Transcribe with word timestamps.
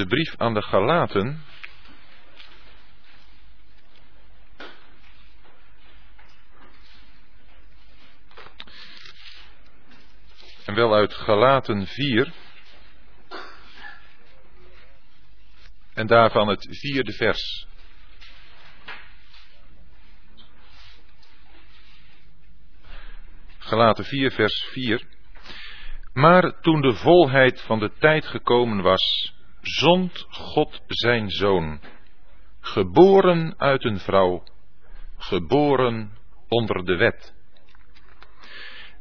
de 0.00 0.06
brief 0.06 0.34
aan 0.36 0.54
de 0.54 0.62
Galaten. 0.62 1.44
En 10.64 10.74
wel 10.74 10.94
uit 10.94 11.14
Galaten 11.14 11.86
4. 11.86 12.32
En 15.94 16.06
daarvan 16.06 16.48
het 16.48 16.68
vierde 16.70 17.12
vers. 17.12 17.66
Galaten 23.58 24.04
4, 24.04 24.30
vers 24.30 24.62
4. 24.72 25.06
Maar 26.12 26.60
toen 26.60 26.80
de 26.80 26.94
volheid 26.94 27.60
van 27.60 27.78
de 27.78 27.92
tijd 27.98 28.26
gekomen 28.26 28.82
was, 28.82 29.38
zond 29.60 30.26
God 30.28 30.82
zijn 30.86 31.30
zoon, 31.30 31.80
geboren 32.60 33.54
uit 33.58 33.84
een 33.84 33.98
vrouw, 33.98 34.42
geboren 35.16 36.18
onder 36.48 36.84
de 36.84 36.96
wet. 36.96 37.34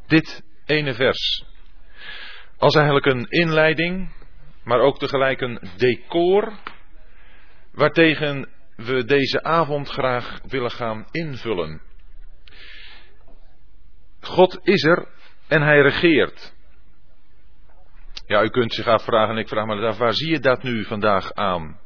Dit 0.07 0.43
ene 0.65 0.93
vers, 0.93 1.45
als 2.57 2.75
eigenlijk 2.75 3.05
een 3.05 3.25
inleiding, 3.29 4.13
maar 4.63 4.79
ook 4.79 4.99
tegelijk 4.99 5.41
een 5.41 5.59
decor, 5.77 6.59
waartegen 7.71 8.49
we 8.75 9.05
deze 9.05 9.43
avond 9.43 9.89
graag 9.89 10.39
willen 10.47 10.71
gaan 10.71 11.07
invullen. 11.11 11.81
God 14.21 14.59
is 14.63 14.83
er 14.83 15.07
en 15.47 15.61
hij 15.61 15.81
regeert. 15.81 16.53
Ja, 18.29 18.43
u 18.43 18.49
kunt 18.49 18.73
zich 18.73 18.87
afvragen, 18.87 19.35
en 19.35 19.41
ik 19.41 19.47
vraag 19.47 19.65
me 19.65 19.87
af, 19.87 19.97
waar 19.97 20.13
zie 20.13 20.29
je 20.29 20.39
dat 20.39 20.63
nu 20.63 20.85
vandaag 20.85 21.33
aan? 21.33 21.79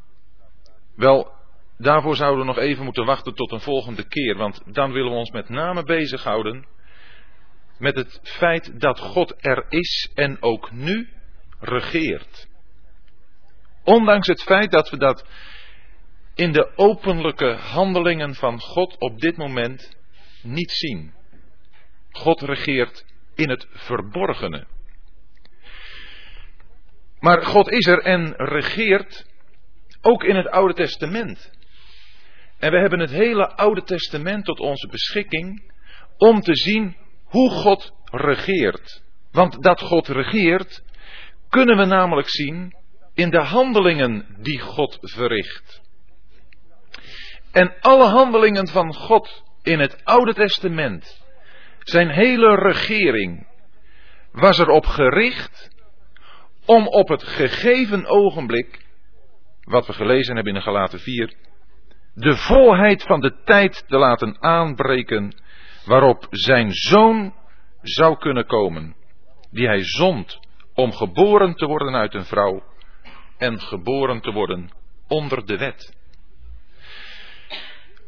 Wel, 0.95 1.31
daarvoor 1.77 2.15
zouden 2.15 2.39
we 2.39 2.45
nog 2.45 2.57
even 2.57 2.83
moeten 2.83 3.05
wachten 3.05 3.33
tot 3.33 3.51
een 3.51 3.59
volgende 3.59 4.07
keer, 4.07 4.37
want 4.37 4.61
dan 4.65 4.91
willen 4.91 5.11
we 5.11 5.17
ons 5.17 5.31
met 5.31 5.49
name 5.49 5.83
bezighouden 5.83 6.67
met 7.77 7.95
het 7.95 8.19
feit 8.23 8.79
dat 8.79 8.99
God 8.99 9.35
er 9.37 9.65
is 9.69 10.11
en 10.13 10.41
ook 10.41 10.71
nu 10.71 11.09
regeert. 11.59 12.47
Ondanks 13.83 14.27
het 14.27 14.43
feit 14.43 14.71
dat 14.71 14.89
we 14.89 14.97
dat 14.97 15.25
in 16.35 16.51
de 16.51 16.71
openlijke 16.75 17.53
handelingen 17.53 18.35
van 18.35 18.59
God 18.59 18.99
op 18.99 19.19
dit 19.19 19.37
moment 19.37 19.97
niet 20.41 20.71
zien. 20.71 21.13
God 22.11 22.41
regeert 22.41 23.05
in 23.35 23.49
het 23.49 23.67
verborgene. 23.69 24.72
Maar 27.23 27.45
God 27.45 27.71
is 27.71 27.87
er 27.87 27.99
en 27.99 28.33
regeert 28.35 29.25
ook 30.01 30.23
in 30.23 30.35
het 30.35 30.47
Oude 30.47 30.73
Testament. 30.73 31.51
En 32.59 32.71
we 32.71 32.79
hebben 32.79 32.99
het 32.99 33.09
hele 33.09 33.55
Oude 33.55 33.83
Testament 33.83 34.45
tot 34.45 34.59
onze 34.59 34.87
beschikking 34.87 35.71
om 36.17 36.41
te 36.41 36.55
zien 36.55 36.95
hoe 37.23 37.49
God 37.49 37.93
regeert. 38.05 39.03
Want 39.31 39.63
dat 39.63 39.81
God 39.81 40.07
regeert, 40.07 40.83
kunnen 41.49 41.77
we 41.77 41.85
namelijk 41.85 42.29
zien 42.29 42.75
in 43.13 43.29
de 43.29 43.41
handelingen 43.41 44.25
die 44.39 44.59
God 44.59 44.97
verricht. 45.01 45.81
En 47.51 47.73
alle 47.79 48.07
handelingen 48.07 48.67
van 48.67 48.93
God 48.93 49.43
in 49.61 49.79
het 49.79 50.05
Oude 50.05 50.33
Testament, 50.33 51.21
zijn 51.79 52.09
hele 52.09 52.55
regering, 52.55 53.47
was 54.31 54.59
erop 54.59 54.85
gericht 54.85 55.71
om 56.65 56.87
op 56.87 57.07
het 57.07 57.23
gegeven 57.23 58.05
ogenblik, 58.05 58.85
wat 59.63 59.87
we 59.87 59.93
gelezen 59.93 60.35
hebben 60.35 60.53
in 60.53 60.59
de 60.59 60.65
Galaten 60.65 60.99
4, 60.99 61.33
de 62.13 62.35
volheid 62.35 63.03
van 63.03 63.21
de 63.21 63.41
tijd 63.43 63.83
te 63.87 63.97
laten 63.97 64.41
aanbreken 64.41 65.35
waarop 65.85 66.27
zijn 66.29 66.71
zoon 66.71 67.33
zou 67.81 68.17
kunnen 68.17 68.45
komen, 68.45 68.95
die 69.51 69.67
hij 69.67 69.83
zond 69.83 70.39
om 70.73 70.91
geboren 70.91 71.55
te 71.55 71.65
worden 71.65 71.95
uit 71.95 72.13
een 72.13 72.25
vrouw 72.25 72.63
en 73.37 73.59
geboren 73.61 74.21
te 74.21 74.31
worden 74.31 74.71
onder 75.07 75.45
de 75.45 75.57
wet. 75.57 75.95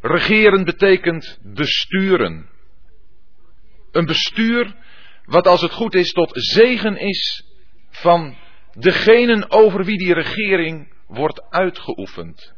Regeren 0.01 0.63
betekent 0.63 1.39
besturen. 1.43 2.49
Een 3.91 4.05
bestuur 4.05 4.75
wat 5.25 5.47
als 5.47 5.61
het 5.61 5.72
goed 5.72 5.93
is 5.93 6.11
tot 6.11 6.29
zegen 6.33 6.97
is 6.97 7.45
van 7.89 8.35
degenen 8.75 9.51
over 9.51 9.85
wie 9.85 9.97
die 9.97 10.13
regering 10.13 10.93
wordt 11.07 11.49
uitgeoefend. 11.49 12.53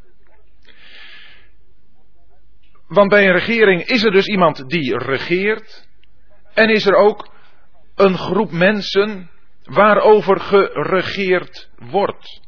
Want 2.88 3.09
bij 3.09 3.25
een 3.25 3.38
regering 3.38 3.83
is 3.83 4.03
er 4.03 4.11
dus 4.11 4.25
iemand 4.25 4.69
die 4.69 4.97
regeert 4.97 5.88
en 6.53 6.69
is 6.69 6.85
er 6.85 6.95
ook 6.95 7.29
een 7.95 8.17
groep 8.17 8.51
mensen 8.51 9.29
waarover 9.63 10.39
geregeerd 10.39 11.69
wordt. 11.75 12.41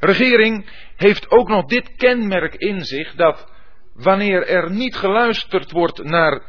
Regering 0.00 0.70
heeft 0.96 1.30
ook 1.30 1.48
nog 1.48 1.64
dit 1.64 1.94
kenmerk 1.96 2.54
in 2.54 2.84
zich 2.84 3.14
dat 3.14 3.52
wanneer 3.94 4.46
er 4.46 4.70
niet 4.70 4.96
geluisterd 4.96 5.70
wordt 5.70 6.04
naar 6.04 6.42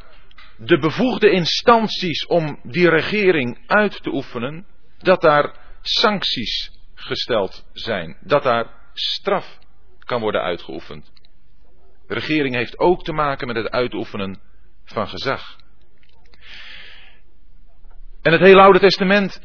de 0.57 0.77
bevoegde 0.77 1.29
instanties 1.29 2.25
om 2.25 2.59
die 2.63 2.89
regering 2.89 3.57
uit 3.67 4.03
te 4.03 4.13
oefenen, 4.13 4.65
dat 4.97 5.21
daar 5.21 5.53
sancties 5.81 6.71
gesteld 6.95 7.65
zijn, 7.73 8.17
dat 8.21 8.43
daar 8.43 8.65
straf 8.93 9.57
kan 9.99 10.21
worden 10.21 10.41
uitgeoefend. 10.41 11.11
De 12.07 12.13
regering 12.13 12.55
heeft 12.55 12.79
ook 12.79 13.03
te 13.03 13.13
maken 13.13 13.47
met 13.47 13.55
het 13.55 13.69
uitoefenen 13.69 14.39
van 14.85 15.07
gezag. 15.07 15.55
En 18.21 18.31
het 18.31 18.41
hele 18.41 18.61
Oude 18.61 18.79
Testament 18.79 19.41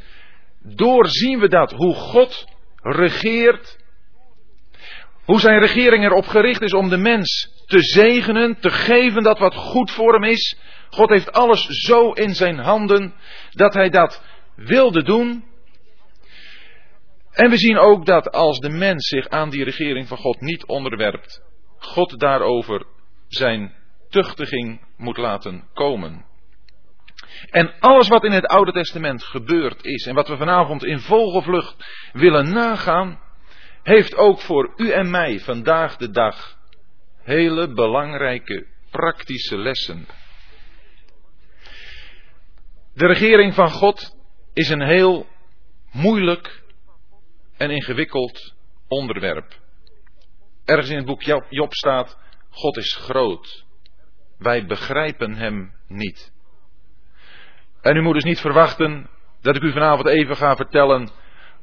doorzien 0.61 1.39
we 1.39 1.49
dat, 1.49 1.73
hoe 1.73 1.95
God 1.95 2.45
regeert, 2.83 3.79
hoe 5.25 5.41
zijn 5.41 5.61
regering 5.61 6.05
erop 6.05 6.27
gericht 6.27 6.63
is 6.63 6.73
om 6.73 6.89
de 6.89 6.97
mens 6.97 7.63
te 7.67 7.83
zegenen, 7.83 8.61
te 8.61 8.71
geven 8.71 9.23
dat 9.23 9.39
wat 9.39 9.55
goed 9.55 9.91
voor 9.91 10.13
hem 10.13 10.25
is. 10.25 10.57
God 10.91 11.09
heeft 11.09 11.33
alles 11.33 11.67
zo 11.67 12.13
in 12.13 12.35
zijn 12.35 12.59
handen 12.59 13.15
dat 13.51 13.75
hij 13.75 13.89
dat 13.89 14.23
wilde 14.65 15.03
doen. 15.03 15.45
En 17.31 17.51
we 17.51 17.57
zien 17.57 17.79
ook 17.79 18.07
dat 18.07 18.31
als 18.31 18.59
de 18.59 18.71
mens 18.71 19.09
zich 19.09 19.29
aan 19.29 19.51
die 19.51 19.65
regering 19.65 20.09
van 20.09 20.19
God 20.19 20.41
niet 20.41 20.65
onderwerpt, 20.67 21.43
God 21.79 22.21
daarover 22.21 22.87
zijn 23.29 23.75
tuchtiging 24.09 24.81
moet 24.97 25.17
laten 25.17 25.69
komen. 25.73 26.25
En 27.51 27.75
alles 27.81 28.09
wat 28.09 28.25
in 28.25 28.33
het 28.33 28.47
Oude 28.47 28.73
Testament 28.73 29.25
gebeurd 29.25 29.85
is 29.85 30.07
en 30.07 30.15
wat 30.15 30.29
we 30.29 30.37
vanavond 30.37 30.85
in 30.85 30.99
vogelvlucht 30.99 31.77
willen 32.13 32.53
nagaan, 32.53 33.21
heeft 33.83 34.17
ook 34.17 34.41
voor 34.41 34.73
u 34.77 34.91
en 34.91 35.11
mij 35.11 35.41
vandaag 35.41 35.97
de 35.97 36.11
dag 36.11 36.57
hele 37.23 37.73
belangrijke 37.73 38.67
praktische 38.91 39.59
lessen. 39.59 40.07
De 42.95 43.07
regering 43.07 43.55
van 43.55 43.71
God 43.71 44.22
is 44.53 44.69
een 44.69 44.83
heel 44.83 45.27
moeilijk 45.93 46.63
en 47.57 47.71
ingewikkeld 47.71 48.55
onderwerp. 48.89 49.61
Ergens 50.65 50.91
in 50.91 50.97
het 50.97 51.07
boek 51.07 51.23
Job 51.49 51.75
staat: 51.75 52.19
God 52.51 52.77
is 52.77 52.97
groot. 52.97 53.65
Wij 54.39 54.67
begrijpen 54.67 55.35
hem 55.35 55.73
niet. 55.89 56.33
En 57.81 57.97
u 57.97 58.03
moet 58.03 58.15
dus 58.15 58.25
niet 58.25 58.41
verwachten 58.41 59.11
dat 59.41 59.57
ik 59.57 59.63
u 59.63 59.73
vanavond 59.73 60.09
even 60.09 60.37
ga 60.37 60.57
vertellen 60.57 61.11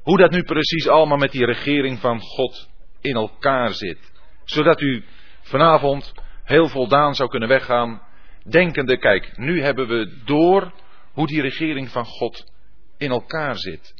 hoe 0.01 0.17
dat 0.17 0.31
nu 0.31 0.43
precies 0.43 0.87
allemaal 0.87 1.17
met 1.17 1.31
die 1.31 1.45
regering 1.45 1.99
van 1.99 2.19
God 2.19 2.69
in 3.01 3.15
elkaar 3.15 3.73
zit. 3.73 4.11
Zodat 4.43 4.81
u 4.81 5.03
vanavond 5.41 6.13
heel 6.43 6.67
voldaan 6.67 7.15
zou 7.15 7.29
kunnen 7.29 7.49
weggaan, 7.49 8.01
denkende, 8.43 8.97
kijk, 8.97 9.37
nu 9.37 9.61
hebben 9.61 9.87
we 9.87 10.21
door 10.25 10.73
hoe 11.13 11.27
die 11.27 11.41
regering 11.41 11.89
van 11.89 12.05
God 12.05 12.51
in 12.99 13.11
elkaar 13.11 13.57
zit. 13.57 13.93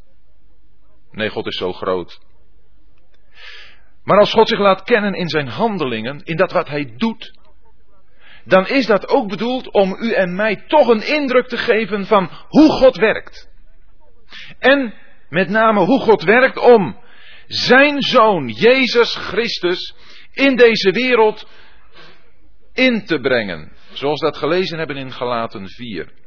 Nee, 1.11 1.29
God 1.29 1.47
is 1.47 1.57
zo 1.57 1.73
groot. 1.73 2.19
Maar 4.03 4.19
als 4.19 4.31
God 4.33 4.47
zich 4.47 4.59
laat 4.59 4.83
kennen 4.83 5.13
in 5.13 5.29
zijn 5.29 5.47
handelingen, 5.47 6.21
in 6.23 6.35
dat 6.35 6.51
wat 6.51 6.67
hij 6.67 6.93
doet, 6.97 7.37
dan 8.45 8.67
is 8.67 8.85
dat 8.85 9.07
ook 9.07 9.29
bedoeld 9.29 9.71
om 9.71 9.95
u 9.99 10.11
en 10.11 10.35
mij 10.35 10.63
toch 10.67 10.87
een 10.87 11.07
indruk 11.07 11.47
te 11.47 11.57
geven 11.57 12.05
van 12.05 12.29
hoe 12.47 12.69
God 12.71 12.95
werkt. 12.95 13.49
En 14.59 14.93
met 15.29 15.49
name 15.49 15.79
hoe 15.79 15.99
God 15.99 16.23
werkt 16.23 16.57
om 16.57 16.99
zijn 17.47 18.01
zoon 18.01 18.47
Jezus 18.47 19.15
Christus 19.15 19.95
in 20.31 20.55
deze 20.55 20.91
wereld 20.91 21.47
in 22.73 23.05
te 23.05 23.19
brengen. 23.19 23.71
Zoals 23.91 24.19
we 24.19 24.25
dat 24.25 24.37
gelezen 24.37 24.77
hebben 24.77 24.97
in 24.97 25.11
Galaten 25.11 25.69
4. 25.69 26.18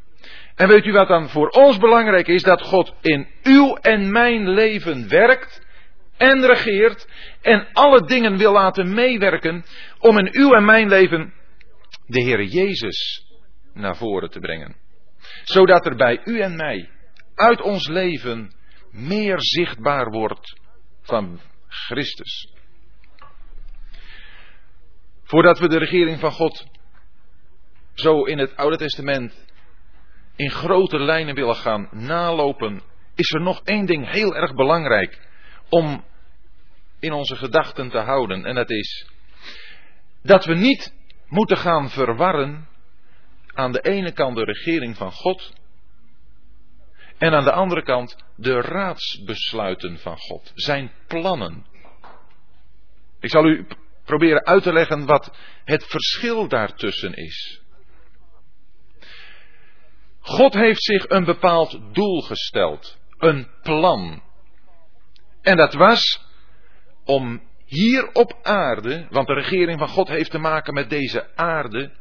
En 0.54 0.68
weet 0.68 0.86
u 0.86 0.92
wat 0.92 1.08
dan 1.08 1.28
voor 1.28 1.48
ons 1.48 1.78
belangrijk 1.78 2.26
is? 2.26 2.42
Dat 2.42 2.62
God 2.62 2.94
in 3.00 3.26
uw 3.42 3.74
en 3.74 4.12
mijn 4.12 4.48
leven 4.48 5.08
werkt 5.08 5.66
en 6.16 6.46
regeert 6.46 7.08
en 7.40 7.68
alle 7.72 8.06
dingen 8.06 8.36
wil 8.36 8.52
laten 8.52 8.94
meewerken 8.94 9.64
om 9.98 10.18
in 10.18 10.28
uw 10.32 10.52
en 10.52 10.64
mijn 10.64 10.88
leven 10.88 11.34
de 12.06 12.22
Heer 12.22 12.42
Jezus 12.42 13.26
naar 13.74 13.96
voren 13.96 14.30
te 14.30 14.40
brengen. 14.40 14.76
Zodat 15.44 15.86
er 15.86 15.96
bij 15.96 16.20
u 16.24 16.40
en 16.40 16.56
mij 16.56 16.90
uit 17.34 17.60
ons 17.60 17.88
leven 17.88 18.52
meer 18.90 19.36
zichtbaar 19.38 20.10
wordt 20.10 20.60
van 21.02 21.40
Christus. 21.68 22.52
Voordat 25.22 25.58
we 25.58 25.68
de 25.68 25.78
regering 25.78 26.20
van 26.20 26.32
God 26.32 26.66
zo 27.94 28.24
in 28.24 28.38
het 28.38 28.56
Oude 28.56 28.76
Testament 28.76 29.46
in 30.42 30.50
grote 30.50 30.98
lijnen 30.98 31.34
willen 31.34 31.56
gaan 31.56 31.88
nalopen, 31.90 32.82
is 33.14 33.32
er 33.32 33.40
nog 33.40 33.60
één 33.64 33.86
ding 33.86 34.10
heel 34.10 34.36
erg 34.36 34.54
belangrijk 34.54 35.20
om 35.68 36.04
in 37.00 37.12
onze 37.12 37.36
gedachten 37.36 37.90
te 37.90 37.98
houden. 37.98 38.44
En 38.44 38.54
dat 38.54 38.70
is 38.70 39.06
dat 40.22 40.44
we 40.44 40.54
niet 40.54 40.94
moeten 41.28 41.56
gaan 41.56 41.90
verwarren 41.90 42.68
aan 43.54 43.72
de 43.72 43.80
ene 43.80 44.12
kant 44.12 44.36
de 44.36 44.44
regering 44.44 44.96
van 44.96 45.12
God 45.12 45.52
en 47.18 47.34
aan 47.34 47.44
de 47.44 47.52
andere 47.52 47.82
kant 47.82 48.16
de 48.36 48.60
raadsbesluiten 48.60 49.98
van 49.98 50.18
God, 50.18 50.52
zijn 50.54 50.92
plannen. 51.06 51.66
Ik 53.20 53.30
zal 53.30 53.44
u 53.44 53.66
proberen 54.04 54.46
uit 54.46 54.62
te 54.62 54.72
leggen 54.72 55.06
wat 55.06 55.36
het 55.64 55.86
verschil 55.86 56.48
daartussen 56.48 57.14
is. 57.14 57.61
God 60.22 60.54
heeft 60.54 60.82
zich 60.82 61.08
een 61.08 61.24
bepaald 61.24 61.80
doel 61.92 62.20
gesteld, 62.20 62.98
een 63.18 63.48
plan. 63.62 64.22
En 65.40 65.56
dat 65.56 65.74
was 65.74 66.24
om 67.04 67.42
hier 67.64 68.12
op 68.12 68.38
aarde, 68.42 69.06
want 69.10 69.26
de 69.26 69.34
regering 69.34 69.78
van 69.78 69.88
God 69.88 70.08
heeft 70.08 70.30
te 70.30 70.38
maken 70.38 70.74
met 70.74 70.90
deze 70.90 71.36
aarde, 71.36 71.92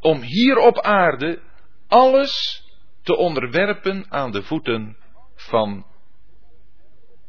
om 0.00 0.20
hier 0.20 0.56
op 0.56 0.80
aarde 0.80 1.42
alles 1.88 2.62
te 3.02 3.16
onderwerpen 3.16 4.06
aan 4.08 4.30
de 4.30 4.42
voeten 4.42 4.96
van 5.34 5.86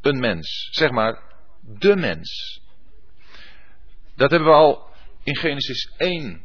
een 0.00 0.20
mens. 0.20 0.68
Zeg 0.70 0.90
maar, 0.90 1.22
de 1.60 1.96
mens. 1.96 2.60
Dat 4.16 4.30
hebben 4.30 4.48
we 4.48 4.54
al 4.54 4.88
in 5.22 5.36
Genesis 5.36 5.92
1, 5.96 6.42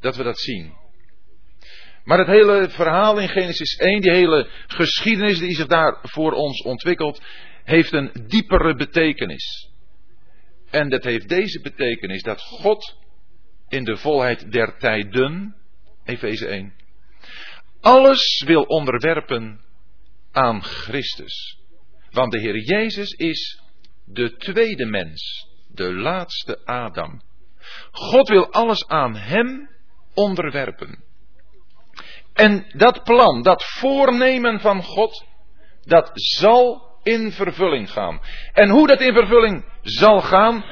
dat 0.00 0.16
we 0.16 0.22
dat 0.22 0.38
zien. 0.38 0.76
Maar 2.08 2.18
het 2.18 2.26
hele 2.26 2.68
verhaal 2.70 3.18
in 3.18 3.28
Genesis 3.28 3.76
1, 3.76 4.00
die 4.00 4.12
hele 4.12 4.48
geschiedenis 4.66 5.38
die 5.38 5.54
zich 5.54 5.66
daar 5.66 5.98
voor 6.02 6.32
ons 6.32 6.62
ontwikkelt, 6.62 7.22
heeft 7.64 7.92
een 7.92 8.10
diepere 8.26 8.74
betekenis. 8.74 9.70
En 10.70 10.88
dat 10.88 11.04
heeft 11.04 11.28
deze 11.28 11.60
betekenis 11.60 12.22
dat 12.22 12.40
God 12.40 12.96
in 13.68 13.84
de 13.84 13.96
volheid 13.96 14.52
der 14.52 14.78
tijden, 14.78 15.56
Efeze 16.04 16.46
1, 16.46 16.74
alles 17.80 18.42
wil 18.46 18.62
onderwerpen 18.62 19.60
aan 20.32 20.62
Christus. 20.62 21.58
Want 22.10 22.32
de 22.32 22.40
Heer 22.40 22.58
Jezus 22.58 23.12
is 23.12 23.62
de 24.04 24.36
tweede 24.36 24.86
mens, 24.86 25.48
de 25.68 25.92
laatste 25.92 26.64
Adam. 26.64 27.22
God 27.90 28.28
wil 28.28 28.52
alles 28.52 28.86
aan 28.86 29.16
Hem 29.16 29.70
onderwerpen. 30.14 31.06
En 32.38 32.64
dat 32.68 33.02
plan, 33.02 33.42
dat 33.42 33.64
voornemen 33.64 34.60
van 34.60 34.82
God, 34.82 35.24
dat 35.80 36.10
zal 36.12 36.82
in 37.02 37.32
vervulling 37.32 37.90
gaan. 37.90 38.20
En 38.52 38.68
hoe 38.68 38.86
dat 38.86 39.00
in 39.00 39.12
vervulling 39.12 39.64
zal 39.82 40.20
gaan, 40.20 40.64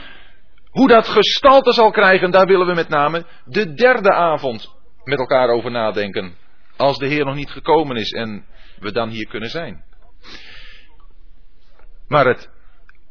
hoe 0.71 0.89
dat 0.89 1.09
gestalte 1.09 1.73
zal 1.73 1.91
krijgen, 1.91 2.31
daar 2.31 2.47
willen 2.47 2.67
we 2.67 2.75
met 2.75 2.89
name 2.89 3.27
de 3.45 3.75
derde 3.75 4.13
avond 4.13 4.75
met 5.05 5.19
elkaar 5.19 5.49
over 5.49 5.71
nadenken. 5.71 6.37
Als 6.77 6.99
de 6.99 7.07
Heer 7.07 7.25
nog 7.25 7.35
niet 7.35 7.51
gekomen 7.51 7.97
is 7.97 8.11
en 8.11 8.47
we 8.79 8.93
dan 8.93 9.09
hier 9.09 9.27
kunnen 9.27 9.51
zijn. 9.51 9.85
Maar 12.09 12.27
het 12.27 12.51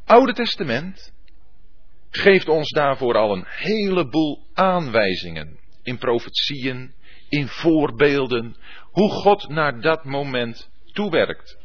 Oude 0.06 0.34
Testament 0.34 1.14
geeft 2.10 2.50
ons 2.50 2.70
daarvoor 2.70 3.18
al 3.18 3.32
een 3.32 3.46
heleboel 3.48 4.48
aanwijzingen. 4.54 5.60
In 5.84 5.98
profetieën, 5.98 6.94
in 7.36 7.48
voorbeelden, 7.48 8.56
hoe 8.92 9.10
God 9.10 9.50
naar 9.50 9.82
dat 9.82 10.04
moment 10.04 10.70
toewerkt. 10.94 11.64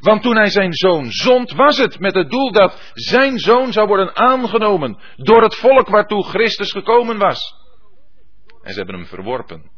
Want 0.00 0.22
toen 0.22 0.36
hij 0.36 0.50
zijn 0.50 0.72
zoon 0.72 1.12
zond, 1.12 1.52
was 1.52 1.78
het 1.78 1.98
met 1.98 2.14
het 2.14 2.30
doel 2.30 2.52
dat 2.52 2.92
zijn 2.94 3.38
zoon 3.38 3.72
zou 3.72 3.86
worden 3.86 4.16
aangenomen 4.16 4.98
door 5.16 5.42
het 5.42 5.54
volk 5.54 5.88
waartoe 5.88 6.24
Christus 6.24 6.70
gekomen 6.70 7.18
was. 7.18 7.54
En 8.62 8.72
ze 8.72 8.78
hebben 8.78 8.96
hem 8.96 9.06
verworpen. 9.06 9.70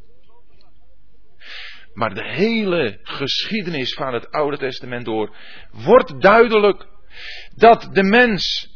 Maar 1.94 2.14
de 2.14 2.24
hele 2.24 2.98
geschiedenis 3.02 3.94
van 3.94 4.14
het 4.14 4.30
Oude 4.30 4.56
Testament 4.56 5.04
door 5.04 5.36
wordt 5.70 6.20
duidelijk 6.20 6.86
dat 7.54 7.88
de 7.92 8.02
mens, 8.02 8.68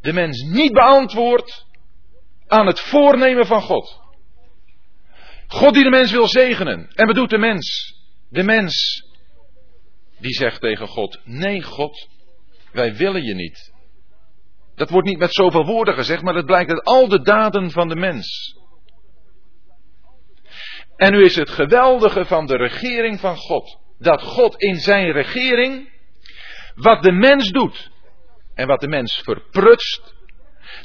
de 0.00 0.12
mens 0.12 0.42
niet 0.42 0.72
beantwoordt 0.72 1.66
aan 2.46 2.66
het 2.66 2.80
voornemen 2.80 3.46
van 3.46 3.62
God. 3.62 4.05
God 5.46 5.74
die 5.74 5.84
de 5.84 5.90
mens 5.90 6.10
wil 6.10 6.28
zegenen. 6.28 6.88
En 6.94 7.06
bedoelt 7.06 7.30
de 7.30 7.38
mens? 7.38 7.94
De 8.30 8.42
mens 8.42 9.04
die 10.18 10.32
zegt 10.32 10.60
tegen 10.60 10.88
God: 10.88 11.20
Nee, 11.24 11.62
God, 11.62 12.08
wij 12.72 12.94
willen 12.96 13.22
je 13.22 13.34
niet. 13.34 13.74
Dat 14.74 14.90
wordt 14.90 15.08
niet 15.08 15.18
met 15.18 15.34
zoveel 15.34 15.64
woorden 15.64 15.94
gezegd, 15.94 16.22
maar 16.22 16.34
het 16.34 16.46
blijkt 16.46 16.70
uit 16.70 16.84
al 16.84 17.08
de 17.08 17.22
daden 17.22 17.70
van 17.70 17.88
de 17.88 17.96
mens. 17.96 18.56
En 20.96 21.12
nu 21.12 21.24
is 21.24 21.36
het 21.36 21.50
geweldige 21.50 22.24
van 22.24 22.46
de 22.46 22.56
regering 22.56 23.20
van 23.20 23.36
God. 23.36 23.78
Dat 23.98 24.22
God 24.22 24.62
in 24.62 24.76
zijn 24.76 25.12
regering, 25.12 25.90
wat 26.74 27.02
de 27.02 27.12
mens 27.12 27.50
doet 27.50 27.90
en 28.54 28.66
wat 28.66 28.80
de 28.80 28.88
mens 28.88 29.20
verprutst, 29.24 30.14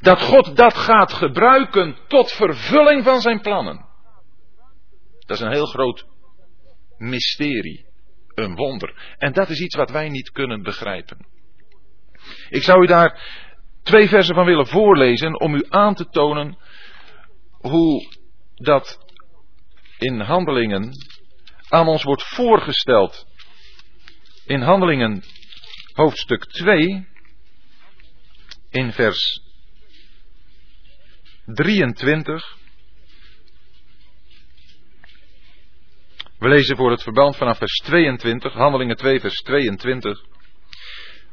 dat 0.02 0.22
God 0.22 0.56
dat 0.56 0.74
gaat 0.74 1.14
gebruiken 1.14 1.98
tot 2.08 2.32
vervulling 2.32 3.04
van 3.04 3.22
zijn 3.22 3.42
plannen. 3.42 3.91
Dat 5.32 5.40
is 5.40 5.46
een 5.46 5.54
heel 5.54 5.66
groot 5.66 6.06
mysterie. 6.98 7.86
Een 8.36 8.56
wonder. 8.56 9.16
En 9.18 9.34
dat 9.34 9.50
is 9.50 9.60
iets 9.60 9.76
wat 9.76 9.90
wij 9.90 10.10
niet 10.10 10.32
kunnen 10.32 10.62
begrijpen. 10.62 11.28
Ik 12.50 12.64
zou 12.64 12.84
u 12.84 12.88
daar 12.88 13.22
twee 13.84 14.08
versen 14.08 14.36
van 14.36 14.46
willen 14.46 14.68
voorlezen 14.68 15.40
om 15.40 15.56
u 15.56 15.66
aan 15.70 15.96
te 15.96 16.06
tonen 16.06 16.58
hoe 17.50 18.16
dat 18.56 19.00
in 19.98 20.20
handelingen 20.20 20.92
aan 21.70 21.88
ons 21.88 22.04
wordt 22.04 22.24
voorgesteld. 22.24 23.26
In 24.46 24.62
handelingen 24.62 25.24
hoofdstuk 25.94 26.46
2 26.46 27.08
in 28.70 28.92
vers 28.92 29.42
23 31.46 32.60
We 36.42 36.48
lezen 36.48 36.76
voor 36.76 36.92
het 36.92 37.04
verband 37.04 37.36
vanaf 37.36 37.58
vers 37.58 37.78
22, 37.78 38.54
Handelingen 38.54 38.96
2, 38.96 39.20
vers 39.20 39.42
22. 39.42 40.22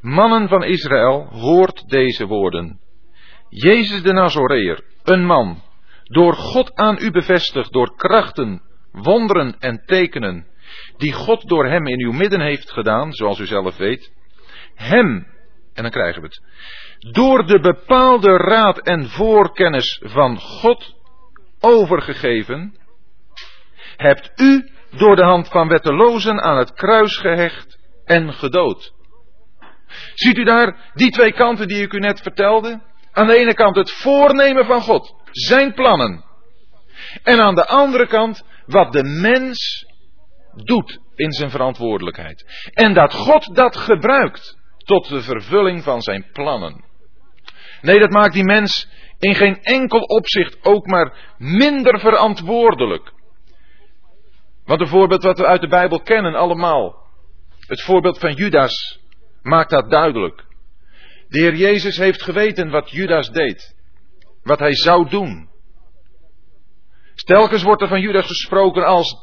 Mannen 0.01 0.49
van 0.49 0.65
Israël, 0.65 1.29
hoort 1.31 1.89
deze 1.89 2.27
woorden. 2.27 2.81
Jezus 3.49 4.03
de 4.03 4.13
Nazoreer, 4.13 4.85
een 5.05 5.25
man, 5.25 5.63
door 6.03 6.35
God 6.35 6.75
aan 6.75 6.99
u 7.01 7.11
bevestigd, 7.11 7.73
door 7.73 7.97
krachten, 7.97 8.63
wonderen 8.93 9.57
en 9.59 9.83
tekenen, 9.87 10.47
die 10.97 11.13
God 11.13 11.49
door 11.49 11.67
hem 11.67 11.87
in 11.87 12.05
uw 12.05 12.13
midden 12.13 12.41
heeft 12.41 12.71
gedaan, 12.71 13.13
zoals 13.13 13.39
u 13.39 13.47
zelf 13.47 13.77
weet. 13.77 14.13
Hem, 14.75 15.27
en 15.75 15.83
dan 15.83 15.91
krijgen 15.91 16.23
we 16.23 16.29
het, 16.29 16.43
door 17.15 17.47
de 17.47 17.61
bepaalde 17.61 18.37
raad 18.37 18.79
en 18.79 19.09
voorkennis 19.09 20.01
van 20.05 20.39
God 20.39 20.95
overgegeven, 21.61 22.79
hebt 23.97 24.41
u 24.41 24.77
door 24.91 25.17
de 25.17 25.25
hand 25.25 25.49
van 25.49 25.69
wettelozen 25.69 26.41
aan 26.41 26.59
het 26.59 26.73
kruis 26.73 27.17
gehecht 27.17 27.79
en 28.05 28.33
gedood. 28.33 28.93
Ziet 30.15 30.37
u 30.37 30.45
daar 30.45 30.91
die 30.95 31.11
twee 31.11 31.33
kanten 31.33 31.69
die 31.69 31.83
ik 31.83 31.93
u 31.93 31.99
net 31.99 32.21
vertelde? 32.21 32.81
Aan 33.13 33.27
de 33.27 33.37
ene 33.37 33.55
kant 33.55 33.77
het 33.77 33.93
voornemen 33.93 34.65
van 34.65 34.81
God, 34.81 35.15
zijn 35.31 35.75
plannen. 35.75 36.25
En 37.23 37.41
aan 37.41 37.55
de 37.55 37.67
andere 37.67 38.07
kant 38.07 38.45
wat 38.67 38.93
de 38.93 39.05
mens 39.05 39.87
doet 40.65 40.99
in 41.15 41.33
zijn 41.33 41.51
verantwoordelijkheid. 41.51 42.71
En 42.75 42.95
dat 42.95 43.15
God 43.15 43.55
dat 43.55 43.77
gebruikt 43.77 44.57
tot 44.77 45.09
de 45.09 45.23
vervulling 45.23 45.83
van 45.83 46.03
zijn 46.03 46.27
plannen. 46.33 46.85
Nee, 47.81 47.99
dat 47.99 48.11
maakt 48.11 48.33
die 48.35 48.45
mens 48.45 48.89
in 49.19 49.35
geen 49.35 49.63
enkel 49.63 50.01
opzicht 50.01 50.65
ook 50.65 50.87
maar 50.87 51.35
minder 51.39 52.01
verantwoordelijk. 52.01 53.13
Want 54.69 54.81
een 54.81 54.89
voorbeeld 54.89 55.23
wat 55.23 55.39
we 55.39 55.47
uit 55.47 55.61
de 55.61 55.69
Bijbel 55.69 56.01
kennen 56.01 56.35
allemaal. 56.35 57.07
Het 57.67 57.83
voorbeeld 57.83 58.19
van 58.19 58.33
Judas 58.33 59.01
maakt 59.43 59.71
dat 59.71 59.91
duidelijk. 59.91 60.45
De 61.29 61.41
Heer 61.41 61.55
Jezus 61.55 61.97
heeft 61.97 62.23
geweten 62.23 62.71
wat 62.71 62.91
Judas 62.91 63.31
deed. 63.31 63.77
Wat 64.43 64.59
hij 64.59 64.75
zou 64.75 65.09
doen. 65.09 65.49
Stelkens 67.15 67.63
wordt 67.63 67.83
er 67.83 67.89
van 67.89 68.01
Judas 68.01 68.27
gesproken 68.27 68.87
als 68.87 69.17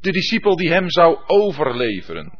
de 0.00 0.12
discipel 0.12 0.56
die 0.56 0.72
hem 0.72 0.90
zou 0.90 1.18
overleveren. 1.26 2.38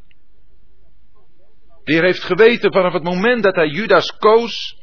De 1.84 1.92
Heer 1.92 2.02
heeft 2.02 2.24
geweten 2.24 2.72
vanaf 2.72 2.92
het 2.92 3.04
moment 3.04 3.42
dat 3.42 3.54
hij 3.54 3.68
Judas 3.68 4.16
koos 4.16 4.76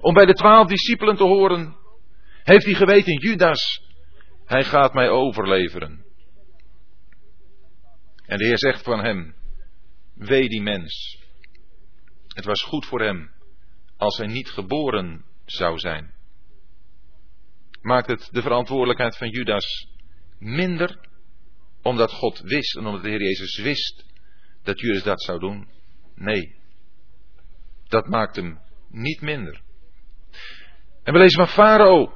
om 0.00 0.14
bij 0.14 0.26
de 0.26 0.34
twaalf 0.34 0.68
discipelen 0.68 1.16
te 1.16 1.24
horen, 1.24 1.76
heeft 2.42 2.64
hij 2.64 2.74
geweten, 2.74 3.14
Judas, 3.14 3.82
hij 4.44 4.64
gaat 4.64 4.94
mij 4.94 5.08
overleveren. 5.08 6.05
En 8.26 8.36
de 8.38 8.44
Heer 8.44 8.58
zegt 8.58 8.82
van 8.82 9.04
hem, 9.04 9.34
wee 10.14 10.48
die 10.48 10.62
mens. 10.62 11.18
Het 12.28 12.44
was 12.44 12.62
goed 12.62 12.86
voor 12.86 13.00
hem 13.00 13.30
als 13.96 14.16
hij 14.16 14.26
niet 14.26 14.48
geboren 14.48 15.24
zou 15.44 15.78
zijn. 15.78 16.14
Maakt 17.80 18.06
het 18.06 18.28
de 18.32 18.42
verantwoordelijkheid 18.42 19.16
van 19.16 19.28
Judas 19.28 19.88
minder, 20.38 20.98
omdat 21.82 22.12
God 22.12 22.40
wist 22.40 22.76
en 22.76 22.86
omdat 22.86 23.02
de 23.02 23.08
Heer 23.08 23.22
Jezus 23.22 23.58
wist 23.58 24.04
dat 24.62 24.80
Judas 24.80 25.02
dat 25.02 25.22
zou 25.22 25.38
doen? 25.38 25.68
Nee, 26.14 26.56
dat 27.88 28.06
maakt 28.08 28.36
hem 28.36 28.60
niet 28.88 29.20
minder. 29.20 29.60
En 31.02 31.12
we 31.12 31.18
lezen 31.18 31.46
van 31.46 31.54
Farao 31.54 32.12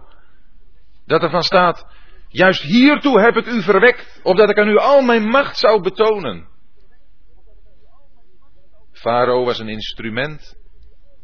dat 1.07 1.23
er 1.23 1.31
van 1.31 1.43
staat, 1.43 1.87
juist 2.31 2.63
hiertoe 2.63 3.21
heb 3.21 3.37
ik 3.37 3.47
u 3.47 3.63
verwekt, 3.63 4.21
opdat 4.23 4.51
ik 4.51 4.59
aan 4.59 4.69
u 4.69 4.77
al 4.77 5.03
mijn 5.03 5.25
macht 5.25 5.59
zou 5.59 5.83
betonen. 5.83 6.49
Farao 8.93 9.45
was 9.45 9.59
een 9.59 9.69
instrument 9.69 10.57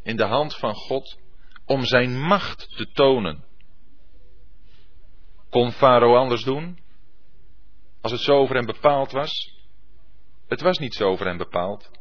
in 0.03 0.15
de 0.15 0.25
hand 0.25 0.55
van 0.55 0.73
God 0.73 1.19
om 1.65 1.85
zijn 1.85 2.19
macht 2.19 2.75
te 2.77 2.91
tonen. 2.91 3.45
Kon 5.49 5.71
Farao 5.71 6.15
anders 6.15 6.43
doen? 6.43 6.79
Als 8.01 8.11
het 8.11 8.21
zo 8.21 8.37
over 8.37 8.55
hem 8.55 8.65
bepaald 8.65 9.11
was? 9.11 9.55
Het 10.47 10.61
was 10.61 10.77
niet 10.77 10.93
zo 10.93 11.03
over 11.03 11.25
hem 11.25 11.37
bepaald. 11.37 11.91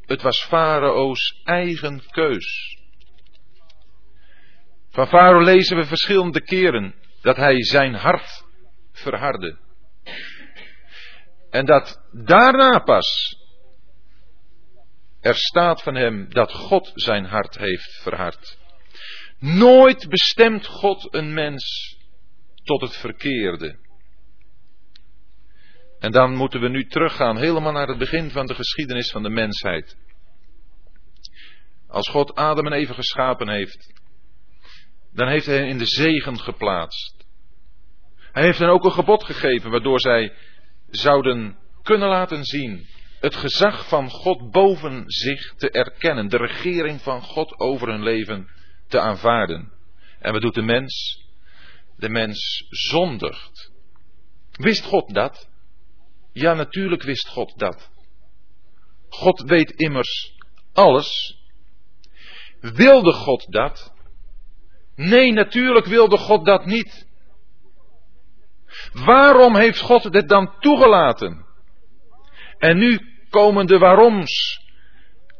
Het 0.00 0.22
was 0.22 0.44
Farao's 0.44 1.40
eigen 1.44 2.02
keus. 2.10 2.78
Van 4.90 5.06
Farao 5.06 5.42
lezen 5.42 5.76
we 5.76 5.84
verschillende 5.84 6.40
keren 6.40 6.94
dat 7.20 7.36
hij 7.36 7.64
zijn 7.64 7.94
hart 7.94 8.45
verhardde. 9.00 9.58
En 11.50 11.64
dat 11.64 12.02
daarna 12.12 12.78
pas 12.78 13.36
er 15.20 15.34
staat 15.34 15.82
van 15.82 15.94
hem 15.94 16.32
dat 16.32 16.52
God 16.52 16.90
zijn 16.94 17.24
hart 17.24 17.58
heeft 17.58 18.00
verhard. 18.02 18.58
Nooit 19.38 20.08
bestemt 20.08 20.66
God 20.66 21.14
een 21.14 21.34
mens 21.34 21.96
tot 22.64 22.80
het 22.80 22.96
verkeerde. 22.96 23.78
En 25.98 26.12
dan 26.12 26.34
moeten 26.34 26.60
we 26.60 26.68
nu 26.68 26.86
teruggaan 26.86 27.36
helemaal 27.36 27.72
naar 27.72 27.88
het 27.88 27.98
begin 27.98 28.30
van 28.30 28.46
de 28.46 28.54
geschiedenis 28.54 29.10
van 29.10 29.22
de 29.22 29.30
mensheid. 29.30 29.96
Als 31.88 32.08
God 32.08 32.34
Adam 32.34 32.66
en 32.66 32.72
Eva 32.72 32.94
geschapen 32.94 33.48
heeft, 33.48 33.92
dan 35.12 35.28
heeft 35.28 35.46
hij 35.46 35.56
hen 35.56 35.68
in 35.68 35.78
de 35.78 35.86
zegen 35.86 36.40
geplaatst. 36.40 37.15
Hij 38.36 38.44
heeft 38.44 38.58
hen 38.58 38.68
ook 38.68 38.84
een 38.84 38.92
gebod 38.92 39.24
gegeven 39.24 39.70
waardoor 39.70 40.00
zij 40.00 40.32
zouden 40.90 41.58
kunnen 41.82 42.08
laten 42.08 42.44
zien 42.44 42.86
het 43.20 43.36
gezag 43.36 43.88
van 43.88 44.10
God 44.10 44.50
boven 44.50 45.04
zich 45.06 45.54
te 45.54 45.70
erkennen, 45.70 46.28
de 46.28 46.36
regering 46.36 47.00
van 47.02 47.22
God 47.22 47.58
over 47.58 47.88
hun 47.88 48.02
leven 48.02 48.48
te 48.88 49.00
aanvaarden. 49.00 49.72
En 50.18 50.32
wat 50.32 50.42
doet 50.42 50.54
de 50.54 50.62
mens? 50.62 51.24
De 51.96 52.08
mens 52.08 52.66
zondigt. 52.68 53.72
Wist 54.52 54.84
God 54.84 55.14
dat? 55.14 55.48
Ja, 56.32 56.54
natuurlijk 56.54 57.02
wist 57.02 57.28
God 57.28 57.58
dat. 57.58 57.90
God 59.08 59.40
weet 59.40 59.70
immers 59.70 60.34
alles. 60.72 61.38
Wilde 62.60 63.12
God 63.12 63.52
dat? 63.52 63.92
Nee, 64.94 65.32
natuurlijk 65.32 65.86
wilde 65.86 66.16
God 66.16 66.46
dat 66.46 66.66
niet. 66.66 67.05
Waarom 68.92 69.56
heeft 69.56 69.80
God 69.80 70.12
dit 70.12 70.28
dan 70.28 70.58
toegelaten? 70.58 71.46
En 72.58 72.78
nu 72.78 73.00
komen 73.30 73.66
de 73.66 73.78
waaroms, 73.78 74.60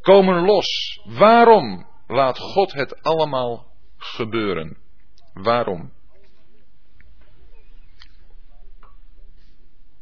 komen 0.01 0.45
los. 0.45 1.01
Waarom 1.05 1.87
laat 2.07 2.39
God 2.39 2.73
het 2.73 3.03
allemaal 3.03 3.67
gebeuren? 3.97 4.77
Waarom? 5.33 5.93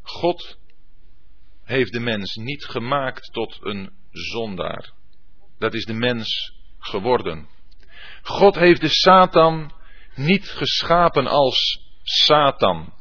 God 0.03 0.59
heeft 1.64 1.93
de 1.93 2.00
mens 2.00 2.35
niet 2.35 2.64
gemaakt 2.64 3.33
tot 3.33 3.59
een 3.61 3.93
zondaar. 4.11 4.93
Dat 5.59 5.75
is 5.75 5.85
de 5.85 5.93
mens 5.93 6.53
geworden. 6.79 7.49
God 8.23 8.55
heeft 8.55 8.81
de 8.81 8.88
Satan 8.88 9.73
niet 10.14 10.49
geschapen 10.49 11.26
als 11.26 11.81
Satan. 12.03 12.93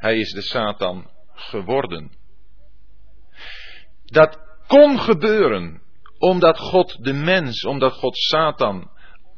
Hij 0.00 0.18
is 0.18 0.32
de 0.32 0.42
Satan 0.42 1.10
geworden. 1.34 2.10
Dat 4.04 4.38
kon 4.66 4.98
gebeuren 4.98 5.82
omdat 6.18 6.58
God 6.58 7.04
de 7.04 7.12
mens, 7.12 7.64
omdat 7.64 7.92
God 7.92 8.16
Satan 8.16 8.90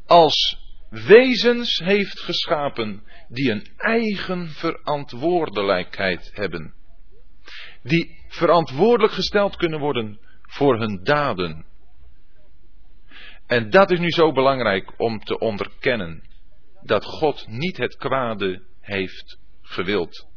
als 0.06 0.58
wezens 0.90 1.78
heeft 1.78 2.20
geschapen 2.20 3.02
die 3.28 3.50
een 3.50 3.66
eigen 3.76 4.48
verantwoordelijkheid 4.48 6.30
hebben. 6.34 6.74
Die 7.82 8.24
verantwoordelijk 8.28 9.12
gesteld 9.12 9.56
kunnen 9.56 9.80
worden 9.80 10.20
voor 10.42 10.78
hun 10.78 11.00
daden. 11.02 11.66
En 13.46 13.70
dat 13.70 13.90
is 13.90 13.98
nu 13.98 14.10
zo 14.10 14.32
belangrijk 14.32 15.00
om 15.00 15.18
te 15.18 15.38
onderkennen. 15.38 16.22
Dat 16.82 17.04
God 17.04 17.46
niet 17.48 17.76
het 17.76 17.96
kwade 17.96 18.62
heeft 18.80 19.38
gewild. 19.62 20.30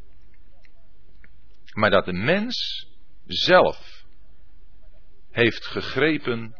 Maar 1.76 1.90
dat 1.90 2.06
de 2.06 2.14
mens 2.14 2.88
zelf 3.26 4.04
heeft 5.32 5.66
gegrepen 5.66 6.56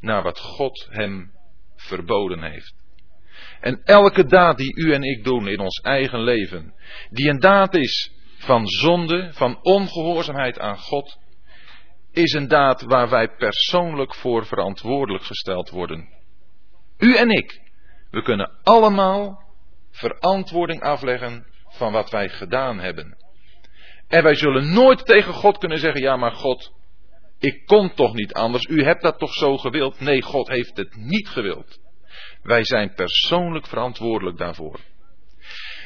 naar 0.00 0.22
wat 0.22 0.38
God 0.38 0.86
hem 0.90 1.32
verboden 1.76 2.42
heeft. 2.42 2.74
En 3.60 3.80
elke 3.84 4.24
daad 4.24 4.56
die 4.56 4.76
u 4.76 4.92
en 4.92 5.02
ik 5.02 5.24
doen 5.24 5.48
in 5.48 5.58
ons 5.58 5.80
eigen 5.80 6.20
leven, 6.20 6.74
die 7.10 7.28
een 7.28 7.40
daad 7.40 7.74
is 7.74 8.12
van 8.38 8.66
zonde, 8.66 9.30
van 9.32 9.58
ongehoorzaamheid 9.62 10.58
aan 10.58 10.78
God, 10.78 11.18
is 12.12 12.32
een 12.32 12.48
daad 12.48 12.82
waar 12.82 13.08
wij 13.08 13.28
persoonlijk 13.28 14.14
voor 14.14 14.46
verantwoordelijk 14.46 15.24
gesteld 15.24 15.70
worden. 15.70 16.08
U 16.98 17.16
en 17.16 17.30
ik, 17.30 17.60
we 18.10 18.22
kunnen 18.22 18.50
allemaal 18.62 19.42
verantwoording 19.90 20.82
afleggen 20.82 21.46
van 21.68 21.92
wat 21.92 22.10
wij 22.10 22.28
gedaan 22.28 22.78
hebben. 22.78 23.23
En 24.08 24.22
wij 24.22 24.34
zullen 24.34 24.72
nooit 24.72 25.06
tegen 25.06 25.32
God 25.32 25.58
kunnen 25.58 25.78
zeggen, 25.78 26.02
ja 26.02 26.16
maar 26.16 26.32
God, 26.32 26.72
ik 27.38 27.66
kon 27.66 27.94
toch 27.94 28.14
niet 28.14 28.32
anders, 28.32 28.64
u 28.64 28.84
hebt 28.84 29.02
dat 29.02 29.18
toch 29.18 29.34
zo 29.34 29.56
gewild? 29.56 30.00
Nee, 30.00 30.22
God 30.22 30.48
heeft 30.48 30.76
het 30.76 30.96
niet 30.96 31.28
gewild. 31.28 31.78
Wij 32.42 32.64
zijn 32.64 32.94
persoonlijk 32.94 33.66
verantwoordelijk 33.66 34.38
daarvoor. 34.38 34.80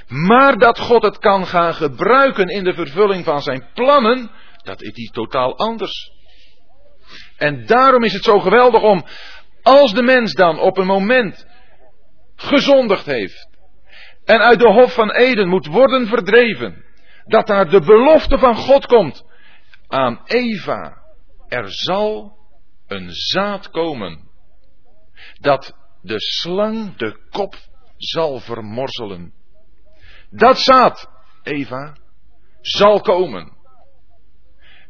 Maar 0.09 0.59
dat 0.59 0.79
God 0.79 1.03
het 1.03 1.19
kan 1.19 1.47
gaan 1.47 1.75
gebruiken 1.75 2.49
in 2.49 2.65
de 2.65 2.75
vervulling 2.75 3.25
van 3.25 3.43
zijn 3.43 3.69
plannen, 3.75 4.31
dat 4.65 4.83
is 4.83 4.89
iets 4.89 5.11
totaal 5.11 5.59
anders. 5.59 6.11
En 7.37 7.67
daarom 7.67 8.03
is 8.03 8.13
het 8.13 8.25
zo 8.25 8.39
geweldig 8.39 8.83
om, 8.83 9.05
als 9.63 9.93
de 9.93 10.03
mens 10.03 10.33
dan 10.33 10.59
op 10.59 10.79
een 10.79 10.87
moment 10.87 11.47
gezondigd 12.37 13.07
heeft 13.07 13.49
en 14.25 14.41
uit 14.41 14.59
de 14.59 14.69
Hof 14.69 14.95
van 14.95 15.11
Eden 15.11 15.49
moet 15.49 15.67
worden 15.67 16.07
verdreven, 16.07 16.85
dat 17.28 17.47
daar 17.47 17.70
de 17.70 17.80
belofte 17.80 18.38
van 18.38 18.56
God 18.56 18.87
komt 18.87 19.25
aan 19.87 20.20
Eva. 20.25 21.02
Er 21.49 21.66
zal 21.68 22.37
een 22.87 23.08
zaad 23.11 23.70
komen 23.70 24.28
dat 25.40 25.75
de 26.02 26.20
slang 26.20 26.97
de 26.97 27.18
kop 27.30 27.54
zal 27.97 28.40
vermorzelen. 28.40 29.32
Dat 30.30 30.58
zaad, 30.58 31.11
Eva, 31.42 31.97
zal 32.61 33.00
komen. 33.00 33.56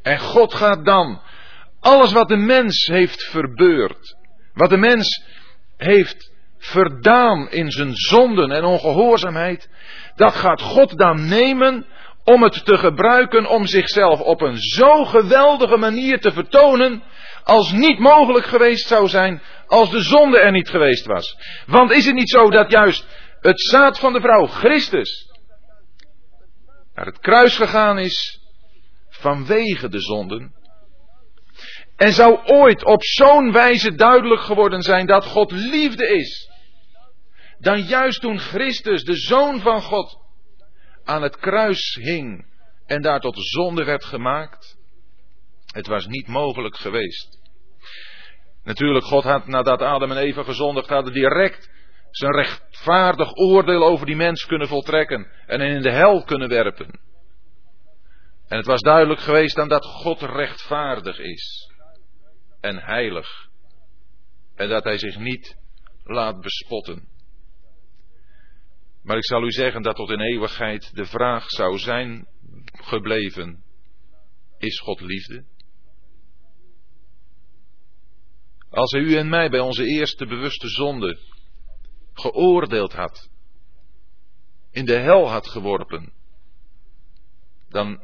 En 0.03 0.19
God 0.19 0.55
gaat 0.55 0.85
dan 0.85 1.23
alles 1.81 2.13
wat 2.13 2.29
de 2.29 2.37
mens 2.37 2.87
heeft 2.87 3.23
verbeurd, 3.23 4.17
wat 4.55 4.71
de 4.71 4.77
mens 4.77 5.25
heeft 5.77 6.33
verdaan 6.59 7.51
in 7.51 7.71
zijn 7.71 7.95
zonden 7.95 8.51
en 8.51 8.65
ongehoorzaamheid, 8.65 9.71
dat 10.15 10.35
gaat 10.35 10.63
God 10.63 10.99
dan 10.99 11.29
nemen 11.29 11.87
om 12.29 12.43
het 12.43 12.65
te 12.65 12.79
gebruiken 12.79 13.47
om 13.47 13.67
zichzelf 13.67 14.21
op 14.21 14.41
een 14.41 14.57
zo 14.59 15.05
geweldige 15.05 15.77
manier 15.77 16.21
te 16.21 16.33
vertonen 16.33 17.03
als 17.43 17.73
niet 17.73 17.99
mogelijk 17.99 18.47
geweest 18.47 18.87
zou 18.87 19.09
zijn 19.09 19.43
als 19.67 19.91
de 19.91 20.01
zonde 20.01 20.39
er 20.39 20.53
niet 20.53 20.69
geweest 20.69 21.07
was. 21.07 21.37
Want 21.67 21.91
is 21.91 22.07
het 22.07 22.15
niet 22.15 22.31
zo 22.31 22.51
dat 22.51 22.71
juist 22.71 23.07
het 23.41 23.61
zaad 23.61 23.99
van 23.99 24.13
de 24.13 24.21
vrouw, 24.21 24.47
Christus, 24.47 25.31
naar 26.95 27.07
het 27.07 27.19
kruis 27.19 27.57
gegaan 27.57 27.99
is 27.99 28.41
vanwege 29.09 29.89
de 29.89 30.01
zonden? 30.01 30.53
En 31.97 32.13
zou 32.13 32.39
ooit 32.45 32.85
op 32.85 33.05
zo'n 33.05 33.53
wijze 33.53 33.95
duidelijk 33.95 34.41
geworden 34.41 34.83
zijn 34.83 35.07
dat 35.07 35.25
God 35.25 35.53
liefde 35.53 36.09
is, 36.09 36.51
dan 37.59 37.81
juist 37.81 38.21
toen 38.21 38.39
Christus, 38.39 39.05
de 39.05 39.17
Zoon 39.17 39.61
van 39.61 39.83
God, 39.83 40.28
aan 41.09 41.23
het 41.23 41.37
kruis 41.37 41.99
hing 42.01 42.47
en 42.87 43.03
daar 43.03 43.21
tot 43.21 43.35
zonde 43.39 43.85
werd 43.85 44.05
gemaakt? 44.05 44.77
Het 45.67 45.87
was 45.87 46.07
niet 46.07 46.27
mogelijk 46.27 46.77
geweest. 46.77 47.39
Natuurlijk, 48.65 49.05
God 49.05 49.25
had 49.25 49.47
nadat 49.47 49.83
Adam 49.83 50.11
en 50.11 50.17
Eva 50.17 50.43
gezondigd 50.43 50.89
hadden 50.89 51.13
direct 51.13 51.71
zijn 52.11 52.33
rechtvaardig 52.33 53.35
oordeel 53.35 53.85
over 53.85 54.07
die 54.07 54.17
mens 54.17 54.47
kunnen 54.47 54.69
voltrekken 54.69 55.31
en 55.47 55.61
in 55.61 55.83
de 55.83 55.91
hel 55.91 56.25
kunnen 56.25 56.49
werpen. 56.49 57.01
En 58.49 58.57
het 58.57 58.67
was 58.67 58.81
duidelijk 58.81 59.21
geweest 59.21 59.57
dan 59.57 59.69
dat 59.69 59.85
God 59.85 60.21
rechtvaardig 60.21 61.19
is 61.19 61.73
en 62.61 62.79
heilig 62.79 63.49
en 64.57 64.69
dat 64.69 64.85
hij 64.85 64.99
zich 64.99 65.19
niet 65.19 65.57
laat 66.05 66.41
bespotten. 66.41 67.09
Maar 69.09 69.17
ik 69.17 69.25
zal 69.25 69.45
u 69.45 69.51
zeggen 69.51 69.83
dat 69.83 69.97
tot 69.97 70.11
in 70.11 70.21
eeuwigheid 70.21 70.95
de 70.95 71.05
vraag 71.05 71.49
zou 71.49 71.79
zijn 71.79 72.27
gebleven: 72.63 73.65
is 74.59 74.81
God 74.81 75.01
liefde? 75.01 75.45
Als 78.71 78.91
hij 78.91 79.01
u 79.01 79.17
en 79.17 79.29
mij 79.29 79.51
bij 79.51 79.61
onze 79.61 79.85
eerste 79.85 80.27
bewuste 80.27 80.69
zonde 80.69 81.19
geoordeeld 82.13 82.93
had, 82.93 83.31
in 84.71 84.85
de 84.85 84.99
hel 84.99 85.29
had 85.29 85.49
geworpen, 85.49 86.13
dan 87.69 88.03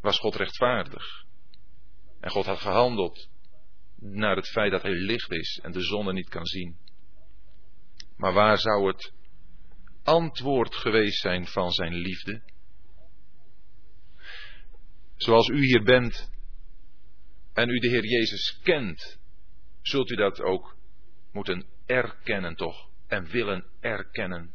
was 0.00 0.18
God 0.18 0.34
rechtvaardig. 0.34 1.24
En 2.20 2.30
God 2.30 2.46
had 2.46 2.58
gehandeld 2.58 3.28
naar 3.96 4.36
het 4.36 4.48
feit 4.48 4.70
dat 4.70 4.82
hij 4.82 4.94
licht 4.94 5.32
is 5.32 5.60
en 5.62 5.72
de 5.72 5.82
zonde 5.82 6.12
niet 6.12 6.28
kan 6.28 6.46
zien. 6.46 6.76
Maar 8.16 8.32
waar 8.32 8.58
zou 8.58 8.86
het 8.86 9.16
antwoord 10.02 10.74
geweest 10.74 11.20
zijn 11.20 11.46
van 11.46 11.70
zijn 11.70 11.94
liefde? 11.94 12.42
Zoals 15.16 15.48
u 15.48 15.64
hier 15.64 15.82
bent 15.82 16.30
en 17.52 17.68
u 17.68 17.78
de 17.78 17.88
Heer 17.88 18.04
Jezus 18.04 18.60
kent, 18.62 19.18
zult 19.82 20.10
u 20.10 20.14
dat 20.14 20.40
ook 20.40 20.76
moeten 21.32 21.66
erkennen 21.86 22.54
toch 22.54 22.88
en 23.06 23.26
willen 23.26 23.64
erkennen 23.80 24.54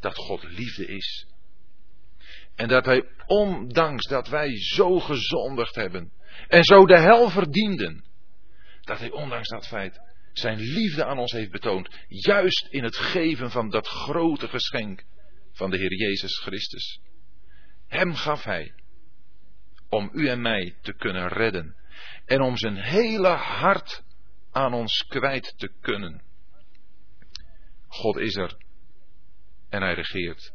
dat 0.00 0.16
God 0.16 0.42
liefde 0.42 0.86
is. 0.86 1.26
En 2.54 2.68
dat 2.68 2.84
Hij, 2.84 3.08
ondanks 3.26 4.08
dat 4.08 4.28
wij 4.28 4.56
zo 4.56 5.00
gezondigd 5.00 5.74
hebben 5.74 6.12
en 6.48 6.64
zo 6.64 6.86
de 6.86 6.98
hel 6.98 7.30
verdienden, 7.30 8.04
dat 8.80 8.98
Hij 8.98 9.10
ondanks 9.10 9.48
dat 9.48 9.66
feit 9.66 10.00
zijn 10.32 10.58
liefde 10.58 11.04
aan 11.04 11.18
ons 11.18 11.32
heeft 11.32 11.50
betoond, 11.50 11.88
juist 12.08 12.66
in 12.70 12.84
het 12.84 12.96
geven 12.96 13.50
van 13.50 13.70
dat 13.70 13.88
grote 13.88 14.48
geschenk 14.48 15.04
van 15.52 15.70
de 15.70 15.76
Heer 15.76 15.94
Jezus 15.94 16.38
Christus. 16.38 17.00
Hem 17.86 18.14
gaf 18.14 18.44
Hij 18.44 18.74
om 19.88 20.10
u 20.12 20.28
en 20.28 20.40
mij 20.40 20.76
te 20.80 20.94
kunnen 20.94 21.28
redden 21.28 21.76
en 22.24 22.40
om 22.40 22.56
zijn 22.56 22.76
hele 22.76 23.28
hart 23.28 24.02
aan 24.50 24.72
ons 24.72 25.06
kwijt 25.06 25.54
te 25.56 25.72
kunnen. 25.80 26.22
God 27.86 28.16
is 28.16 28.36
er 28.36 28.56
en 29.68 29.82
hij 29.82 29.94
regeert. 29.94 30.52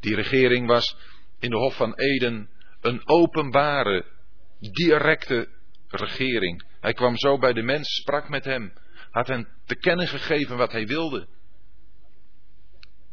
Die 0.00 0.14
regering 0.14 0.66
was 0.66 0.96
in 1.38 1.50
de 1.50 1.56
Hof 1.56 1.76
van 1.76 1.94
Eden 1.94 2.50
een 2.80 3.08
openbare, 3.08 4.04
directe 4.58 5.48
regering. 5.88 6.64
Hij 6.80 6.92
kwam 6.92 7.16
zo 7.16 7.38
bij 7.38 7.52
de 7.52 7.62
mens, 7.62 7.88
sprak 7.94 8.28
met 8.28 8.44
hem, 8.44 8.72
had 9.10 9.26
hem 9.26 9.48
te 9.64 9.76
kennen 9.76 10.06
gegeven 10.06 10.56
wat 10.56 10.72
hij 10.72 10.86
wilde. 10.86 11.28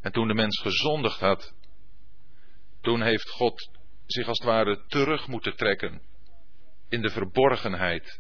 En 0.02 0.12
toen 0.12 0.28
de 0.28 0.34
mens 0.34 0.60
gezondigd 0.62 1.20
had, 1.20 1.54
toen 2.82 3.02
heeft 3.02 3.30
God 3.30 3.70
zich 4.06 4.28
als 4.28 4.38
het 4.38 4.48
ware 4.48 4.86
terug 4.88 5.28
moeten 5.28 5.56
trekken 5.56 6.02
in 6.90 7.02
de 7.02 7.10
verborgenheid. 7.10 8.20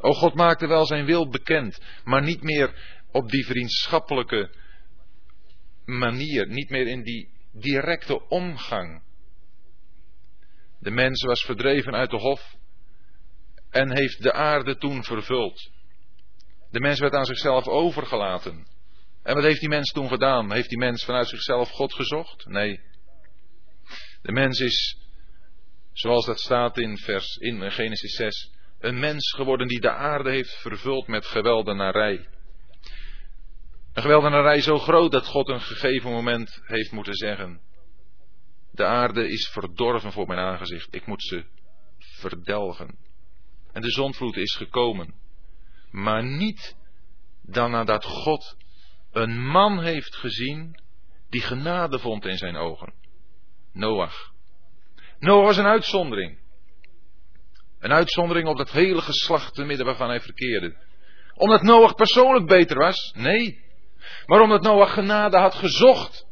O 0.00 0.12
God 0.12 0.34
maakte 0.34 0.66
wel 0.66 0.86
zijn 0.86 1.04
wil 1.04 1.28
bekend, 1.28 1.80
maar 2.04 2.22
niet 2.22 2.42
meer 2.42 2.96
op 3.12 3.30
die 3.30 3.46
vriendschappelijke 3.46 4.50
manier, 5.84 6.48
niet 6.48 6.70
meer 6.70 6.86
in 6.86 7.02
die 7.02 7.30
directe 7.52 8.28
omgang. 8.28 9.02
De 10.78 10.90
mens 10.90 11.24
was 11.24 11.44
verdreven 11.44 11.94
uit 11.94 12.10
de 12.10 12.16
hof 12.16 12.56
en 13.70 13.96
heeft 13.96 14.22
de 14.22 14.32
aarde 14.32 14.76
toen 14.76 15.04
vervuld. 15.04 15.70
De 16.70 16.80
mens 16.80 16.98
werd 16.98 17.14
aan 17.14 17.26
zichzelf 17.26 17.66
overgelaten. 17.66 18.66
En 19.22 19.34
wat 19.34 19.44
heeft 19.44 19.60
die 19.60 19.68
mens 19.68 19.92
toen 19.92 20.08
gedaan? 20.08 20.52
Heeft 20.52 20.68
die 20.68 20.78
mens 20.78 21.04
vanuit 21.04 21.28
zichzelf 21.28 21.70
God 21.70 21.94
gezocht? 21.94 22.46
Nee. 22.46 22.80
De 24.22 24.32
mens 24.32 24.60
is, 24.60 24.98
zoals 25.92 26.26
dat 26.26 26.40
staat 26.40 26.78
in, 26.78 26.98
vers, 26.98 27.36
in 27.36 27.70
Genesis 27.70 28.14
6, 28.14 28.52
een 28.78 28.98
mens 28.98 29.32
geworden 29.32 29.66
die 29.66 29.80
de 29.80 29.90
aarde 29.90 30.30
heeft 30.30 30.60
vervuld 30.60 31.06
met 31.06 31.26
geweldenarij. 31.26 32.28
Een 33.92 34.02
geweldenarij 34.02 34.60
zo 34.60 34.78
groot 34.78 35.12
dat 35.12 35.26
God 35.26 35.48
een 35.48 35.60
gegeven 35.60 36.10
moment 36.10 36.60
heeft 36.66 36.92
moeten 36.92 37.14
zeggen: 37.14 37.60
De 38.72 38.84
aarde 38.84 39.28
is 39.28 39.48
verdorven 39.48 40.12
voor 40.12 40.26
mijn 40.26 40.38
aangezicht, 40.38 40.94
ik 40.94 41.06
moet 41.06 41.22
ze 41.22 41.44
verdelgen. 41.98 43.07
En 43.78 43.84
de 43.84 43.90
zondvloed 43.90 44.36
is 44.36 44.56
gekomen. 44.56 45.14
Maar 45.90 46.24
niet 46.24 46.76
dan 47.42 47.70
nadat 47.70 48.04
God 48.04 48.56
een 49.12 49.46
man 49.46 49.82
heeft 49.82 50.16
gezien 50.16 50.80
die 51.28 51.40
genade 51.40 51.98
vond 51.98 52.24
in 52.24 52.36
zijn 52.36 52.56
ogen. 52.56 52.92
Noach. 53.72 54.32
Noach 55.18 55.44
was 55.44 55.56
een 55.56 55.66
uitzondering. 55.66 56.38
Een 57.78 57.92
uitzondering 57.92 58.48
op 58.48 58.56
dat 58.56 58.70
hele 58.70 59.00
geslacht 59.00 59.54
te 59.54 59.64
midden 59.64 59.86
waarvan 59.86 60.08
hij 60.08 60.20
verkeerde. 60.20 60.76
Omdat 61.34 61.62
Noach 61.62 61.94
persoonlijk 61.94 62.46
beter 62.46 62.78
was? 62.78 63.12
Nee. 63.16 63.64
Maar 64.26 64.40
omdat 64.40 64.62
Noach 64.62 64.92
genade 64.92 65.38
had 65.38 65.54
gezocht. 65.54 66.26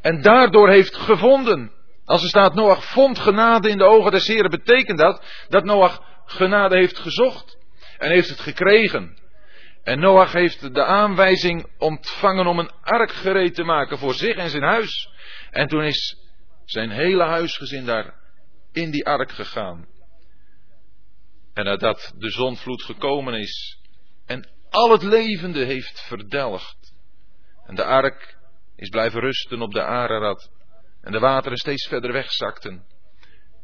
En 0.00 0.22
daardoor 0.22 0.70
heeft 0.70 0.96
gevonden. 0.96 1.72
Als 2.12 2.22
er 2.22 2.28
staat 2.28 2.54
Noach 2.54 2.84
vond 2.84 3.18
genade 3.18 3.68
in 3.68 3.78
de 3.78 3.84
ogen 3.84 4.10
des 4.10 4.26
Heren, 4.26 4.50
betekent 4.50 4.98
dat 4.98 5.24
dat 5.48 5.64
Noach 5.64 6.02
genade 6.24 6.76
heeft 6.76 6.98
gezocht. 6.98 7.58
En 7.98 8.10
heeft 8.10 8.28
het 8.28 8.40
gekregen. 8.40 9.18
En 9.82 10.00
Noach 10.00 10.32
heeft 10.32 10.74
de 10.74 10.84
aanwijzing 10.84 11.66
ontvangen 11.78 12.46
om 12.46 12.58
een 12.58 12.70
ark 12.82 13.12
gereed 13.12 13.54
te 13.54 13.62
maken 13.62 13.98
voor 13.98 14.14
zich 14.14 14.36
en 14.36 14.50
zijn 14.50 14.62
huis. 14.62 15.08
En 15.50 15.68
toen 15.68 15.82
is 15.82 16.16
zijn 16.64 16.90
hele 16.90 17.24
huisgezin 17.24 17.84
daar 17.84 18.14
in 18.72 18.90
die 18.90 19.06
ark 19.06 19.30
gegaan. 19.30 19.86
En 21.54 21.64
nadat 21.64 22.14
de 22.18 22.30
zonvloed 22.30 22.82
gekomen 22.82 23.34
is 23.34 23.78
en 24.26 24.48
al 24.70 24.90
het 24.90 25.02
levende 25.02 25.64
heeft 25.64 26.00
verdelgd. 26.00 26.94
En 27.66 27.74
de 27.74 27.84
ark 27.84 28.38
is 28.76 28.88
blijven 28.88 29.20
rusten 29.20 29.62
op 29.62 29.72
de 29.72 29.82
Ararat. 29.82 30.50
En 31.02 31.12
de 31.12 31.18
wateren 31.18 31.58
steeds 31.58 31.88
verder 31.88 32.12
wegzakten. 32.12 32.84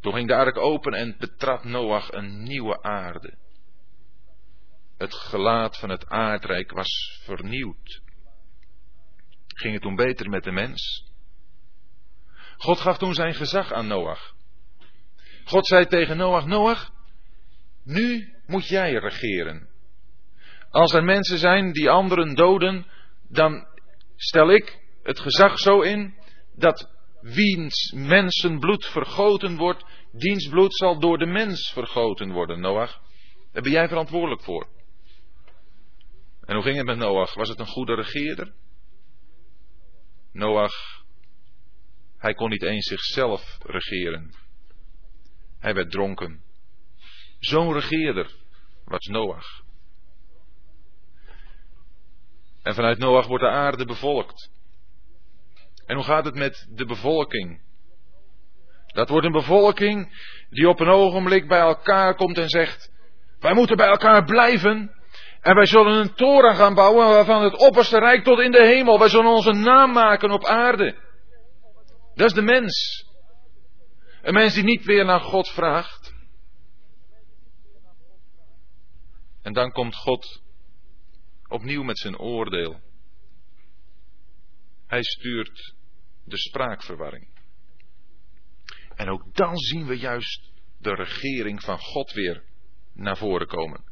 Toen 0.00 0.12
ging 0.12 0.28
de 0.28 0.34
ark 0.34 0.56
open 0.56 0.92
en 0.92 1.16
betrad 1.18 1.64
Noach 1.64 2.12
een 2.12 2.42
nieuwe 2.42 2.82
aarde. 2.82 3.34
Het 4.96 5.14
gelaat 5.14 5.78
van 5.78 5.88
het 5.88 6.08
aardrijk 6.08 6.70
was 6.70 7.20
vernieuwd. 7.24 8.00
Ging 9.46 9.72
het 9.72 9.82
toen 9.82 9.94
beter 9.94 10.28
met 10.28 10.44
de 10.44 10.52
mens? 10.52 11.06
God 12.56 12.80
gaf 12.80 12.98
toen 12.98 13.14
zijn 13.14 13.34
gezag 13.34 13.72
aan 13.72 13.86
Noach. 13.86 14.34
God 15.44 15.66
zei 15.66 15.86
tegen 15.86 16.16
Noach: 16.16 16.46
Noach, 16.46 16.90
nu 17.84 18.34
moet 18.46 18.68
jij 18.68 18.92
regeren. 18.92 19.68
Als 20.70 20.92
er 20.92 21.04
mensen 21.04 21.38
zijn 21.38 21.72
die 21.72 21.90
anderen 21.90 22.34
doden, 22.34 22.86
dan 23.28 23.66
stel 24.16 24.50
ik 24.50 24.80
het 25.02 25.20
gezag 25.20 25.58
zo 25.58 25.80
in 25.80 26.14
dat 26.54 26.97
wiens 27.20 27.92
mensenbloed 27.92 28.86
vergoten 28.86 29.56
wordt, 29.56 29.84
diens 30.12 30.48
bloed 30.48 30.76
zal 30.76 31.00
door 31.00 31.18
de 31.18 31.26
mens 31.26 31.70
vergoten 31.72 32.32
worden, 32.32 32.60
Noach. 32.60 33.00
Daar 33.52 33.62
ben 33.62 33.72
jij 33.72 33.88
verantwoordelijk 33.88 34.42
voor. 34.42 34.68
En 36.40 36.54
hoe 36.54 36.62
ging 36.62 36.76
het 36.76 36.86
met 36.86 36.96
Noach? 36.96 37.34
Was 37.34 37.48
het 37.48 37.58
een 37.58 37.66
goede 37.66 37.94
regeerder? 37.94 38.52
Noach, 40.32 41.04
hij 42.18 42.34
kon 42.34 42.50
niet 42.50 42.62
eens 42.62 42.86
zichzelf 42.86 43.58
regeren. 43.62 44.34
Hij 45.58 45.74
werd 45.74 45.90
dronken. 45.90 46.42
Zo'n 47.38 47.72
regeerder 47.72 48.34
was 48.84 49.06
Noach. 49.06 49.62
En 52.62 52.74
vanuit 52.74 52.98
Noach 52.98 53.26
wordt 53.26 53.44
de 53.44 53.50
aarde 53.50 53.84
bevolkt. 53.84 54.50
En 55.88 55.94
hoe 55.94 56.04
gaat 56.04 56.24
het 56.24 56.34
met 56.34 56.66
de 56.70 56.84
bevolking? 56.84 57.60
Dat 58.86 59.08
wordt 59.08 59.26
een 59.26 59.32
bevolking 59.32 60.08
die 60.50 60.68
op 60.68 60.80
een 60.80 60.88
ogenblik 60.88 61.48
bij 61.48 61.60
elkaar 61.60 62.14
komt 62.14 62.38
en 62.38 62.48
zegt: 62.48 62.92
Wij 63.38 63.54
moeten 63.54 63.76
bij 63.76 63.88
elkaar 63.88 64.24
blijven. 64.24 64.94
En 65.40 65.54
wij 65.54 65.66
zullen 65.66 65.92
een 65.92 66.14
toren 66.14 66.54
gaan 66.54 66.74
bouwen 66.74 67.06
waarvan 67.06 67.42
het 67.42 67.56
opperste 67.56 67.98
rijk 67.98 68.24
tot 68.24 68.38
in 68.38 68.50
de 68.50 68.66
hemel. 68.66 68.98
Wij 68.98 69.08
zullen 69.08 69.30
onze 69.30 69.52
naam 69.52 69.92
maken 69.92 70.30
op 70.30 70.44
aarde. 70.44 70.96
Dat 72.14 72.26
is 72.26 72.34
de 72.34 72.42
mens. 72.42 73.04
Een 74.22 74.34
mens 74.34 74.54
die 74.54 74.64
niet 74.64 74.84
weer 74.84 75.04
naar 75.04 75.20
God 75.20 75.48
vraagt. 75.48 76.14
En 79.42 79.52
dan 79.52 79.72
komt 79.72 79.96
God 79.96 80.42
opnieuw 81.48 81.82
met 81.82 81.98
zijn 81.98 82.18
oordeel. 82.18 82.80
Hij 84.86 85.02
stuurt 85.02 85.76
de 86.30 86.38
spraakverwarring. 86.38 87.28
En 88.94 89.08
ook 89.08 89.34
dan 89.34 89.56
zien 89.56 89.86
we 89.86 89.98
juist 89.98 90.50
de 90.78 90.94
regering 90.94 91.62
van 91.62 91.78
God 91.78 92.12
weer 92.12 92.42
naar 92.94 93.16
voren 93.16 93.46
komen. 93.46 93.84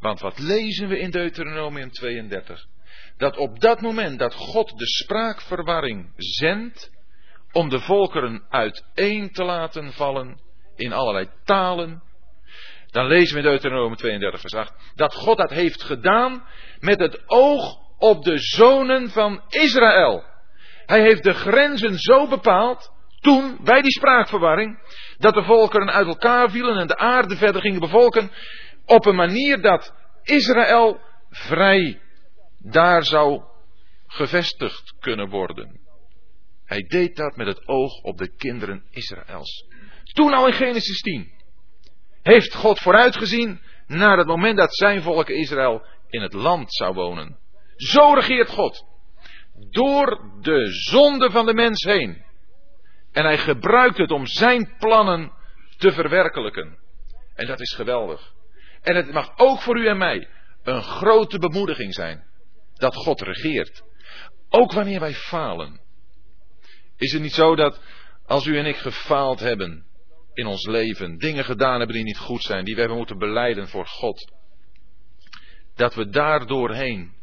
Want 0.00 0.20
wat 0.20 0.38
lezen 0.38 0.88
we 0.88 0.98
in 0.98 1.10
Deuteronomium 1.10 1.90
32? 1.90 2.66
Dat 3.16 3.36
op 3.36 3.60
dat 3.60 3.80
moment 3.80 4.18
dat 4.18 4.34
God 4.34 4.78
de 4.78 4.86
spraakverwarring 4.86 6.12
zendt 6.16 6.90
om 7.52 7.68
de 7.68 7.80
volkeren 7.80 8.46
uiteen 8.48 9.30
te 9.30 9.44
laten 9.44 9.92
vallen 9.92 10.40
in 10.76 10.92
allerlei 10.92 11.30
talen, 11.44 12.02
dan 12.90 13.06
lezen 13.06 13.34
we 13.34 13.42
in 13.42 13.48
Deuteronomium 13.48 13.96
32 13.96 14.40
vers 14.40 14.54
8 14.54 14.92
dat 14.94 15.14
God 15.14 15.36
dat 15.36 15.50
heeft 15.50 15.82
gedaan 15.82 16.44
met 16.78 16.98
het 16.98 17.22
oog 17.26 17.80
op 17.98 18.24
de 18.24 18.38
zonen 18.38 19.10
van 19.10 19.42
Israël. 19.48 20.24
Hij 20.86 21.00
heeft 21.00 21.22
de 21.22 21.32
grenzen 21.32 21.98
zo 21.98 22.28
bepaald, 22.28 22.92
toen, 23.20 23.58
bij 23.64 23.82
die 23.82 23.90
spraakverwarring, 23.90 24.78
dat 25.18 25.34
de 25.34 25.42
volkeren 25.42 25.90
uit 25.90 26.06
elkaar 26.06 26.50
vielen 26.50 26.78
en 26.78 26.86
de 26.86 26.96
aarde 26.96 27.36
verder 27.36 27.60
gingen 27.60 27.80
bevolken, 27.80 28.30
op 28.86 29.06
een 29.06 29.14
manier 29.14 29.62
dat 29.62 29.94
Israël 30.22 31.00
vrij 31.30 32.00
daar 32.58 33.04
zou 33.04 33.42
gevestigd 34.06 34.94
kunnen 35.00 35.28
worden. 35.28 35.80
Hij 36.64 36.80
deed 36.80 37.16
dat 37.16 37.36
met 37.36 37.46
het 37.46 37.68
oog 37.68 38.02
op 38.02 38.18
de 38.18 38.36
kinderen 38.36 38.84
Israëls. 38.90 39.66
Toen 40.12 40.32
al 40.32 40.46
in 40.46 40.52
Genesis 40.52 41.00
10 41.00 41.32
heeft 42.22 42.54
God 42.54 42.80
vooruitgezien 42.80 43.60
naar 43.86 44.18
het 44.18 44.26
moment 44.26 44.56
dat 44.56 44.74
zijn 44.74 45.02
volk 45.02 45.28
Israël 45.28 45.86
in 46.08 46.22
het 46.22 46.32
land 46.32 46.74
zou 46.74 46.94
wonen. 46.94 47.38
Zo 47.76 48.12
regeert 48.14 48.48
God. 48.48 48.84
Door 49.70 50.38
de 50.40 50.66
zonde 50.70 51.30
van 51.30 51.46
de 51.46 51.54
mens 51.54 51.84
heen. 51.84 52.24
En 53.12 53.24
hij 53.24 53.38
gebruikt 53.38 53.96
het 53.96 54.10
om 54.10 54.26
zijn 54.26 54.74
plannen 54.78 55.32
te 55.78 55.92
verwerkelijken. 55.92 56.78
En 57.34 57.46
dat 57.46 57.60
is 57.60 57.74
geweldig. 57.74 58.32
En 58.80 58.96
het 58.96 59.12
mag 59.12 59.38
ook 59.38 59.60
voor 59.60 59.78
u 59.78 59.86
en 59.86 59.98
mij 59.98 60.28
een 60.62 60.82
grote 60.82 61.38
bemoediging 61.38 61.94
zijn 61.94 62.24
dat 62.74 62.96
God 62.96 63.20
regeert. 63.20 63.82
Ook 64.48 64.72
wanneer 64.72 65.00
wij 65.00 65.14
falen. 65.14 65.80
Is 66.96 67.12
het 67.12 67.22
niet 67.22 67.34
zo 67.34 67.56
dat 67.56 67.80
als 68.26 68.46
u 68.46 68.58
en 68.58 68.66
ik 68.66 68.76
gefaald 68.76 69.40
hebben 69.40 69.86
in 70.32 70.46
ons 70.46 70.66
leven, 70.66 71.18
dingen 71.18 71.44
gedaan 71.44 71.78
hebben 71.78 71.96
die 71.96 72.04
niet 72.04 72.18
goed 72.18 72.42
zijn, 72.42 72.64
die 72.64 72.74
we 72.74 72.80
hebben 72.80 72.98
moeten 72.98 73.18
beleiden 73.18 73.68
voor 73.68 73.86
God, 73.86 74.32
dat 75.74 75.94
we 75.94 76.08
daardoorheen 76.08 77.14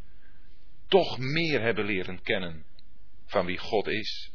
toch 0.89 1.17
meer 1.17 1.62
hebben 1.62 1.86
leren 1.86 2.21
kennen 2.21 2.65
van 3.25 3.45
wie 3.45 3.58
God 3.58 3.88
is. 3.88 4.32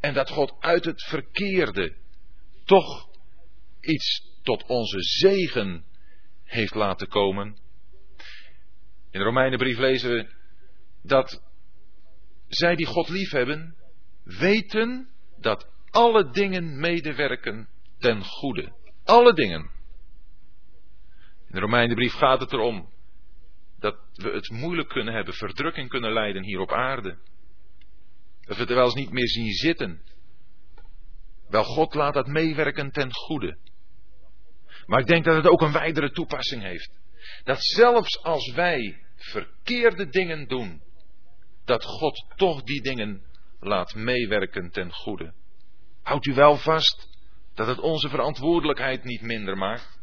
En 0.00 0.14
dat 0.14 0.30
God 0.30 0.54
uit 0.60 0.84
het 0.84 1.02
verkeerde 1.02 1.96
toch 2.64 3.08
iets 3.80 4.30
tot 4.42 4.66
onze 4.66 5.00
zegen 5.00 5.84
heeft 6.44 6.74
laten 6.74 7.08
komen. 7.08 7.56
In 9.10 9.18
de 9.18 9.24
Romeinenbrief 9.24 9.78
lezen 9.78 10.10
we 10.10 10.34
dat 11.02 11.42
zij 12.48 12.76
die 12.76 12.86
God 12.86 13.08
liefhebben, 13.08 13.76
weten 14.24 15.08
dat 15.38 15.70
alle 15.90 16.30
dingen 16.30 16.80
medewerken 16.80 17.68
ten 17.98 18.24
goede. 18.24 18.72
Alle 19.04 19.32
dingen. 19.32 19.70
In 21.46 21.54
de 21.54 21.60
Romeinenbrief 21.60 22.12
gaat 22.12 22.40
het 22.40 22.52
erom 22.52 22.91
dat 23.82 23.96
we 24.14 24.30
het 24.30 24.50
moeilijk 24.50 24.88
kunnen 24.88 25.14
hebben, 25.14 25.34
verdrukking 25.34 25.88
kunnen 25.88 26.12
lijden 26.12 26.42
hier 26.42 26.60
op 26.60 26.72
aarde. 26.72 27.18
Dat 28.40 28.56
we 28.56 28.60
het 28.60 28.70
er 28.70 28.76
wel 28.76 28.84
eens 28.84 28.94
niet 28.94 29.12
meer 29.12 29.28
zien 29.28 29.52
zitten. 29.52 30.02
Wel, 31.48 31.64
God 31.64 31.94
laat 31.94 32.14
dat 32.14 32.26
meewerken 32.26 32.90
ten 32.90 33.14
goede. 33.14 33.58
Maar 34.86 35.00
ik 35.00 35.06
denk 35.06 35.24
dat 35.24 35.36
het 35.36 35.46
ook 35.46 35.60
een 35.60 35.72
wijdere 35.72 36.10
toepassing 36.10 36.62
heeft. 36.62 36.90
Dat 37.44 37.64
zelfs 37.64 38.22
als 38.22 38.52
wij 38.52 39.04
verkeerde 39.16 40.08
dingen 40.08 40.48
doen, 40.48 40.82
dat 41.64 41.84
God 41.84 42.24
toch 42.36 42.62
die 42.62 42.82
dingen 42.82 43.22
laat 43.60 43.94
meewerken 43.94 44.70
ten 44.70 44.92
goede. 44.92 45.34
Houdt 46.02 46.26
u 46.26 46.34
wel 46.34 46.56
vast 46.56 47.08
dat 47.54 47.66
het 47.66 47.78
onze 47.78 48.08
verantwoordelijkheid 48.08 49.04
niet 49.04 49.22
minder 49.22 49.56
maakt. 49.56 50.00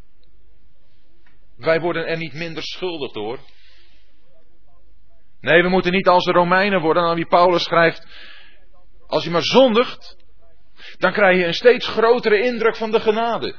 Wij 1.55 1.79
worden 1.79 2.07
er 2.07 2.17
niet 2.17 2.33
minder 2.33 2.63
schuldig 2.63 3.11
door. 3.11 3.39
Nee, 5.41 5.62
we 5.62 5.69
moeten 5.69 5.91
niet 5.91 6.08
als 6.08 6.23
de 6.23 6.32
Romeinen 6.32 6.82
worden 6.82 7.04
aan 7.04 7.15
wie 7.15 7.28
Paulus 7.28 7.63
schrijft. 7.63 8.08
Als 9.08 9.23
je 9.23 9.30
maar 9.30 9.43
zondigt, 9.43 10.17
dan 10.97 11.12
krijg 11.12 11.38
je 11.38 11.45
een 11.45 11.54
steeds 11.54 11.88
grotere 11.88 12.41
indruk 12.41 12.75
van 12.75 12.91
de 12.91 12.99
genade. 12.99 13.56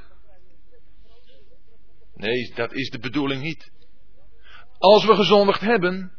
Nee, 2.14 2.52
dat 2.54 2.72
is 2.72 2.90
de 2.90 2.98
bedoeling 2.98 3.42
niet. 3.42 3.70
Als 4.78 5.04
we 5.04 5.14
gezondigd 5.14 5.60
hebben, 5.60 6.12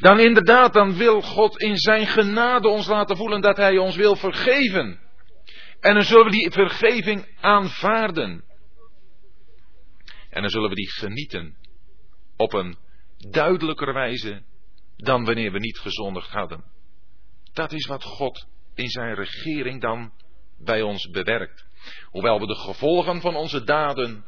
dan 0.00 0.20
inderdaad, 0.20 0.72
dan 0.72 0.96
wil 0.96 1.22
God 1.22 1.60
in 1.60 1.76
zijn 1.76 2.06
genade 2.06 2.68
ons 2.68 2.86
laten 2.86 3.16
voelen 3.16 3.40
dat 3.40 3.56
Hij 3.56 3.78
ons 3.78 3.96
wil 3.96 4.16
vergeven. 4.16 5.00
En 5.80 5.94
dan 5.94 6.02
zullen 6.02 6.24
we 6.24 6.30
die 6.30 6.50
vergeving 6.50 7.36
aanvaarden. 7.40 8.44
En 10.30 10.40
dan 10.40 10.50
zullen 10.50 10.68
we 10.68 10.74
die 10.74 10.90
genieten 10.90 11.56
op 12.36 12.52
een 12.52 12.76
duidelijker 13.30 13.92
wijze 13.94 14.42
dan 15.02 15.24
wanneer 15.24 15.52
we 15.52 15.58
niet 15.58 15.78
gezondigd 15.78 16.30
hadden. 16.30 16.64
Dat 17.52 17.72
is 17.72 17.86
wat 17.86 18.04
God 18.04 18.46
in 18.74 18.88
zijn 18.88 19.14
regering 19.14 19.80
dan 19.80 20.12
bij 20.58 20.82
ons 20.82 21.10
bewerkt. 21.10 21.66
Hoewel 22.04 22.40
we 22.40 22.46
de 22.46 22.54
gevolgen 22.54 23.20
van 23.20 23.36
onze 23.36 23.64
daden 23.64 24.24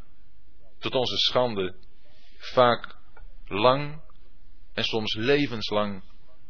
tot 0.78 0.94
onze 0.94 1.16
schande 1.16 1.74
vaak 2.38 2.96
lang 3.44 4.02
en 4.72 4.84
soms 4.84 5.14
levenslang 5.14 6.02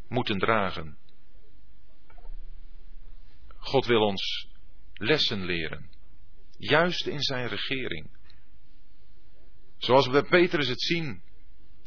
moeten 0.09 0.39
dragen. 0.39 0.99
God 3.57 3.87
wil 3.87 4.01
ons 4.01 4.49
lessen 4.95 5.45
leren, 5.45 5.91
juist 6.57 7.07
in 7.07 7.21
zijn 7.21 7.49
regering. 7.49 8.11
Zoals 9.77 10.07
we 10.07 10.13
bij 10.13 10.23
Petrus 10.23 10.69
het 10.69 10.83
zien. 10.83 11.23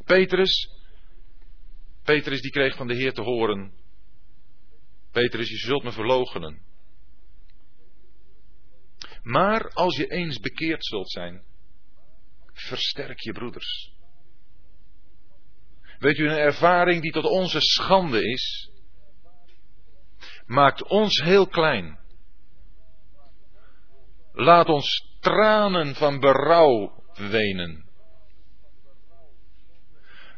Petrus, 0.06 0.77
Petrus 2.08 2.42
die 2.42 2.52
kreeg 2.52 2.76
van 2.76 2.88
de 2.88 2.96
Heer 2.96 3.14
te 3.14 3.22
horen, 3.22 3.72
Petrus, 5.12 5.50
je 5.50 5.58
zult 5.58 5.84
me 5.84 5.92
verloochenen. 5.92 6.62
Maar 9.24 9.70
als 9.74 9.98
je 9.98 10.08
eens 10.08 10.40
bekeerd 10.40 10.86
zult 10.86 11.12
zijn, 11.12 11.44
versterk 12.54 13.20
je 13.20 13.32
broeders. 13.32 13.92
Weet 16.00 16.18
u, 16.18 16.30
een 16.30 16.38
ervaring 16.38 17.02
die 17.02 17.12
tot 17.12 17.24
onze 17.26 17.62
schande 17.62 18.32
is, 18.32 18.72
maakt 20.46 20.84
ons 20.84 21.22
heel 21.22 21.48
klein. 21.48 22.00
Laat 24.32 24.70
ons 24.70 25.16
tranen 25.20 25.96
van 25.96 26.20
berouw 26.20 27.04
wenen. 27.14 27.90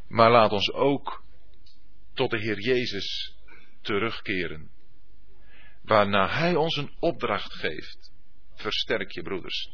Maar 0.08 0.32
laat 0.32 0.52
ons 0.52 0.72
ook 0.72 1.28
tot 2.20 2.30
de 2.30 2.40
Heer 2.40 2.60
Jezus 2.60 3.36
terugkeren. 3.82 4.70
Waarna 5.82 6.30
Hij 6.30 6.56
ons 6.56 6.76
een 6.78 6.96
opdracht 7.00 7.54
geeft. 7.54 8.12
Versterk 8.56 9.12
je 9.12 9.22
broeders. 9.22 9.70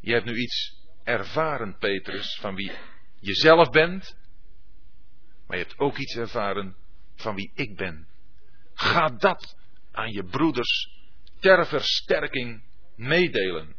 Je 0.00 0.12
hebt 0.12 0.24
nu 0.24 0.36
iets 0.36 0.84
ervaren, 1.04 1.78
Petrus, 1.78 2.38
van 2.40 2.54
wie 2.54 2.72
je 3.20 3.34
zelf 3.34 3.70
bent. 3.70 4.16
Maar 5.46 5.56
je 5.56 5.62
hebt 5.62 5.78
ook 5.78 5.96
iets 5.96 6.16
ervaren 6.16 6.76
van 7.14 7.34
wie 7.34 7.50
ik 7.54 7.76
ben. 7.76 8.08
Ga 8.74 9.08
dat 9.08 9.56
aan 9.92 10.12
je 10.12 10.24
broeders 10.24 10.90
ter 11.40 11.66
versterking 11.66 12.62
meedelen. 12.96 13.76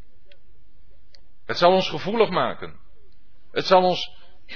Het 1.46 1.58
zal 1.58 1.72
ons 1.72 1.90
gevoelig 1.90 2.30
maken. 2.30 2.80
Het 3.52 3.66
zal 3.66 3.84
ons 3.84 4.10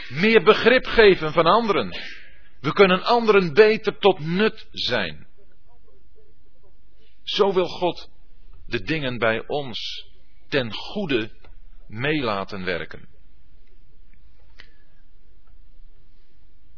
meer 0.10 0.44
begrip 0.44 0.86
geven 0.86 1.34
van 1.34 1.46
anderen. 1.46 2.20
We 2.62 2.74
kunnen 2.74 3.04
anderen 3.04 3.54
beter 3.54 3.98
tot 3.98 4.20
nut 4.20 4.68
zijn. 4.72 5.28
Zo 7.24 7.54
wil 7.54 7.68
God 7.68 8.10
de 8.66 8.82
dingen 8.82 9.18
bij 9.18 9.48
ons 9.48 10.10
ten 10.48 10.74
goede 10.74 11.32
meelaten 11.88 12.66
werken. 12.66 13.10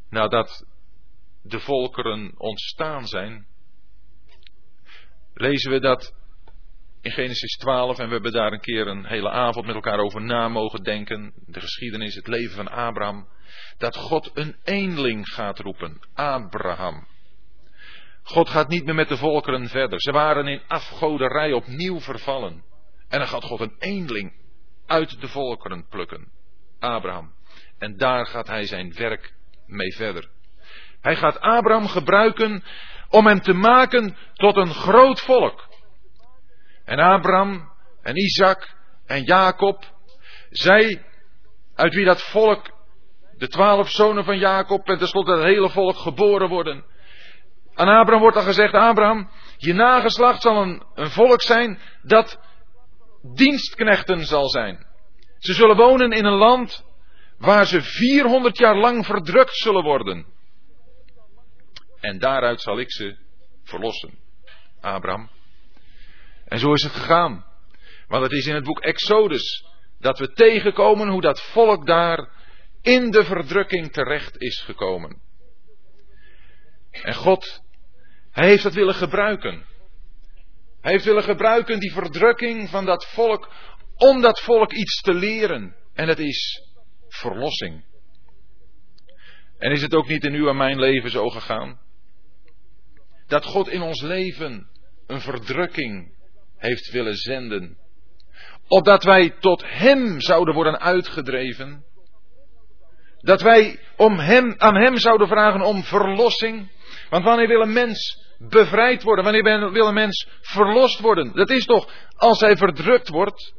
Nadat 0.10 0.66
de 1.42 1.60
volkeren 1.60 2.40
ontstaan 2.40 3.08
zijn, 3.08 3.48
lezen 5.34 5.72
we 5.72 5.80
dat 5.80 6.14
in 7.04 7.12
Genesis 7.12 7.58
12 7.58 8.00
en 8.00 8.06
we 8.08 8.14
hebben 8.14 8.32
daar 8.32 8.52
een 8.52 8.60
keer 8.60 8.88
een 8.88 9.06
hele 9.06 9.30
avond 9.30 9.66
met 9.66 9.76
elkaar 9.76 10.00
over 10.00 10.22
na 10.22 10.48
mogen 10.48 10.84
denken. 10.84 11.34
De 11.46 11.60
geschiedenis, 11.60 12.16
het 12.16 12.28
leven 12.28 12.56
van 12.56 12.68
Abraham. 12.68 13.28
Dat 13.78 13.96
God 13.96 14.32
een 14.34 14.56
eenling 14.64 15.30
gaat 15.30 15.60
roepen. 15.60 16.00
Abraham. 16.14 17.08
God 18.24 18.50
gaat 18.50 18.68
niet 18.68 18.86
meer 18.86 18.96
met 18.96 19.08
de 19.08 19.18
volkeren 19.18 19.68
verder. 19.68 20.02
Ze 20.02 20.12
waren 20.12 20.48
in 20.48 20.62
afgoderij 20.68 21.54
opnieuw 21.54 22.00
vervallen. 22.00 22.64
En 23.10 23.20
dan 23.20 23.28
gaat 23.28 23.44
God 23.44 23.60
een 23.60 23.76
eenling 23.80 24.34
uit 24.86 25.22
de 25.22 25.28
volkeren 25.28 25.88
plukken. 25.88 26.32
Abraham. 26.80 27.34
En 27.78 27.98
daar 27.98 28.26
gaat 28.26 28.48
hij 28.48 28.66
zijn 28.66 28.94
werk 28.94 29.34
mee 29.66 29.96
verder. 29.96 30.30
Hij 31.02 31.16
gaat 31.16 31.40
Abraham 31.40 31.88
gebruiken 31.88 32.64
om 33.10 33.28
hem 33.28 33.42
te 33.42 33.54
maken 33.54 34.18
tot 34.34 34.58
een 34.58 34.74
groot 34.74 35.20
volk. 35.22 35.72
En 36.86 37.00
Abraham 37.00 37.72
en 38.02 38.18
Isaac 38.18 38.76
en 39.06 39.24
Jacob, 39.24 39.84
zij 40.50 41.06
uit 41.76 41.94
wie 41.94 42.06
dat 42.06 42.22
volk, 42.22 42.72
de 43.38 43.48
twaalf 43.48 43.90
zonen 43.90 44.24
van 44.24 44.38
Jacob 44.38 44.88
en 44.88 44.98
tenslotte 44.98 45.32
het 45.32 45.44
hele 45.44 45.70
volk 45.70 45.98
geboren 45.98 46.50
worden. 46.50 46.86
Aan 47.74 47.88
Abraham 47.88 48.22
wordt 48.22 48.38
al 48.38 48.44
gezegd, 48.44 48.74
Abraham, 48.74 49.30
je 49.58 49.74
nageslacht 49.74 50.42
zal 50.42 50.62
een, 50.62 50.84
een 50.94 51.10
volk 51.10 51.42
zijn 51.42 51.80
dat 52.02 52.40
dienstknechten 53.22 54.26
zal 54.26 54.50
zijn. 54.50 54.86
Ze 55.38 55.54
zullen 55.54 55.76
wonen 55.76 56.12
in 56.12 56.26
een 56.26 56.38
land 56.38 56.86
waar 57.38 57.66
ze 57.66 57.82
400 57.82 58.58
jaar 58.58 58.78
lang 58.78 59.06
verdrukt 59.06 59.56
zullen 59.56 59.84
worden. 59.84 60.26
En 62.00 62.20
daaruit 62.20 62.62
zal 62.62 62.80
ik 62.80 62.92
ze 62.92 63.18
verlossen. 63.64 64.20
Abraham. 64.82 65.30
En 66.54 66.60
zo 66.60 66.74
is 66.74 66.84
het 66.84 66.92
gegaan. 66.92 67.46
Want 68.08 68.24
het 68.24 68.32
is 68.32 68.46
in 68.46 68.56
het 68.56 68.64
boek 68.64 68.80
Exodus 68.80 69.66
dat 70.00 70.20
we 70.20 70.32
tegenkomen 70.32 71.08
hoe 71.08 71.22
dat 71.22 71.42
volk 71.42 71.86
daar 71.86 72.30
in 72.82 73.12
de 73.12 73.26
verdrukking 73.26 73.92
terecht 73.92 74.42
is 74.42 74.62
gekomen. 74.62 75.22
En 76.92 77.14
God, 77.14 77.62
Hij 78.32 78.48
heeft 78.48 78.64
dat 78.64 78.74
willen 78.74 78.94
gebruiken. 78.94 79.66
Hij 80.82 80.92
heeft 80.92 81.06
willen 81.06 81.24
gebruiken 81.24 81.80
die 81.80 81.92
verdrukking 81.92 82.70
van 82.70 82.86
dat 82.86 83.06
volk 83.06 83.52
om 83.96 84.22
dat 84.22 84.40
volk 84.40 84.72
iets 84.72 85.02
te 85.02 85.14
leren. 85.14 85.76
En 85.94 86.08
het 86.08 86.20
is 86.20 86.68
verlossing. 87.08 87.86
En 89.58 89.72
is 89.72 89.82
het 89.82 89.96
ook 89.96 90.08
niet 90.08 90.24
in 90.24 90.34
uw 90.34 90.50
en 90.50 90.58
mijn 90.58 90.80
leven 90.80 91.10
zo 91.10 91.30
gegaan? 91.30 91.80
Dat 93.28 93.46
God 93.46 93.68
in 93.68 93.82
ons 93.82 94.02
leven 94.02 94.70
een 95.08 95.22
verdrukking 95.22 96.22
heeft 96.64 96.92
willen 96.92 97.16
zenden. 97.16 97.78
Opdat 98.68 99.04
wij 99.04 99.30
tot 99.40 99.64
Hem 99.66 100.22
zouden 100.22 100.54
worden 100.54 100.80
uitgedreven. 100.80 101.84
Dat 103.18 103.42
wij 103.42 103.80
om 103.98 104.20
hem, 104.20 104.54
aan 104.58 104.76
Hem 104.76 104.98
zouden 104.98 105.28
vragen 105.28 105.62
om 105.62 105.84
verlossing. 105.84 106.72
Want 107.10 107.24
wanneer 107.24 107.48
wil 107.48 107.62
een 107.62 107.74
mens 107.74 108.26
bevrijd 108.38 109.04
worden? 109.04 109.24
Wanneer 109.24 109.72
wil 109.72 109.88
een 109.88 109.94
mens 109.94 110.28
verlost 110.42 111.00
worden? 111.00 111.34
Dat 111.34 111.50
is 111.50 111.66
toch 111.66 111.92
als 112.16 112.40
hij 112.40 112.58
verdrukt 112.58 113.10
wordt? 113.10 113.54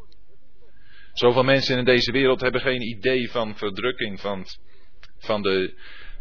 Zoveel 1.12 1.44
mensen 1.44 1.78
in 1.78 1.84
deze 1.84 2.12
wereld 2.12 2.40
hebben 2.40 2.60
geen 2.60 2.82
idee 2.82 3.30
van 3.30 3.56
verdrukking, 3.56 4.20
van, 4.20 4.44
van 5.18 5.42
de 5.42 5.74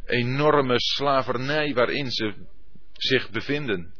enorme 0.05 0.79
slavernij 0.79 1.73
waarin 1.73 2.11
ze 2.11 2.33
zich 2.93 3.29
bevinden. 3.29 3.93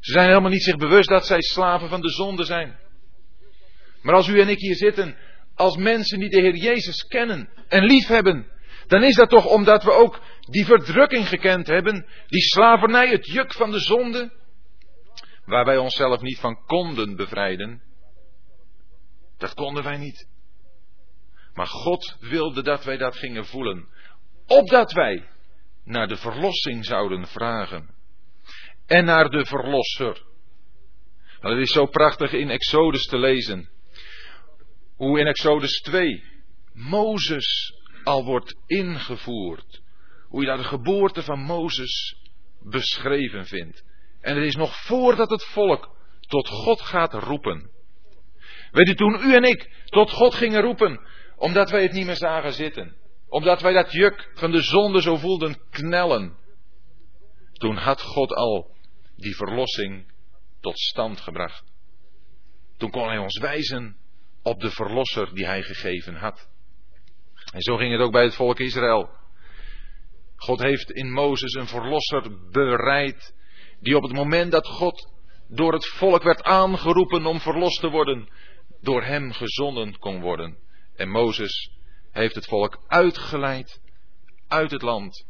Ze 0.00 0.12
zijn 0.12 0.28
helemaal 0.28 0.50
niet 0.50 0.62
zich 0.62 0.76
bewust 0.76 1.08
dat 1.08 1.26
zij 1.26 1.40
slaven 1.40 1.88
van 1.88 2.00
de 2.00 2.10
zonde 2.10 2.44
zijn. 2.44 2.78
Maar 4.02 4.14
als 4.14 4.28
u 4.28 4.40
en 4.40 4.48
ik 4.48 4.58
hier 4.58 4.74
zitten, 4.74 5.16
als 5.54 5.76
mensen 5.76 6.18
die 6.18 6.28
de 6.28 6.40
Heer 6.40 6.56
Jezus 6.56 7.06
kennen 7.06 7.48
en 7.68 7.84
liefhebben, 7.84 8.46
dan 8.86 9.02
is 9.02 9.14
dat 9.14 9.28
toch 9.28 9.46
omdat 9.46 9.82
we 9.82 9.92
ook 9.92 10.20
die 10.40 10.64
verdrukking 10.64 11.28
gekend 11.28 11.66
hebben, 11.66 12.06
die 12.26 12.42
slavernij, 12.42 13.08
het 13.08 13.26
juk 13.26 13.52
van 13.52 13.70
de 13.70 13.80
zonde, 13.80 14.32
waar 15.44 15.64
wij 15.64 15.76
onszelf 15.76 16.20
niet 16.20 16.38
van 16.38 16.64
konden 16.66 17.16
bevrijden. 17.16 17.82
Dat 19.38 19.54
konden 19.54 19.82
wij 19.82 19.96
niet. 19.96 20.28
Maar 21.54 21.66
God 21.66 22.16
wilde 22.20 22.62
dat 22.62 22.84
wij 22.84 22.96
dat 22.96 23.16
gingen 23.16 23.46
voelen, 23.46 23.88
opdat 24.46 24.92
wij 24.92 25.28
naar 25.84 26.08
de 26.08 26.16
verlossing 26.16 26.84
zouden 26.84 27.26
vragen 27.26 27.98
en 28.90 29.04
naar 29.04 29.30
de 29.30 29.46
Verlosser. 29.46 30.22
Nou, 31.40 31.54
het 31.54 31.62
is 31.62 31.72
zo 31.72 31.86
prachtig 31.86 32.32
in 32.32 32.50
Exodus 32.50 33.06
te 33.06 33.18
lezen. 33.18 33.70
Hoe 34.96 35.20
in 35.20 35.26
Exodus 35.26 35.80
2 35.80 36.24
Mozes 36.72 37.74
al 38.04 38.24
wordt 38.24 38.54
ingevoerd. 38.66 39.82
Hoe 40.28 40.40
je 40.40 40.46
daar 40.46 40.56
de 40.56 40.64
geboorte 40.64 41.22
van 41.22 41.40
Mozes 41.40 42.16
beschreven 42.60 43.46
vindt. 43.46 43.84
En 44.20 44.36
het 44.36 44.44
is 44.44 44.56
nog 44.56 44.76
voordat 44.76 45.30
het 45.30 45.44
volk 45.44 45.96
tot 46.20 46.48
God 46.48 46.80
gaat 46.80 47.14
roepen. 47.14 47.70
Weet 48.70 48.88
u, 48.88 48.94
toen 48.94 49.20
u 49.22 49.34
en 49.34 49.44
ik 49.44 49.84
tot 49.84 50.10
God 50.10 50.34
gingen 50.34 50.62
roepen, 50.62 51.00
omdat 51.36 51.70
wij 51.70 51.82
het 51.82 51.92
niet 51.92 52.06
meer 52.06 52.16
zagen 52.16 52.52
zitten. 52.52 52.96
Omdat 53.28 53.60
wij 53.60 53.72
dat 53.72 53.92
juk 53.92 54.30
van 54.34 54.50
de 54.50 54.62
zonde 54.62 55.02
zo 55.02 55.16
voelden 55.16 55.60
knellen. 55.70 56.36
Toen 57.52 57.76
had 57.76 58.02
God 58.02 58.34
al 58.34 58.78
die 59.20 59.36
verlossing 59.36 60.12
tot 60.60 60.78
stand 60.78 61.20
gebracht. 61.20 61.64
Toen 62.76 62.90
kon 62.90 63.08
hij 63.08 63.18
ons 63.18 63.38
wijzen 63.38 63.96
op 64.42 64.60
de 64.60 64.70
verlosser 64.70 65.34
die 65.34 65.46
hij 65.46 65.62
gegeven 65.62 66.14
had. 66.14 66.48
En 67.52 67.60
zo 67.60 67.76
ging 67.76 67.92
het 67.92 68.00
ook 68.00 68.12
bij 68.12 68.24
het 68.24 68.34
volk 68.34 68.58
Israël. 68.58 69.10
God 70.36 70.60
heeft 70.60 70.90
in 70.90 71.12
Mozes 71.12 71.54
een 71.54 71.66
verlosser 71.66 72.50
bereid, 72.50 73.34
die 73.80 73.96
op 73.96 74.02
het 74.02 74.12
moment 74.12 74.52
dat 74.52 74.66
God 74.66 75.12
door 75.48 75.72
het 75.72 75.86
volk 75.86 76.22
werd 76.22 76.42
aangeroepen 76.42 77.26
om 77.26 77.40
verlost 77.40 77.80
te 77.80 77.88
worden, 77.88 78.28
door 78.80 79.02
hem 79.02 79.32
gezonden 79.32 79.98
kon 79.98 80.20
worden. 80.20 80.58
En 80.96 81.08
Mozes 81.08 81.70
heeft 82.12 82.34
het 82.34 82.46
volk 82.46 82.84
uitgeleid 82.86 83.80
uit 84.48 84.70
het 84.70 84.82
land 84.82 85.26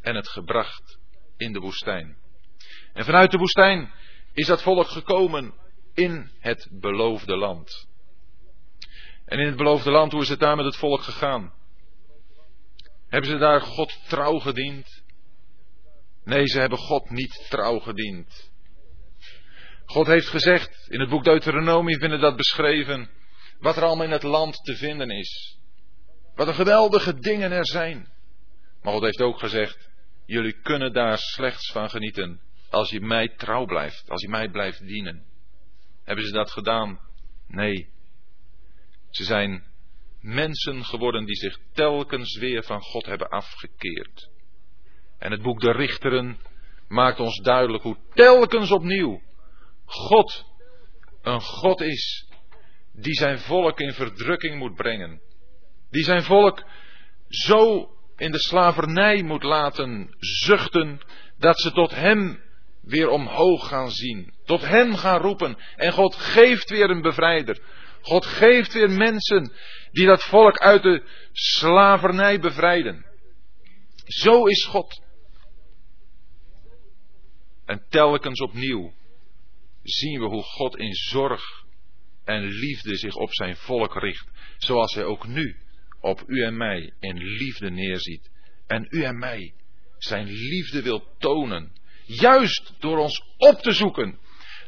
en 0.00 0.14
het 0.14 0.28
gebracht 0.28 0.98
in 1.36 1.52
de 1.52 1.60
woestijn. 1.60 2.21
En 2.92 3.04
vanuit 3.04 3.30
de 3.30 3.38
woestijn 3.38 3.92
is 4.32 4.46
dat 4.46 4.62
volk 4.62 4.88
gekomen 4.88 5.54
in 5.94 6.30
het 6.38 6.68
beloofde 6.70 7.36
land. 7.36 7.88
En 9.24 9.38
in 9.38 9.46
het 9.46 9.56
beloofde 9.56 9.90
land, 9.90 10.12
hoe 10.12 10.22
is 10.22 10.28
het 10.28 10.40
daar 10.40 10.56
met 10.56 10.64
het 10.64 10.76
volk 10.76 11.02
gegaan? 11.02 11.52
Hebben 13.08 13.30
ze 13.30 13.38
daar 13.38 13.60
God 13.60 14.08
trouw 14.08 14.38
gediend? 14.38 15.02
Nee, 16.24 16.46
ze 16.46 16.60
hebben 16.60 16.78
God 16.78 17.10
niet 17.10 17.46
trouw 17.48 17.78
gediend. 17.78 18.50
God 19.84 20.06
heeft 20.06 20.28
gezegd, 20.28 20.86
in 20.88 21.00
het 21.00 21.08
boek 21.08 21.24
Deuteronomie 21.24 21.98
vinden 21.98 22.20
dat 22.20 22.36
beschreven, 22.36 23.10
wat 23.58 23.76
er 23.76 23.82
allemaal 23.82 24.04
in 24.04 24.10
het 24.10 24.22
land 24.22 24.64
te 24.64 24.76
vinden 24.76 25.10
is. 25.10 25.58
Wat 26.34 26.48
een 26.48 26.54
geweldige 26.54 27.14
dingen 27.14 27.52
er 27.52 27.66
zijn. 27.66 28.12
Maar 28.82 28.92
God 28.92 29.02
heeft 29.02 29.20
ook 29.20 29.38
gezegd, 29.38 29.90
jullie 30.26 30.60
kunnen 30.62 30.92
daar 30.92 31.18
slechts 31.18 31.72
van 31.72 31.90
genieten 31.90 32.40
als 32.72 32.90
je 32.90 33.00
mij 33.00 33.28
trouw 33.28 33.64
blijft, 33.64 34.10
als 34.10 34.22
je 34.22 34.28
mij 34.28 34.50
blijft 34.50 34.86
dienen. 34.86 35.24
Hebben 36.04 36.24
ze 36.24 36.32
dat 36.32 36.50
gedaan? 36.50 37.00
Nee. 37.46 37.88
Ze 39.10 39.24
zijn 39.24 39.64
mensen 40.20 40.84
geworden 40.84 41.24
die 41.24 41.36
zich 41.36 41.58
telkens 41.72 42.38
weer 42.38 42.62
van 42.62 42.80
God 42.80 43.06
hebben 43.06 43.28
afgekeerd. 43.28 44.30
En 45.18 45.30
het 45.30 45.42
boek 45.42 45.60
De 45.60 45.72
Richteren 45.72 46.38
maakt 46.88 47.20
ons 47.20 47.36
duidelijk 47.42 47.82
hoe 47.82 47.96
telkens 48.14 48.70
opnieuw 48.70 49.22
God 49.84 50.44
een 51.22 51.40
God 51.40 51.80
is 51.80 52.28
die 52.92 53.14
zijn 53.14 53.38
volk 53.38 53.80
in 53.80 53.92
verdrukking 53.92 54.58
moet 54.58 54.74
brengen. 54.74 55.20
Die 55.90 56.04
zijn 56.04 56.22
volk 56.22 56.64
zo 57.28 57.90
in 58.16 58.32
de 58.32 58.38
slavernij 58.38 59.22
moet 59.22 59.42
laten 59.42 60.14
zuchten 60.18 61.00
dat 61.38 61.60
ze 61.60 61.72
tot 61.72 61.90
hem 61.90 62.40
weer 62.82 63.08
omhoog 63.08 63.68
gaan 63.68 63.90
zien. 63.90 64.32
Tot 64.44 64.60
hem 64.60 64.94
gaan 64.96 65.20
roepen. 65.20 65.56
En 65.76 65.92
God 65.92 66.16
geeft 66.16 66.70
weer 66.70 66.90
een 66.90 67.02
bevrijder. 67.02 67.60
God 68.00 68.26
geeft 68.26 68.72
weer 68.72 68.90
mensen 68.90 69.52
die 69.92 70.06
dat 70.06 70.22
volk 70.22 70.58
uit 70.58 70.82
de 70.82 71.02
slavernij 71.32 72.40
bevrijden. 72.40 73.06
Zo 74.04 74.46
is 74.46 74.64
God. 74.64 75.02
En 77.64 77.84
telkens 77.88 78.40
opnieuw 78.40 78.94
zien 79.82 80.20
we 80.20 80.26
hoe 80.26 80.42
God 80.42 80.76
in 80.76 80.94
zorg 80.94 81.64
en 82.24 82.42
liefde 82.42 82.96
zich 82.96 83.14
op 83.14 83.34
zijn 83.34 83.56
volk 83.56 83.94
richt. 83.94 84.30
Zoals 84.56 84.94
hij 84.94 85.04
ook 85.04 85.26
nu 85.26 85.56
op 86.00 86.22
u 86.26 86.42
en 86.44 86.56
mij 86.56 86.92
in 87.00 87.16
liefde 87.16 87.70
neerziet. 87.70 88.30
En 88.66 88.86
u 88.90 89.02
en 89.02 89.18
mij 89.18 89.54
zijn 89.98 90.26
liefde 90.26 90.82
wil 90.82 91.06
tonen. 91.18 91.72
Juist 92.04 92.74
door 92.78 92.98
ons 92.98 93.22
op 93.36 93.58
te 93.58 93.72
zoeken. 93.72 94.18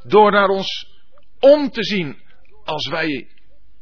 Door 0.02 0.30
naar 0.30 0.48
ons 0.48 0.86
om 1.40 1.70
te 1.70 1.84
zien 1.84 2.22
als 2.64 2.88
wij 2.88 3.28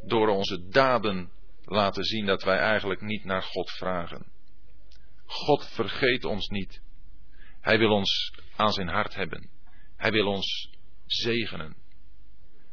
door 0.06 0.28
onze 0.28 0.68
daden 0.68 1.30
laten 1.64 2.04
zien 2.04 2.26
dat 2.26 2.42
wij 2.42 2.58
eigenlijk 2.58 3.00
niet 3.00 3.24
naar 3.24 3.42
God 3.42 3.70
vragen. 3.70 4.26
God 5.26 5.68
vergeet 5.68 6.24
ons 6.24 6.48
niet. 6.48 6.82
Hij 7.60 7.78
wil 7.78 7.90
ons 7.90 8.32
aan 8.56 8.72
zijn 8.72 8.88
hart 8.88 9.14
hebben. 9.14 9.50
Hij 9.96 10.10
wil 10.10 10.26
ons 10.26 10.70
zegenen. 11.06 11.76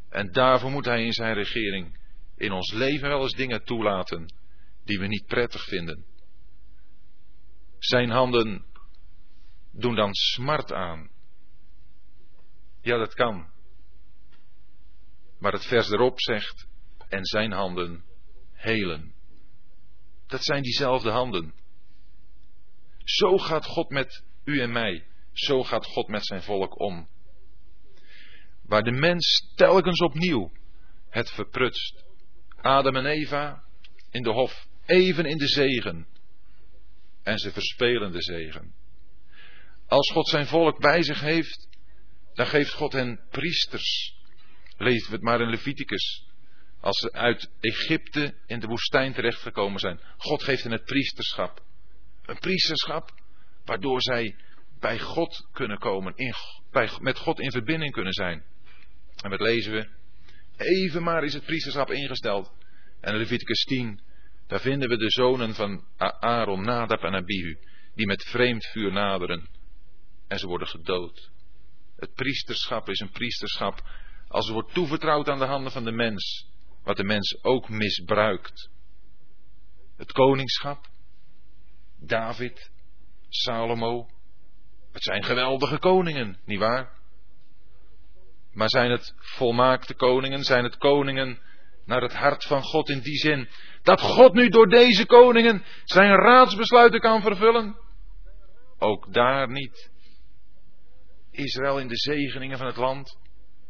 En 0.10 0.32
daarvoor 0.32 0.72
moet 0.72 0.86
hij 0.86 1.06
in 1.06 1.14
zijn 1.14 1.34
regering 1.34 2.00
in 2.38 2.52
ons 2.52 2.74
leven 2.74 3.10
wel 3.10 3.22
eens 3.22 3.36
dingen 3.36 3.64
toelaten 3.64 4.34
die 4.86 5.00
we 5.00 5.08
niet 5.08 5.26
prettig 5.26 5.64
vinden. 5.64 6.06
Zijn 7.80 8.10
handen 8.10 8.66
doen 9.72 9.96
dan 9.96 10.14
smart 10.14 10.74
aan. 10.74 11.10
Ja, 12.82 12.98
dat 12.98 13.14
kan. 13.14 13.48
Maar 15.40 15.52
het 15.52 15.66
vers 15.66 15.90
erop 15.90 16.22
zegt, 16.22 16.68
en 17.10 17.26
zijn 17.26 17.52
handen 17.52 18.04
helen. 18.54 19.14
Dat 20.28 20.44
zijn 20.44 20.64
diezelfde 20.64 21.10
handen. 21.10 21.54
Zo 23.04 23.38
gaat 23.38 23.66
God 23.66 23.90
met 23.90 24.24
u 24.44 24.62
en 24.62 24.72
mij. 24.72 25.06
Zo 25.34 25.64
gaat 25.64 25.86
God 25.86 26.08
met 26.08 26.26
zijn 26.26 26.42
volk 26.42 26.80
om. 26.80 27.08
Waar 28.62 28.84
de 28.84 28.92
mens 28.92 29.54
telkens 29.56 30.00
opnieuw 30.00 30.52
het 31.10 31.32
verprutst. 31.32 32.06
Adam 32.56 32.96
en 32.96 33.06
Eva 33.06 33.64
in 34.12 34.24
de 34.24 34.32
hof, 34.32 34.68
even 34.86 35.26
in 35.26 35.38
de 35.38 35.48
zegen. 35.48 36.08
En 37.24 37.38
ze 37.38 37.52
verspelen 37.52 38.12
de 38.12 38.22
zegen. 38.22 38.74
Als 39.90 40.12
God 40.12 40.28
zijn 40.28 40.48
volk 40.48 40.80
bij 40.80 41.04
zich 41.04 41.20
heeft, 41.20 41.68
dan 42.34 42.48
geeft 42.48 42.74
God 42.74 42.94
hen 42.94 43.20
priesters. 43.30 44.16
Lezen 44.78 45.10
we 45.10 45.16
het 45.16 45.24
maar 45.24 45.42
in 45.42 45.50
Leviticus. 45.50 46.28
Als 46.82 46.98
ze 46.98 47.12
uit 47.12 47.50
Egypte 47.60 48.34
in 48.46 48.60
de 48.60 48.68
woestijn 48.68 49.14
terechtgekomen 49.14 49.80
zijn. 49.80 50.00
God 50.18 50.44
geeft 50.44 50.64
hen 50.64 50.72
het 50.72 50.86
priesterschap. 50.86 51.64
Een 52.26 52.40
priesterschap 52.40 53.12
waardoor 53.66 54.02
zij 54.02 54.36
bij 54.80 55.00
God 55.00 55.48
kunnen 55.52 55.78
komen, 55.78 56.14
in, 56.16 56.34
bij, 56.72 56.90
met 57.00 57.18
God 57.18 57.40
in 57.40 57.52
verbinding 57.52 57.92
kunnen 57.92 58.14
zijn. 58.14 58.44
En 59.24 59.30
wat 59.30 59.40
lezen 59.40 59.72
we? 59.72 59.88
Even 60.58 61.04
maar 61.04 61.24
is 61.24 61.34
het 61.34 61.46
priesterschap 61.46 61.92
ingesteld. 61.92 62.52
En 63.02 63.14
in 63.14 63.20
Leviticus 63.20 63.64
10, 63.64 64.02
daar 64.48 64.62
vinden 64.62 64.90
we 64.90 64.98
de 64.98 65.10
zonen 65.10 65.56
van 65.56 65.86
Aaron, 66.20 66.62
Nadab 66.62 67.04
en 67.04 67.16
Abihu, 67.16 67.58
die 67.96 68.06
met 68.06 68.24
vreemd 68.24 68.66
vuur 68.66 68.92
naderen. 68.92 69.48
En 70.30 70.40
ze 70.40 70.48
worden 70.48 70.68
gedood. 70.68 71.30
Het 71.96 72.14
priesterschap 72.14 72.90
is 72.90 73.00
een 73.00 73.12
priesterschap 73.12 73.82
als 74.28 74.46
het 74.46 74.54
wordt 74.54 74.74
toevertrouwd 74.74 75.30
aan 75.30 75.40
de 75.40 75.46
handen 75.46 75.72
van 75.72 75.84
de 75.84 75.92
mens, 75.92 76.48
wat 76.84 76.98
de 76.98 77.04
mens 77.04 77.44
ook 77.44 77.70
misbruikt. 77.70 78.70
Het 79.98 80.12
koningschap, 80.12 80.86
David, 82.00 82.72
Salomo, 83.30 84.10
het 84.92 85.04
zijn 85.04 85.24
geweldige 85.24 85.80
koningen, 85.80 86.40
nietwaar? 86.46 86.98
Maar 88.54 88.70
zijn 88.70 88.92
het 88.92 89.14
volmaakte 89.18 89.94
koningen? 89.94 90.44
Zijn 90.44 90.64
het 90.64 90.78
koningen 90.78 91.40
naar 91.86 92.02
het 92.02 92.14
hart 92.14 92.44
van 92.44 92.64
God 92.64 92.90
in 92.90 93.00
die 93.00 93.18
zin 93.18 93.50
dat 93.82 94.02
God 94.02 94.34
nu 94.34 94.50
door 94.50 94.68
deze 94.70 95.06
koningen 95.06 95.64
zijn 95.84 96.16
raadsbesluiten 96.16 97.00
kan 97.00 97.22
vervullen? 97.22 97.78
Ook 98.78 99.14
daar 99.14 99.52
niet. 99.52 99.89
Israël 101.40 101.80
in 101.80 101.88
de 101.88 101.98
zegeningen 101.98 102.58
van 102.58 102.68
het 102.68 102.76
land, 102.76 103.18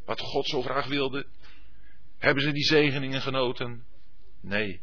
wat 0.05 0.19
God 0.19 0.47
zo 0.47 0.62
graag 0.62 0.88
wilde, 0.88 1.25
hebben 2.17 2.43
ze 2.43 2.51
die 2.51 2.63
zegeningen 2.63 3.21
genoten? 3.21 3.86
Nee. 4.41 4.82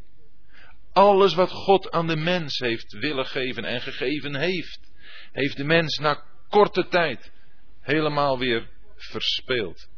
Alles 0.92 1.34
wat 1.34 1.50
God 1.50 1.90
aan 1.90 2.06
de 2.06 2.16
mens 2.16 2.58
heeft 2.58 2.92
willen 2.92 3.26
geven 3.26 3.64
en 3.64 3.80
gegeven 3.80 4.34
heeft, 4.34 4.90
heeft 5.32 5.56
de 5.56 5.64
mens 5.64 5.98
na 5.98 6.24
korte 6.48 6.88
tijd 6.88 7.32
helemaal 7.80 8.38
weer 8.38 8.70
verspeeld. 8.94 9.88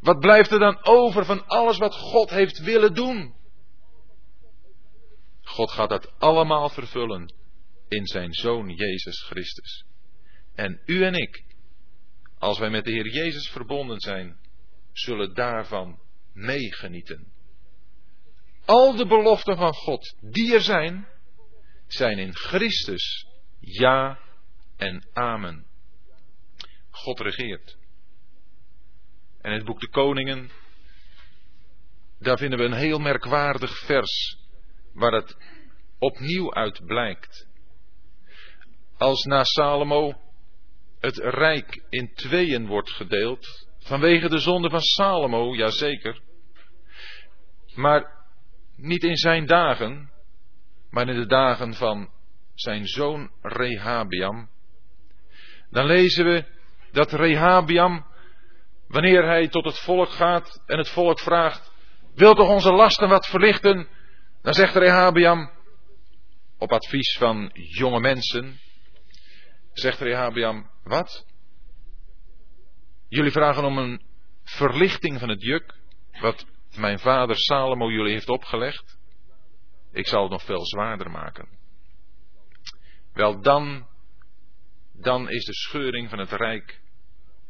Wat 0.00 0.18
blijft 0.18 0.50
er 0.50 0.58
dan 0.58 0.84
over 0.84 1.24
van 1.24 1.46
alles 1.46 1.78
wat 1.78 1.94
God 1.94 2.30
heeft 2.30 2.58
willen 2.58 2.94
doen? 2.94 3.34
God 5.42 5.70
gaat 5.70 5.88
dat 5.88 6.18
allemaal 6.18 6.68
vervullen 6.68 7.34
in 7.88 8.06
zijn 8.06 8.32
Zoon 8.32 8.68
Jezus 8.68 9.22
Christus. 9.22 9.84
En 10.54 10.80
u 10.86 11.04
en 11.04 11.14
ik, 11.14 11.44
als 12.40 12.58
wij 12.58 12.70
met 12.70 12.84
de 12.84 12.90
Heer 12.90 13.08
Jezus 13.08 13.48
verbonden 13.48 14.00
zijn, 14.00 14.38
zullen 14.92 15.34
daarvan 15.34 16.00
meegenieten. 16.32 17.32
Al 18.64 18.96
de 18.96 19.06
beloften 19.06 19.56
van 19.56 19.74
God 19.74 20.16
die 20.20 20.54
er 20.54 20.60
zijn, 20.60 21.06
zijn 21.86 22.18
in 22.18 22.34
Christus 22.34 23.26
ja 23.58 24.18
en 24.76 25.08
amen. 25.12 25.66
God 26.90 27.20
regeert. 27.20 27.76
En 29.40 29.52
het 29.52 29.64
boek 29.64 29.80
De 29.80 29.88
Koningen, 29.88 30.50
daar 32.18 32.38
vinden 32.38 32.58
we 32.58 32.64
een 32.64 32.72
heel 32.72 32.98
merkwaardig 32.98 33.78
vers 33.78 34.38
waar 34.92 35.12
het 35.12 35.36
opnieuw 35.98 36.54
uit 36.54 36.86
blijkt. 36.86 37.48
Als 38.96 39.24
na 39.24 39.44
Salomo 39.44 40.29
het 41.00 41.16
rijk 41.16 41.82
in 41.88 42.14
tweeën 42.14 42.66
wordt 42.66 42.90
gedeeld, 42.90 43.68
vanwege 43.78 44.28
de 44.28 44.38
zonde 44.38 44.70
van 44.70 44.80
Salomo, 44.80 45.54
jazeker, 45.54 46.20
maar 47.74 48.18
niet 48.76 49.02
in 49.02 49.16
zijn 49.16 49.46
dagen, 49.46 50.10
maar 50.90 51.08
in 51.08 51.20
de 51.20 51.26
dagen 51.26 51.74
van 51.74 52.10
zijn 52.54 52.86
zoon 52.86 53.30
Rehabiam, 53.42 54.48
dan 55.70 55.86
lezen 55.86 56.24
we 56.24 56.44
dat 56.92 57.12
Rehabiam, 57.12 58.06
wanneer 58.88 59.24
hij 59.24 59.48
tot 59.48 59.64
het 59.64 59.78
volk 59.78 60.10
gaat 60.10 60.62
en 60.66 60.78
het 60.78 60.88
volk 60.88 61.20
vraagt, 61.20 61.72
wil 62.14 62.34
toch 62.34 62.48
onze 62.48 62.72
lasten 62.72 63.08
wat 63.08 63.26
verlichten? 63.26 63.88
Dan 64.42 64.54
zegt 64.54 64.74
Rehabiam, 64.74 65.50
op 66.58 66.72
advies 66.72 67.16
van 67.18 67.50
jonge 67.54 68.00
mensen, 68.00 68.60
zegt 69.72 70.00
Rehabiam, 70.00 70.70
wat? 70.82 71.26
Jullie 73.08 73.30
vragen 73.30 73.64
om 73.64 73.78
een 73.78 74.02
verlichting 74.44 75.18
van 75.18 75.28
het 75.28 75.42
juk, 75.42 75.78
wat 76.20 76.46
mijn 76.76 76.98
vader 76.98 77.36
Salomo 77.36 77.90
jullie 77.90 78.12
heeft 78.12 78.28
opgelegd. 78.28 78.98
Ik 79.92 80.06
zal 80.06 80.22
het 80.22 80.30
nog 80.30 80.42
veel 80.42 80.66
zwaarder 80.66 81.10
maken. 81.10 81.48
Wel 83.12 83.40
dan, 83.40 83.86
dan 84.92 85.28
is 85.30 85.44
de 85.44 85.54
scheuring 85.54 86.08
van 86.08 86.18
het 86.18 86.32
rijk 86.32 86.80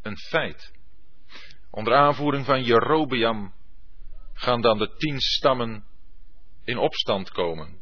een 0.02 0.16
feit. 0.16 0.72
Onder 1.70 1.94
aanvoering 1.94 2.44
van 2.44 2.62
Jerobeam 2.62 3.54
gaan 4.32 4.60
dan 4.60 4.78
de 4.78 4.94
tien 4.96 5.20
stammen 5.20 5.84
in 6.64 6.78
opstand 6.78 7.30
komen. 7.30 7.78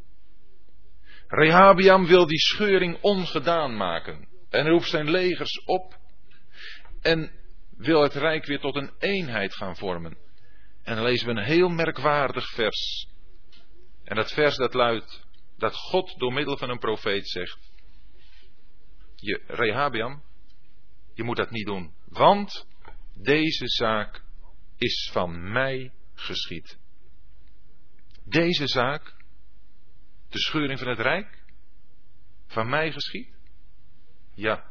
Rehabiam 1.27 2.07
wil 2.07 2.27
die 2.27 2.39
scheuring 2.39 2.99
ongedaan 3.01 3.77
maken 3.77 4.28
en 4.51 4.69
roept 4.69 4.89
zijn 4.89 5.11
legers 5.11 5.65
op 5.65 5.99
en 7.01 7.33
wil 7.77 8.03
het 8.03 8.15
rijk 8.15 8.47
weer 8.47 8.61
tot 8.61 8.77
een 8.77 8.93
eenheid 8.99 9.55
gaan 9.55 9.77
vormen. 9.77 10.17
En 10.83 10.95
dan 10.95 11.05
lezen 11.05 11.27
we 11.27 11.33
een 11.33 11.47
heel 11.47 11.69
merkwaardig 11.69 12.49
vers. 12.49 13.09
En 14.05 14.17
dat 14.17 14.33
vers 14.33 14.57
dat 14.57 14.75
luidt 14.75 15.27
dat 15.57 15.75
God 15.75 16.19
door 16.19 16.33
middel 16.33 16.57
van 16.57 16.71
een 16.71 16.79
profeet 16.79 17.29
zegt: 17.29 17.73
Je 19.17 19.43
Rehabiam, 19.47 20.23
je 21.15 21.23
moet 21.23 21.37
dat 21.37 21.51
niet 21.51 21.67
doen, 21.67 21.95
want 22.05 22.67
deze 23.15 23.69
zaak 23.69 24.23
is 24.77 25.11
van 25.13 25.53
mij 25.53 25.93
geschied. 26.15 26.79
Deze 28.25 28.67
zaak, 28.67 29.15
de 30.29 30.39
scheuring 30.39 30.79
van 30.79 30.89
het 30.89 30.99
rijk, 30.99 31.45
van 32.47 32.69
mij 32.69 32.93
geschied? 32.93 33.38
Ja. 34.39 34.65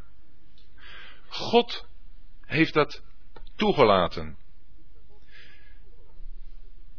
God 1.28 1.88
heeft 2.46 2.74
dat 2.74 3.02
toegelaten. 3.56 4.38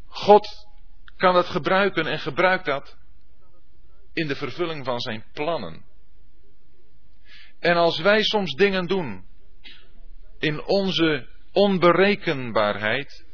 God 0.06 0.68
kan 1.16 1.34
dat 1.34 1.46
gebruiken 1.46 2.06
en 2.06 2.18
gebruikt 2.18 2.64
dat 2.64 2.96
in 4.12 4.26
de 4.26 4.36
vervulling 4.36 4.84
van 4.84 5.00
zijn 5.00 5.24
plannen. 5.32 5.84
En 7.58 7.76
als 7.76 7.98
wij 7.98 8.22
soms 8.22 8.54
dingen 8.54 8.86
doen 8.86 9.24
in 10.38 10.64
onze 10.64 11.28
onberekenbaarheid, 11.52 13.26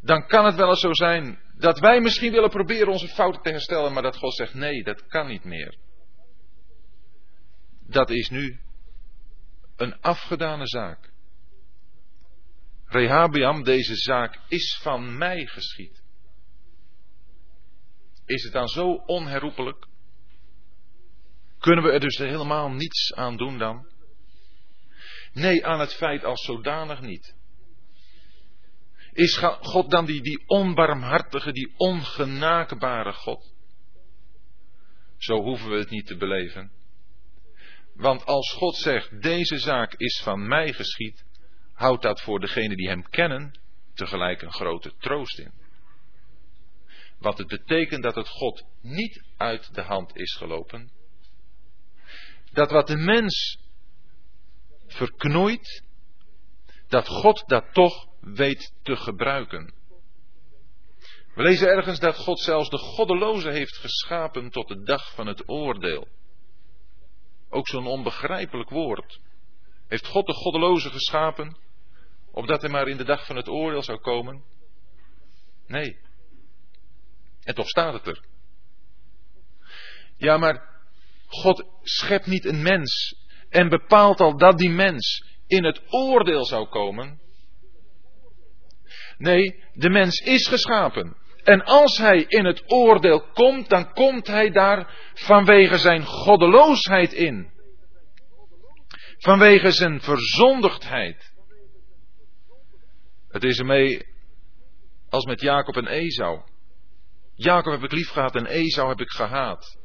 dan 0.00 0.26
kan 0.26 0.44
het 0.44 0.54
wel 0.54 0.68
eens 0.68 0.80
zo 0.80 0.94
zijn 0.94 1.38
dat 1.56 1.78
wij 1.78 2.00
misschien 2.00 2.32
willen 2.32 2.50
proberen 2.50 2.92
onze 2.92 3.08
fouten 3.08 3.42
te 3.42 3.50
herstellen, 3.50 3.92
maar 3.92 4.02
dat 4.02 4.16
God 4.16 4.34
zegt 4.34 4.54
nee, 4.54 4.82
dat 4.82 5.06
kan 5.06 5.26
niet 5.26 5.44
meer. 5.44 5.83
Dat 7.86 8.10
is 8.10 8.28
nu 8.28 8.60
een 9.76 10.00
afgedane 10.00 10.66
zaak. 10.66 11.12
Rehabiam, 12.84 13.62
deze 13.62 13.96
zaak 13.96 14.40
is 14.48 14.78
van 14.82 15.18
mij 15.18 15.46
geschied. 15.46 16.02
Is 18.26 18.42
het 18.42 18.52
dan 18.52 18.68
zo 18.68 18.92
onherroepelijk? 18.92 19.86
Kunnen 21.58 21.84
we 21.84 21.90
er 21.90 22.00
dus 22.00 22.16
helemaal 22.16 22.70
niets 22.70 23.14
aan 23.14 23.36
doen 23.36 23.58
dan? 23.58 23.86
Nee, 25.32 25.66
aan 25.66 25.80
het 25.80 25.94
feit 25.94 26.24
als 26.24 26.44
zodanig 26.44 27.00
niet. 27.00 27.34
Is 29.12 29.36
God 29.60 29.90
dan 29.90 30.04
die, 30.06 30.22
die 30.22 30.42
onbarmhartige, 30.46 31.52
die 31.52 31.74
ongenaakbare 31.76 33.12
God? 33.12 33.54
Zo 35.16 35.42
hoeven 35.42 35.70
we 35.70 35.76
het 35.76 35.90
niet 35.90 36.06
te 36.06 36.16
beleven. 36.16 36.70
Want 37.94 38.24
als 38.24 38.52
God 38.52 38.76
zegt, 38.76 39.22
deze 39.22 39.58
zaak 39.58 39.94
is 39.94 40.20
van 40.22 40.46
mij 40.46 40.72
geschied, 40.72 41.24
houdt 41.72 42.02
dat 42.02 42.20
voor 42.20 42.40
degenen 42.40 42.76
die 42.76 42.88
Hem 42.88 43.08
kennen 43.08 43.58
tegelijk 43.94 44.42
een 44.42 44.52
grote 44.52 44.92
troost 44.98 45.38
in. 45.38 45.52
Wat 47.18 47.38
het 47.38 47.46
betekent 47.46 48.02
dat 48.02 48.14
het 48.14 48.28
God 48.28 48.64
niet 48.80 49.24
uit 49.36 49.74
de 49.74 49.82
hand 49.82 50.16
is 50.16 50.34
gelopen. 50.34 50.90
Dat 52.52 52.70
wat 52.70 52.86
de 52.86 52.96
mens 52.96 53.58
verknoeit, 54.86 55.82
dat 56.88 57.08
God 57.08 57.42
dat 57.46 57.64
toch 57.72 58.06
weet 58.20 58.72
te 58.82 58.96
gebruiken. 58.96 59.74
We 61.34 61.42
lezen 61.42 61.68
ergens 61.68 62.00
dat 62.00 62.16
God 62.16 62.40
zelfs 62.40 62.70
de 62.70 62.78
goddeloze 62.78 63.50
heeft 63.50 63.76
geschapen 63.76 64.50
tot 64.50 64.68
de 64.68 64.82
dag 64.82 65.14
van 65.14 65.26
het 65.26 65.48
oordeel. 65.48 66.08
Ook 67.54 67.68
zo'n 67.68 67.86
onbegrijpelijk 67.86 68.70
woord. 68.70 69.20
Heeft 69.88 70.06
God 70.06 70.26
de 70.26 70.32
goddeloze 70.32 70.90
geschapen, 70.90 71.56
opdat 72.32 72.60
hij 72.60 72.70
maar 72.70 72.88
in 72.88 72.96
de 72.96 73.04
dag 73.04 73.26
van 73.26 73.36
het 73.36 73.48
oordeel 73.48 73.82
zou 73.82 73.98
komen? 73.98 74.44
Nee. 75.66 75.98
En 77.42 77.54
toch 77.54 77.68
staat 77.68 77.92
het 77.92 78.06
er. 78.06 78.24
Ja, 80.16 80.36
maar 80.36 80.82
God 81.26 81.64
schept 81.82 82.26
niet 82.26 82.44
een 82.44 82.62
mens 82.62 83.16
en 83.48 83.68
bepaalt 83.68 84.20
al 84.20 84.36
dat 84.36 84.58
die 84.58 84.70
mens 84.70 85.24
in 85.46 85.64
het 85.64 85.82
oordeel 85.88 86.44
zou 86.44 86.68
komen. 86.68 87.20
Nee, 89.18 89.64
de 89.72 89.90
mens 89.90 90.20
is 90.20 90.48
geschapen. 90.48 91.16
En 91.44 91.64
als 91.64 91.98
hij 91.98 92.24
in 92.28 92.44
het 92.44 92.62
oordeel 92.66 93.20
komt, 93.32 93.68
dan 93.68 93.92
komt 93.92 94.26
hij 94.26 94.50
daar 94.50 95.10
vanwege 95.14 95.78
zijn 95.78 96.04
goddeloosheid 96.04 97.12
in. 97.12 97.52
Vanwege 99.18 99.70
zijn 99.70 100.00
verzondigdheid. 100.00 101.32
Het 103.28 103.44
is 103.44 103.58
ermee 103.58 104.06
als 105.08 105.24
met 105.24 105.40
Jacob 105.40 105.76
en 105.76 105.86
Esau. 105.86 106.40
Jacob 107.34 107.72
heb 107.72 107.82
ik 107.82 107.92
lief 107.92 108.08
gehad 108.08 108.34
en 108.34 108.46
Esau 108.46 108.88
heb 108.88 109.00
ik 109.00 109.10
gehaat. 109.10 109.78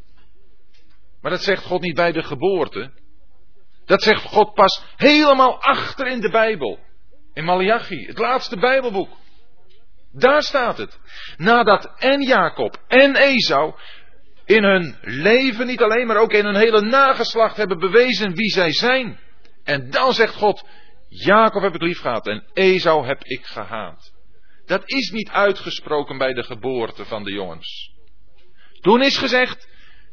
Maar 1.21 1.31
dat 1.31 1.43
zegt 1.43 1.63
God 1.63 1.81
niet 1.81 1.95
bij 1.95 2.11
de 2.11 2.23
geboorte. 2.23 2.91
Dat 3.85 4.03
zegt 4.03 4.23
God 4.23 4.53
pas 4.53 4.83
helemaal 4.95 5.61
achter 5.61 6.07
in 6.07 6.19
de 6.19 6.29
Bijbel. 6.29 6.79
In 7.33 7.43
Malachi, 7.43 8.05
het 8.05 8.17
laatste 8.17 8.57
Bijbelboek. 8.57 9.09
Daar 10.11 10.41
staat 10.41 10.77
het. 10.77 10.99
Nadat 11.37 11.93
en 11.97 12.21
Jacob 12.21 12.83
en 12.87 13.15
Esau 13.15 13.73
in 14.45 14.63
hun 14.63 14.97
leven 15.01 15.67
niet 15.67 15.81
alleen, 15.81 16.07
maar 16.07 16.17
ook 16.17 16.31
in 16.31 16.45
hun 16.45 16.55
hele 16.55 16.81
nageslacht 16.81 17.57
hebben 17.57 17.79
bewezen 17.79 18.35
wie 18.35 18.49
zij 18.49 18.71
zijn. 18.71 19.19
En 19.63 19.89
dan 19.89 20.13
zegt 20.13 20.35
God, 20.35 20.67
Jacob 21.09 21.61
heb 21.61 21.75
ik 21.75 21.81
lief 21.81 21.99
gehad 21.99 22.27
en 22.27 22.43
Esau 22.53 23.07
heb 23.07 23.23
ik 23.23 23.45
gehaat. 23.45 24.13
Dat 24.65 24.81
is 24.85 25.11
niet 25.11 25.29
uitgesproken 25.29 26.17
bij 26.17 26.33
de 26.33 26.43
geboorte 26.43 27.05
van 27.05 27.23
de 27.23 27.33
jongens. 27.33 27.93
Toen 28.81 29.01
is 29.01 29.17
gezegd, 29.17 29.67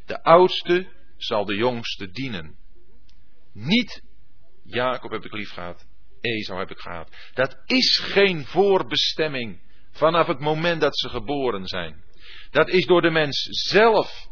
de 0.05 0.23
oudste 0.23 0.87
zal 1.17 1.45
de 1.45 1.55
jongste 1.55 2.09
dienen. 2.09 2.55
Niet 3.53 4.01
Jacob 4.63 5.11
heb 5.11 5.25
ik 5.25 5.33
lief 5.33 5.49
gehad, 5.49 5.85
Esau 6.21 6.59
heb 6.59 6.71
ik 6.71 6.79
gehad. 6.79 7.09
Dat 7.33 7.57
is 7.65 7.99
geen 7.99 8.45
voorbestemming 8.45 9.66
vanaf 9.97 10.27
het 10.27 10.39
moment 10.39 10.81
dat 10.81 10.99
ze 10.99 11.09
geboren 11.09 11.67
zijn. 11.67 12.03
Dat 12.51 12.69
is 12.69 12.85
door 12.85 13.01
de 13.01 13.09
mens 13.09 13.47
zelf 13.49 14.27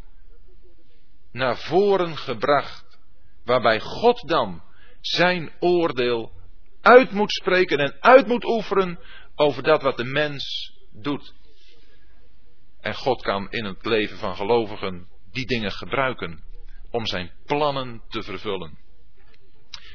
naar 1.32 1.56
voren 1.56 2.16
gebracht, 2.16 2.98
waarbij 3.44 3.80
God 3.80 4.28
dan 4.28 4.62
zijn 5.00 5.52
oordeel 5.60 6.32
uit 6.80 7.10
moet 7.10 7.32
spreken 7.32 7.78
en 7.78 7.96
uit 8.00 8.26
moet 8.26 8.44
oefenen 8.44 8.98
over 9.34 9.62
dat 9.62 9.82
wat 9.82 9.96
de 9.96 10.04
mens 10.04 10.72
doet. 10.92 11.34
En 12.80 12.94
God 12.94 13.22
kan 13.22 13.50
in 13.50 13.64
het 13.64 13.84
leven 13.84 14.18
van 14.18 14.36
gelovigen 14.36 15.08
die 15.30 15.46
dingen 15.46 15.72
gebruiken 15.72 16.44
om 16.90 17.06
zijn 17.06 17.30
plannen 17.44 18.02
te 18.08 18.22
vervullen. 18.22 18.78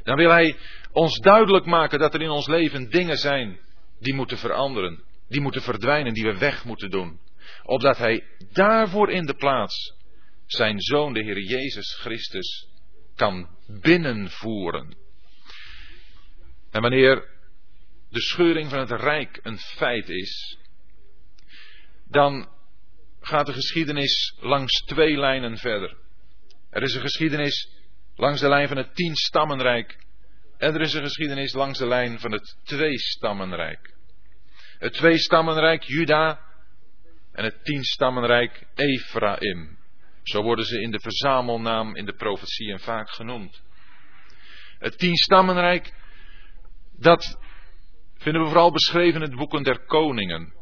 Dan 0.04 0.16
wil 0.16 0.30
hij 0.30 0.58
ons 0.92 1.20
duidelijk 1.20 1.66
maken 1.66 2.00
dat 2.00 2.14
er 2.14 2.22
in 2.22 2.30
ons 2.30 2.48
leven 2.48 2.90
dingen 2.90 3.18
zijn 3.18 3.60
die 4.00 4.14
moeten 4.14 4.38
veranderen, 4.38 5.04
die 5.32 5.42
moeten 5.42 5.62
verdwijnen, 5.62 6.14
die 6.14 6.24
we 6.24 6.38
weg 6.38 6.66
moeten 6.66 6.90
doen. 6.90 7.20
Opdat 7.64 7.98
hij 7.98 8.24
daarvoor 8.52 9.12
in 9.12 9.26
de 9.26 9.34
plaats 9.34 9.96
zijn 10.46 10.82
zoon, 10.82 11.14
de 11.14 11.24
Heer 11.24 11.40
Jezus 11.40 11.94
Christus, 11.94 12.68
kan 13.16 13.50
binnenvoeren. 13.68 14.96
En 16.72 16.82
wanneer 16.82 17.30
de 18.10 18.22
scheuring 18.22 18.70
van 18.70 18.80
het 18.80 18.92
Rijk 18.92 19.40
een 19.44 19.58
feit 19.58 20.10
is, 20.10 20.58
dan 22.08 22.50
gaat 23.20 23.46
de 23.46 23.54
geschiedenis 23.54 24.36
langs 24.40 24.84
twee 24.86 25.18
lijnen 25.18 25.58
verder. 25.58 25.98
Er 26.70 26.84
is 26.84 26.94
een 26.94 27.02
geschiedenis 27.02 27.70
langs 28.16 28.42
de 28.42 28.50
lijn 28.50 28.68
van 28.68 28.78
het 28.78 28.96
tien 28.96 29.16
stammenrijk. 29.16 29.98
En 30.58 30.74
er 30.74 30.82
is 30.82 30.94
een 30.94 31.04
geschiedenis 31.04 31.54
langs 31.54 31.80
de 31.80 31.88
lijn 31.88 32.20
van 32.20 32.32
het 32.32 32.58
twee 32.64 32.98
stammenrijk. 32.98 33.91
Het 34.82 34.94
twee 34.94 35.18
stammenrijk 35.18 35.84
Juda 35.84 36.40
en 37.32 37.44
het 37.44 37.64
tien 37.64 37.84
stammenrijk 37.84 38.68
Ephraim. 38.76 39.78
Zo 40.24 40.42
worden 40.42 40.66
ze 40.66 40.82
in 40.82 40.92
de 40.92 41.00
verzamelnaam 41.00 41.96
in 41.96 42.06
de 42.06 42.14
profetieën 42.14 42.80
vaak 42.80 43.10
genoemd. 43.10 43.62
Het 44.80 44.98
tien 44.98 45.16
stammenrijk, 45.16 45.94
dat 46.98 47.40
vinden 48.18 48.42
we 48.42 48.48
vooral 48.48 48.72
beschreven 48.72 49.22
in 49.22 49.30
het 49.30 49.38
boeken 49.38 49.64
der 49.64 49.86
koningen. 49.86 50.54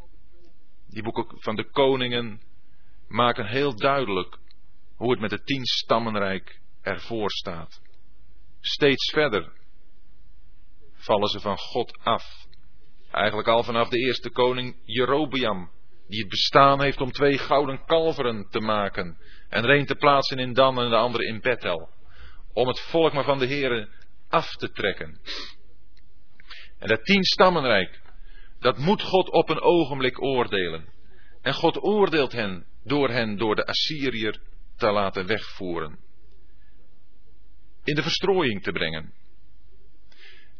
Die 0.88 1.04
boeken 1.04 1.42
van 1.42 1.56
de 1.56 1.70
koningen 1.70 2.42
maken 3.08 3.46
heel 3.46 3.76
duidelijk 3.76 4.38
hoe 4.96 5.12
het 5.12 5.20
met 5.20 5.32
het 5.32 5.46
tien 5.46 5.66
stammenrijk 5.66 6.60
ervoor 6.82 7.32
staat. 7.32 7.82
Steeds 8.60 9.12
verder 9.12 9.52
vallen 10.94 11.30
ze 11.30 11.40
van 11.40 11.58
God 11.58 12.00
af. 12.04 12.48
Eigenlijk 13.12 13.48
al 13.48 13.64
vanaf 13.64 13.90
de 13.90 14.00
eerste 14.00 14.30
koning 14.30 14.76
Jerobeam, 14.86 15.72
die 16.08 16.20
het 16.20 16.30
bestaan 16.30 16.82
heeft 16.82 17.02
om 17.02 17.12
twee 17.12 17.38
gouden 17.38 17.86
kalveren 17.86 18.48
te 18.50 18.60
maken 18.60 19.18
en 19.50 19.64
er 19.64 19.70
een 19.70 19.86
te 19.86 19.96
plaatsen 19.96 20.38
in 20.38 20.54
Dan 20.54 20.80
en 20.80 20.90
de 20.90 20.96
andere 20.96 21.26
in 21.26 21.40
Bethel, 21.42 21.90
om 22.54 22.68
het 22.68 22.80
volk 22.80 23.14
maar 23.14 23.24
van 23.24 23.40
de 23.40 23.48
Here 23.48 23.90
af 24.30 24.56
te 24.56 24.72
trekken. 24.72 25.20
En 26.80 26.88
dat 26.88 27.06
tien 27.06 27.24
stammenrijk, 27.24 28.02
dat 28.60 28.78
moet 28.78 29.02
God 29.02 29.30
op 29.32 29.50
een 29.50 29.62
ogenblik 29.62 30.22
oordelen. 30.22 30.98
En 31.42 31.54
God 31.54 31.84
oordeelt 31.84 32.32
hen 32.32 32.66
door 32.84 33.10
hen 33.10 33.38
door 33.38 33.56
de 33.56 33.66
Assyriër 33.66 34.40
te 34.78 34.92
laten 34.92 35.26
wegvoeren. 35.26 36.00
In 37.84 37.96
de 37.96 38.02
verstrooiing 38.02 38.64
te 38.64 38.72
brengen. 38.72 39.14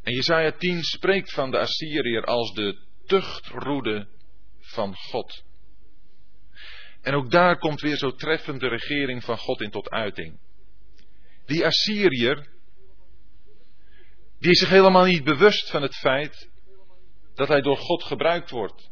En 0.10 0.16
Jezaja 0.16 0.52
10 0.52 0.84
spreekt 0.84 1.34
van 1.34 1.52
de 1.52 1.58
Assyriër 1.58 2.24
als 2.24 2.54
de 2.54 2.78
tuchtroede 3.06 4.08
van 4.60 4.96
God. 4.96 5.44
En 7.02 7.14
ook 7.14 7.32
daar 7.32 7.58
komt 7.58 7.82
weer 7.82 7.98
zo 7.98 8.12
treffend 8.12 8.60
de 8.60 8.68
regering 8.68 9.24
van 9.24 9.38
God 9.38 9.62
in 9.62 9.70
tot 9.70 9.90
uiting. 9.90 10.40
Die 11.46 11.66
Assyriër, 11.66 12.48
die 14.40 14.52
is 14.52 14.60
zich 14.60 14.70
helemaal 14.70 15.06
niet 15.06 15.24
bewust 15.24 15.70
van 15.70 15.82
het 15.82 15.96
feit 15.96 16.50
dat 17.36 17.48
hij 17.48 17.62
door 17.62 17.78
God 17.78 18.04
gebruikt 18.04 18.50
wordt. 18.50 18.90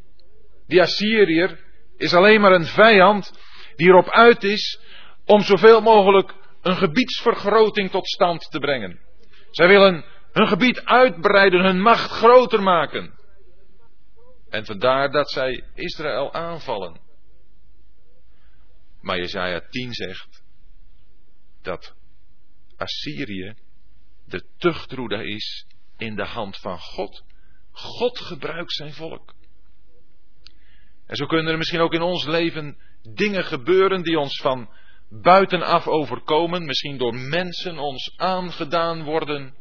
Die 0.67 0.81
Assyriër 0.81 1.59
is 1.95 2.13
alleen 2.13 2.41
maar 2.41 2.53
een 2.53 2.65
vijand 2.65 3.31
die 3.75 3.87
erop 3.87 4.09
uit 4.09 4.43
is 4.43 4.79
om 5.25 5.41
zoveel 5.41 5.81
mogelijk 5.81 6.33
een 6.61 6.77
gebiedsvergroting 6.77 7.91
tot 7.91 8.07
stand 8.07 8.51
te 8.51 8.59
brengen. 8.59 8.99
Zij 9.51 9.67
willen 9.67 10.15
hun 10.37 10.47
gebied 10.47 10.85
uitbreiden, 10.85 11.63
hun 11.63 11.81
macht 11.81 12.11
groter 12.11 12.63
maken. 12.63 13.13
En 14.49 14.65
vandaar 14.65 15.11
dat 15.11 15.29
zij 15.29 15.63
Israël 15.73 16.33
aanvallen. 16.33 16.99
Maar 19.01 19.17
Jezaja 19.17 19.61
10 19.69 19.93
zegt 19.93 20.43
dat 21.61 21.95
Assyrië 22.77 23.55
de 24.25 24.45
tuchtroede 24.57 25.27
is 25.27 25.65
in 25.97 26.15
de 26.15 26.25
hand 26.25 26.57
van 26.57 26.79
God. 26.79 27.23
God 27.71 28.19
gebruikt 28.19 28.73
zijn 28.73 28.93
volk. 28.93 29.33
En 31.05 31.15
zo 31.15 31.25
kunnen 31.25 31.51
er 31.51 31.57
misschien 31.57 31.79
ook 31.79 31.93
in 31.93 32.01
ons 32.01 32.25
leven 32.25 32.77
dingen 33.13 33.43
gebeuren 33.43 34.03
die 34.03 34.19
ons 34.19 34.41
van 34.41 34.69
buitenaf 35.09 35.87
overkomen, 35.87 36.65
misschien 36.65 36.97
door 36.97 37.15
mensen 37.15 37.77
ons 37.77 38.13
aangedaan 38.17 39.03
worden. 39.03 39.55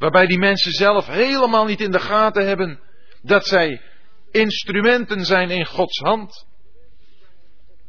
Waarbij 0.00 0.26
die 0.26 0.38
mensen 0.38 0.72
zelf 0.72 1.06
helemaal 1.06 1.64
niet 1.64 1.80
in 1.80 1.90
de 1.90 2.00
gaten 2.00 2.46
hebben 2.46 2.80
dat 3.22 3.46
zij 3.46 3.82
instrumenten 4.30 5.24
zijn 5.24 5.50
in 5.50 5.66
Gods 5.66 5.98
hand. 5.98 6.46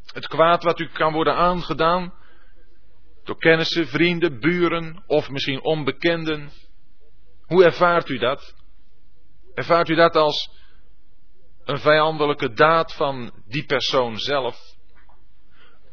Het 0.06 0.28
kwaad 0.28 0.64
wat 0.64 0.80
u 0.80 0.88
kan 0.88 1.14
worden 1.14 1.36
aangedaan 1.36 2.14
door 3.24 3.38
kennissen, 3.38 3.88
vrienden, 3.88 4.40
buren 4.40 5.04
of 5.08 5.30
misschien 5.30 5.64
onbekenden. 5.64 6.52
Hoe 7.42 7.64
ervaart 7.64 8.10
u 8.10 8.18
dat? 8.18 8.56
Ervaart 9.54 9.90
u 9.90 9.96
dat 9.96 10.16
als 10.16 10.50
een 11.64 11.80
vijandelijke 11.80 12.54
daad 12.54 12.94
van 12.94 13.44
die 13.48 13.66
persoon 13.66 14.18
zelf? 14.18 14.76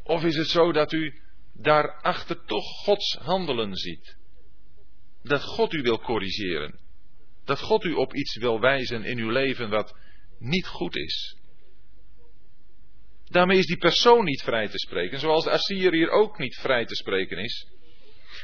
Of 0.03 0.23
is 0.23 0.35
het 0.35 0.47
zo 0.47 0.71
dat 0.71 0.91
u 0.91 1.21
daarachter 1.53 2.45
toch 2.45 2.65
Gods 2.83 3.17
handelen 3.21 3.75
ziet? 3.75 4.18
Dat 5.23 5.43
God 5.43 5.73
u 5.73 5.81
wil 5.81 5.99
corrigeren. 5.99 6.79
Dat 7.45 7.59
God 7.59 7.83
u 7.83 7.93
op 7.93 8.13
iets 8.13 8.37
wil 8.37 8.59
wijzen 8.59 9.03
in 9.03 9.17
uw 9.17 9.29
leven 9.29 9.69
wat 9.69 9.95
niet 10.39 10.67
goed 10.67 10.95
is. 10.95 11.37
Daarmee 13.25 13.57
is 13.57 13.65
die 13.65 13.77
persoon 13.77 14.23
niet 14.23 14.41
vrij 14.41 14.67
te 14.67 14.77
spreken, 14.77 15.19
zoals 15.19 15.43
de 15.43 15.51
Assyriër 15.51 16.09
ook 16.09 16.37
niet 16.37 16.55
vrij 16.55 16.85
te 16.85 16.95
spreken 16.95 17.37
is. 17.37 17.67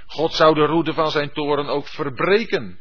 God 0.05 0.33
zou 0.33 0.55
de 0.55 0.65
roede 0.65 0.93
van 0.93 1.11
zijn 1.11 1.31
toren 1.31 1.67
ook 1.67 1.87
verbreken. 1.87 2.79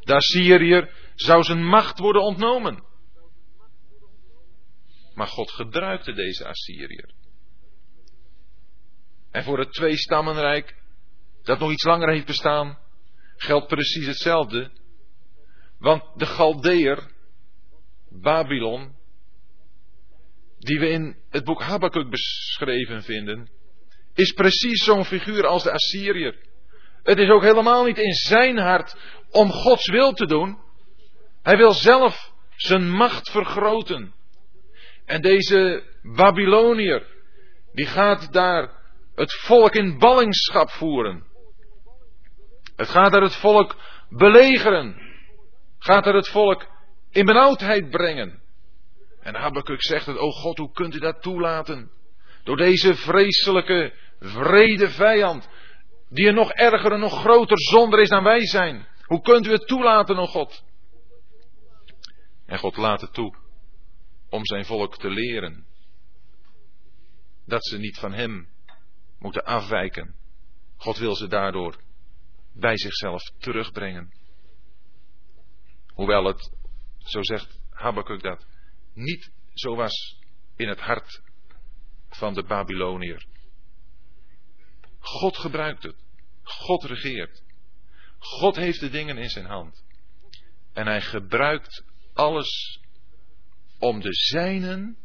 De 0.00 0.14
Assyriër 0.14 0.92
zou 1.14 1.42
zijn 1.42 1.64
macht 1.64 1.98
worden 1.98 2.22
ontnomen. 2.22 2.84
Maar 5.14 5.26
God 5.26 5.50
gebruikte 5.50 6.12
deze 6.12 6.46
Assyriër. 6.46 7.10
En 9.30 9.44
voor 9.44 9.58
het 9.58 9.72
twee-stammenrijk, 9.72 10.76
dat 11.42 11.58
nog 11.58 11.70
iets 11.70 11.84
langer 11.84 12.08
heeft 12.10 12.26
bestaan, 12.26 12.78
geldt 13.38 13.66
precies 13.66 14.06
hetzelfde. 14.06 14.70
Want 15.78 16.02
de 16.14 16.26
Galdeer, 16.26 17.10
Babylon, 18.10 18.96
die 20.58 20.78
we 20.78 20.88
in 20.88 21.16
het 21.30 21.44
boek 21.44 21.62
Habakkuk 21.62 22.10
beschreven 22.10 23.02
vinden, 23.02 23.50
is 24.14 24.32
precies 24.32 24.84
zo'n 24.84 25.04
figuur 25.04 25.46
als 25.46 25.62
de 25.62 25.72
Assyriër. 25.72 26.36
Het 27.02 27.18
is 27.18 27.28
ook 27.28 27.42
helemaal 27.42 27.84
niet 27.84 27.98
in 27.98 28.12
zijn 28.12 28.58
hart 28.58 28.96
om 29.30 29.50
Gods 29.50 29.90
wil 29.90 30.12
te 30.12 30.26
doen. 30.26 30.58
Hij 31.42 31.56
wil 31.56 31.72
zelf 31.72 32.32
zijn 32.56 32.90
macht 32.90 33.30
vergroten. 33.30 34.14
En 35.04 35.20
deze 35.20 35.82
Babyloniër, 36.02 37.06
die 37.72 37.86
gaat 37.86 38.32
daar 38.32 38.70
het 39.14 39.32
volk 39.32 39.74
in 39.74 39.98
ballingschap 39.98 40.70
voeren. 40.70 41.26
Het 42.78 42.88
gaat 42.88 43.14
er 43.14 43.22
het 43.22 43.36
volk 43.36 43.76
belegeren. 44.08 44.96
Gaat 45.78 46.06
er 46.06 46.14
het 46.14 46.28
volk 46.28 46.66
in 47.10 47.24
benauwdheid 47.24 47.90
brengen. 47.90 48.42
En 49.20 49.34
Habakkuk 49.34 49.82
zegt 49.82 50.06
het, 50.06 50.18
oh 50.18 50.32
God, 50.32 50.58
hoe 50.58 50.72
kunt 50.72 50.94
u 50.94 50.98
dat 50.98 51.22
toelaten? 51.22 51.90
Door 52.44 52.56
deze 52.56 52.94
vreselijke, 52.94 53.94
vrede 54.20 54.90
vijand, 54.90 55.48
die 56.08 56.28
een 56.28 56.34
nog 56.34 56.52
erger 56.52 56.92
en 56.92 57.00
nog 57.00 57.20
groter 57.20 57.58
zonder 57.60 58.00
is 58.00 58.08
dan 58.08 58.24
wij 58.24 58.46
zijn. 58.46 58.86
Hoe 59.02 59.20
kunt 59.20 59.46
u 59.46 59.50
het 59.50 59.66
toelaten, 59.66 60.18
oh 60.18 60.28
God? 60.28 60.64
En 62.46 62.58
God 62.58 62.76
laat 62.76 63.00
het 63.00 63.12
toe 63.12 63.36
om 64.30 64.46
zijn 64.46 64.64
volk 64.64 64.98
te 64.98 65.10
leren 65.10 65.66
dat 67.46 67.66
ze 67.66 67.78
niet 67.78 67.98
van 67.98 68.12
hem 68.12 68.48
moeten 69.18 69.44
afwijken. 69.44 70.14
God 70.76 70.98
wil 70.98 71.14
ze 71.14 71.26
daardoor 71.26 71.86
bij 72.58 72.78
zichzelf 72.78 73.22
terugbrengen. 73.38 74.12
Hoewel 75.86 76.24
het, 76.24 76.50
zo 76.98 77.22
zegt 77.22 77.60
Habakkuk 77.70 78.22
dat, 78.22 78.46
niet 78.94 79.30
zo 79.54 79.76
was 79.76 80.18
in 80.56 80.68
het 80.68 80.80
hart 80.80 81.22
van 82.08 82.34
de 82.34 82.42
Babyloniër. 82.42 83.26
God 84.98 85.36
gebruikt 85.36 85.82
het. 85.82 85.96
God 86.42 86.84
regeert. 86.84 87.42
God 88.18 88.56
heeft 88.56 88.80
de 88.80 88.90
dingen 88.90 89.18
in 89.18 89.28
zijn 89.28 89.46
hand. 89.46 89.84
En 90.72 90.86
hij 90.86 91.00
gebruikt 91.00 91.84
alles 92.12 92.80
om 93.78 94.00
de 94.00 94.12
zijnen 94.12 94.96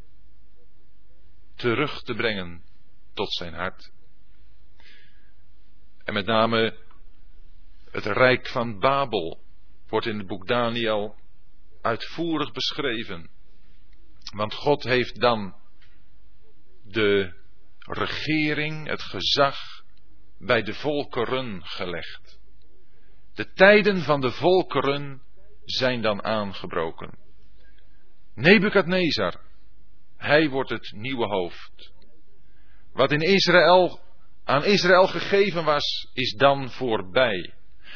terug 1.56 2.02
te 2.02 2.14
brengen 2.14 2.64
tot 3.14 3.34
zijn 3.34 3.54
hart. 3.54 3.92
En 6.04 6.14
met 6.14 6.26
name 6.26 6.83
het 7.94 8.06
rijk 8.06 8.48
van 8.48 8.80
Babel 8.80 9.42
wordt 9.88 10.06
in 10.06 10.18
het 10.18 10.28
boek 10.28 10.48
Daniel 10.48 11.16
uitvoerig 11.82 12.52
beschreven. 12.52 13.30
Want 14.36 14.54
God 14.54 14.84
heeft 14.84 15.20
dan 15.20 15.56
de 16.84 17.34
regering, 17.80 18.88
het 18.88 19.02
gezag 19.02 19.58
bij 20.40 20.62
de 20.62 20.74
volkeren 20.74 21.66
gelegd. 21.66 22.40
De 23.34 23.52
tijden 23.54 24.02
van 24.02 24.22
de 24.22 24.32
volkeren 24.32 25.22
zijn 25.64 26.02
dan 26.02 26.24
aangebroken. 26.24 27.18
Nebukadnezar, 28.36 29.42
hij 30.18 30.50
wordt 30.50 30.70
het 30.70 30.92
nieuwe 30.96 31.26
hoofd. 31.26 31.92
Wat 32.94 33.12
in 33.12 33.22
Israël 33.22 34.00
aan 34.44 34.66
Israël 34.66 35.08
gegeven 35.08 35.64
was, 35.64 36.10
is 36.14 36.34
dan 36.34 36.70
voorbij. 36.70 37.54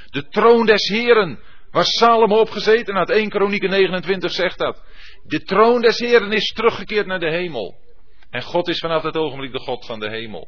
De 0.10 0.28
troon 0.28 0.66
des 0.66 0.88
Heren, 0.88 1.40
waar 1.72 1.86
Salomo 1.86 2.40
op 2.40 2.50
gezeten 2.50 2.96
had. 2.96 3.10
1 3.10 3.30
Kronieken 3.30 3.70
29 3.70 4.32
zegt 4.32 4.58
dat. 4.58 4.84
De 5.24 5.44
troon 5.44 5.82
des 5.82 6.00
Heren 6.00 6.32
is 6.32 6.54
teruggekeerd 6.54 7.06
naar 7.06 7.20
de 7.20 7.32
hemel. 7.32 7.78
En 8.30 8.42
God 8.42 8.68
is 8.68 8.80
vanaf 8.80 9.04
dat 9.04 9.18
ogenblik 9.18 9.52
de 9.52 9.60
God 9.60 9.86
van 9.86 10.00
de 10.00 10.10
hemel. 10.10 10.48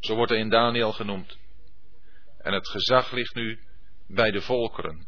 Zo 0.00 0.14
wordt 0.14 0.30
hij 0.30 0.40
in 0.40 0.50
Daniel 0.50 0.92
genoemd. 0.92 1.38
En 2.38 2.52
het 2.52 2.68
gezag 2.68 3.12
ligt 3.12 3.34
nu 3.34 3.58
bij 4.06 4.30
de 4.30 4.40
volkeren. 4.40 5.06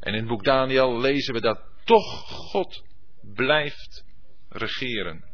En 0.00 0.12
in 0.12 0.18
het 0.18 0.28
boek 0.28 0.44
Daniel 0.44 1.00
lezen 1.00 1.34
we 1.34 1.40
dat 1.40 1.60
toch 1.84 2.28
God 2.28 2.84
blijft 3.34 4.04
regeren. 4.48 5.24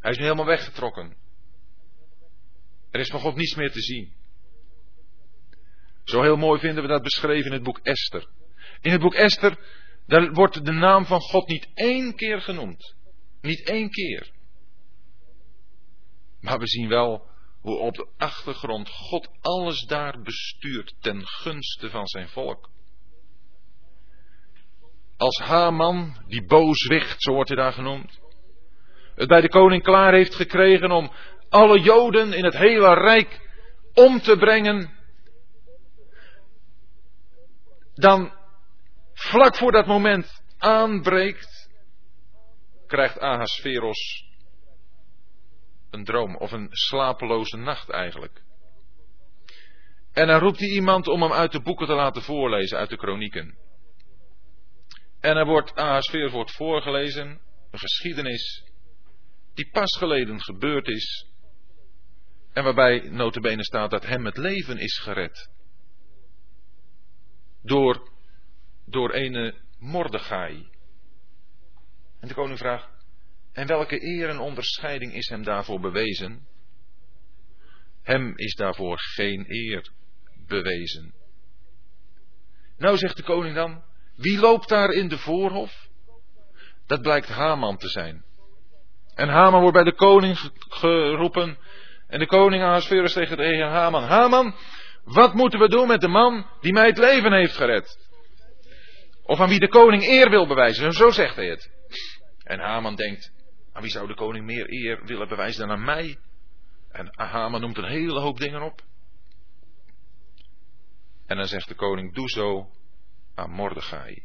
Hij 0.00 0.10
is 0.10 0.16
nu 0.16 0.22
helemaal 0.22 0.46
weggetrokken. 0.46 1.16
Er 2.90 3.00
is 3.00 3.08
van 3.08 3.20
God 3.20 3.36
niets 3.36 3.54
meer 3.54 3.70
te 3.70 3.80
zien. 3.80 4.12
Zo 6.10 6.22
heel 6.22 6.36
mooi 6.36 6.60
vinden 6.60 6.82
we 6.82 6.88
dat 6.88 7.02
beschreven 7.02 7.46
in 7.46 7.52
het 7.52 7.62
boek 7.62 7.78
Esther. 7.82 8.26
In 8.80 8.90
het 8.90 9.00
boek 9.00 9.14
Esther, 9.14 9.58
wordt 10.32 10.64
de 10.64 10.72
naam 10.72 11.06
van 11.06 11.20
God 11.20 11.48
niet 11.48 11.68
één 11.74 12.14
keer 12.14 12.40
genoemd. 12.40 12.94
Niet 13.40 13.68
één 13.68 13.90
keer. 13.90 14.30
Maar 16.40 16.58
we 16.58 16.66
zien 16.66 16.88
wel 16.88 17.28
hoe 17.60 17.78
op 17.78 17.94
de 17.94 18.08
achtergrond 18.16 18.88
God 18.88 19.28
alles 19.40 19.80
daar 19.80 20.22
bestuurt 20.22 20.94
ten 21.00 21.26
gunste 21.26 21.90
van 21.90 22.06
zijn 22.06 22.28
volk. 22.28 22.70
Als 25.16 25.38
Haman, 25.38 26.24
die 26.26 26.44
booswicht, 26.44 27.22
zo 27.22 27.32
wordt 27.32 27.48
hij 27.48 27.58
daar 27.58 27.72
genoemd, 27.72 28.20
het 29.14 29.28
bij 29.28 29.40
de 29.40 29.48
koning 29.48 29.82
klaar 29.82 30.12
heeft 30.12 30.34
gekregen 30.34 30.90
om 30.90 31.12
alle 31.48 31.80
Joden 31.80 32.32
in 32.32 32.44
het 32.44 32.56
hele 32.56 32.94
rijk 32.94 33.48
om 33.94 34.20
te 34.20 34.36
brengen, 34.36 34.98
dan 38.00 38.32
vlak 39.12 39.56
voor 39.56 39.72
dat 39.72 39.86
moment 39.86 40.42
aanbreekt, 40.58 41.70
krijgt 42.86 43.18
Ahasveros 43.18 44.28
een 45.90 46.04
droom 46.04 46.36
of 46.36 46.52
een 46.52 46.68
slapeloze 46.70 47.56
nacht 47.56 47.88
eigenlijk. 47.88 48.42
En 50.12 50.26
dan 50.26 50.40
roept 50.40 50.58
hij 50.58 50.68
iemand 50.68 51.08
om 51.08 51.22
hem 51.22 51.32
uit 51.32 51.52
de 51.52 51.60
boeken 51.60 51.86
te 51.86 51.94
laten 51.94 52.22
voorlezen, 52.22 52.78
uit 52.78 52.90
de 52.90 52.96
kronieken. 52.96 53.58
En 55.20 55.36
er 55.36 55.46
wordt 55.46 55.74
Ahasveros 55.74 56.32
wordt 56.32 56.52
voorgelezen, 56.52 57.40
een 57.70 57.78
geschiedenis 57.78 58.64
die 59.54 59.70
pas 59.70 59.96
geleden 59.96 60.40
gebeurd 60.40 60.88
is. 60.88 61.26
En 62.52 62.64
waarbij 62.64 63.08
notabene 63.10 63.64
staat 63.64 63.90
dat 63.90 64.06
hem 64.06 64.24
het 64.24 64.36
leven 64.36 64.78
is 64.78 64.98
gered. 64.98 65.50
Door, 67.62 68.10
door 68.86 69.10
ene 69.10 69.54
Mordechai. 69.78 70.68
En 72.20 72.28
de 72.28 72.34
koning 72.34 72.58
vraagt, 72.58 72.88
en 73.52 73.66
welke 73.66 74.04
eer 74.04 74.28
en 74.28 74.38
onderscheiding 74.38 75.14
is 75.14 75.28
hem 75.28 75.42
daarvoor 75.42 75.80
bewezen? 75.80 76.46
Hem 78.02 78.32
is 78.36 78.54
daarvoor 78.54 78.98
geen 78.98 79.44
eer 79.48 79.90
bewezen. 80.46 81.14
Nou 82.78 82.96
zegt 82.96 83.16
de 83.16 83.22
koning 83.22 83.54
dan, 83.54 83.82
wie 84.16 84.38
loopt 84.38 84.68
daar 84.68 84.90
in 84.90 85.08
de 85.08 85.18
voorhof? 85.18 85.88
Dat 86.86 87.02
blijkt 87.02 87.28
Haman 87.28 87.76
te 87.76 87.88
zijn. 87.88 88.24
En 89.14 89.28
Haman 89.28 89.60
wordt 89.60 89.74
bij 89.74 89.84
de 89.84 89.94
koning 89.94 90.38
geroepen. 90.68 91.58
En 92.06 92.18
de 92.18 92.26
koning 92.26 92.62
Ahasverus 92.62 93.12
tegen 93.12 93.36
tegen 93.36 93.68
Haman. 93.68 94.02
Haman, 94.02 94.54
wat 95.12 95.34
moeten 95.34 95.60
we 95.60 95.68
doen 95.68 95.88
met 95.88 96.00
de 96.00 96.08
man 96.08 96.46
die 96.60 96.72
mij 96.72 96.86
het 96.86 96.98
leven 96.98 97.32
heeft 97.32 97.56
gered? 97.56 98.08
Of 99.22 99.40
aan 99.40 99.48
wie 99.48 99.58
de 99.58 99.68
koning 99.68 100.02
eer 100.02 100.30
wil 100.30 100.46
bewijzen. 100.46 100.92
Zo 100.92 101.10
zegt 101.10 101.36
hij 101.36 101.48
het. 101.48 101.70
En 102.42 102.60
Haman 102.60 102.94
denkt, 102.94 103.32
aan 103.72 103.82
wie 103.82 103.90
zou 103.90 104.06
de 104.06 104.14
koning 104.14 104.44
meer 104.44 104.72
eer 104.72 105.04
willen 105.04 105.28
bewijzen 105.28 105.68
dan 105.68 105.76
aan 105.76 105.84
mij? 105.84 106.18
En 106.90 107.08
Haman 107.16 107.60
noemt 107.60 107.78
een 107.78 107.88
hele 107.88 108.20
hoop 108.20 108.38
dingen 108.38 108.62
op. 108.62 108.82
En 111.26 111.36
dan 111.36 111.46
zegt 111.46 111.68
de 111.68 111.74
koning, 111.74 112.14
doe 112.14 112.28
zo 112.28 112.70
aan 113.34 113.50
Mordechai. 113.50 114.22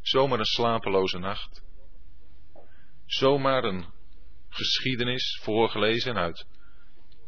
Zomaar 0.00 0.38
een 0.38 0.44
slapeloze 0.44 1.18
nacht. 1.18 1.62
Zomaar 3.06 3.64
een 3.64 3.86
geschiedenis 4.48 5.40
voorgelezen 5.42 6.16
uit 6.16 6.46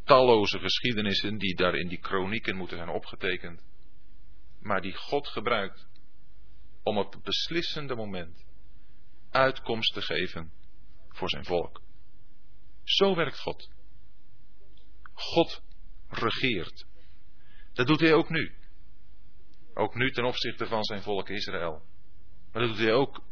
talloze 0.09 0.59
geschiedenissen 0.59 1.39
die 1.39 1.55
daar 1.55 1.75
in 1.75 1.89
die 1.89 1.99
kronieken 1.99 2.57
moeten 2.57 2.77
zijn 2.77 2.89
opgetekend. 2.89 3.63
Maar 4.61 4.81
die 4.81 4.95
God 4.95 5.29
gebruikt 5.29 5.87
om 6.83 6.99
op 6.99 7.13
het 7.13 7.23
beslissende 7.23 7.95
moment 7.95 8.47
uitkomst 9.31 9.93
te 9.93 10.03
geven 10.03 10.53
voor 11.09 11.29
zijn 11.29 11.45
volk. 11.45 11.83
Zo 12.85 13.15
werkt 13.15 13.41
God. 13.41 13.71
God 15.13 15.63
regeert. 16.09 16.87
Dat 17.73 17.87
doet 17.87 18.01
hij 18.01 18.15
ook 18.15 18.29
nu. 18.29 18.55
Ook 19.75 19.95
nu 19.95 20.11
ten 20.11 20.25
opzichte 20.25 20.67
van 20.67 20.85
zijn 20.85 21.03
volk 21.03 21.29
Israël. 21.29 21.83
Maar 22.53 22.63
dat 22.63 22.71
doet 22.71 22.87
hij 22.87 22.93
ook 22.93 23.23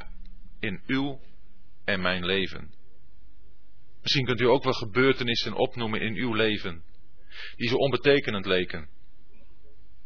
in 0.61 0.83
uw 0.87 1.21
en 1.85 2.01
mijn 2.01 2.25
leven. 2.25 2.76
Misschien 4.07 4.27
kunt 4.27 4.41
u 4.41 4.45
ook 4.45 4.65
wel 4.65 4.73
gebeurtenissen 4.73 5.53
opnoemen 5.53 6.01
in 6.01 6.15
uw 6.15 6.35
leven. 6.35 6.85
Die 7.57 7.69
zo 7.69 7.77
onbetekenend 7.77 8.47
leken. 8.47 8.89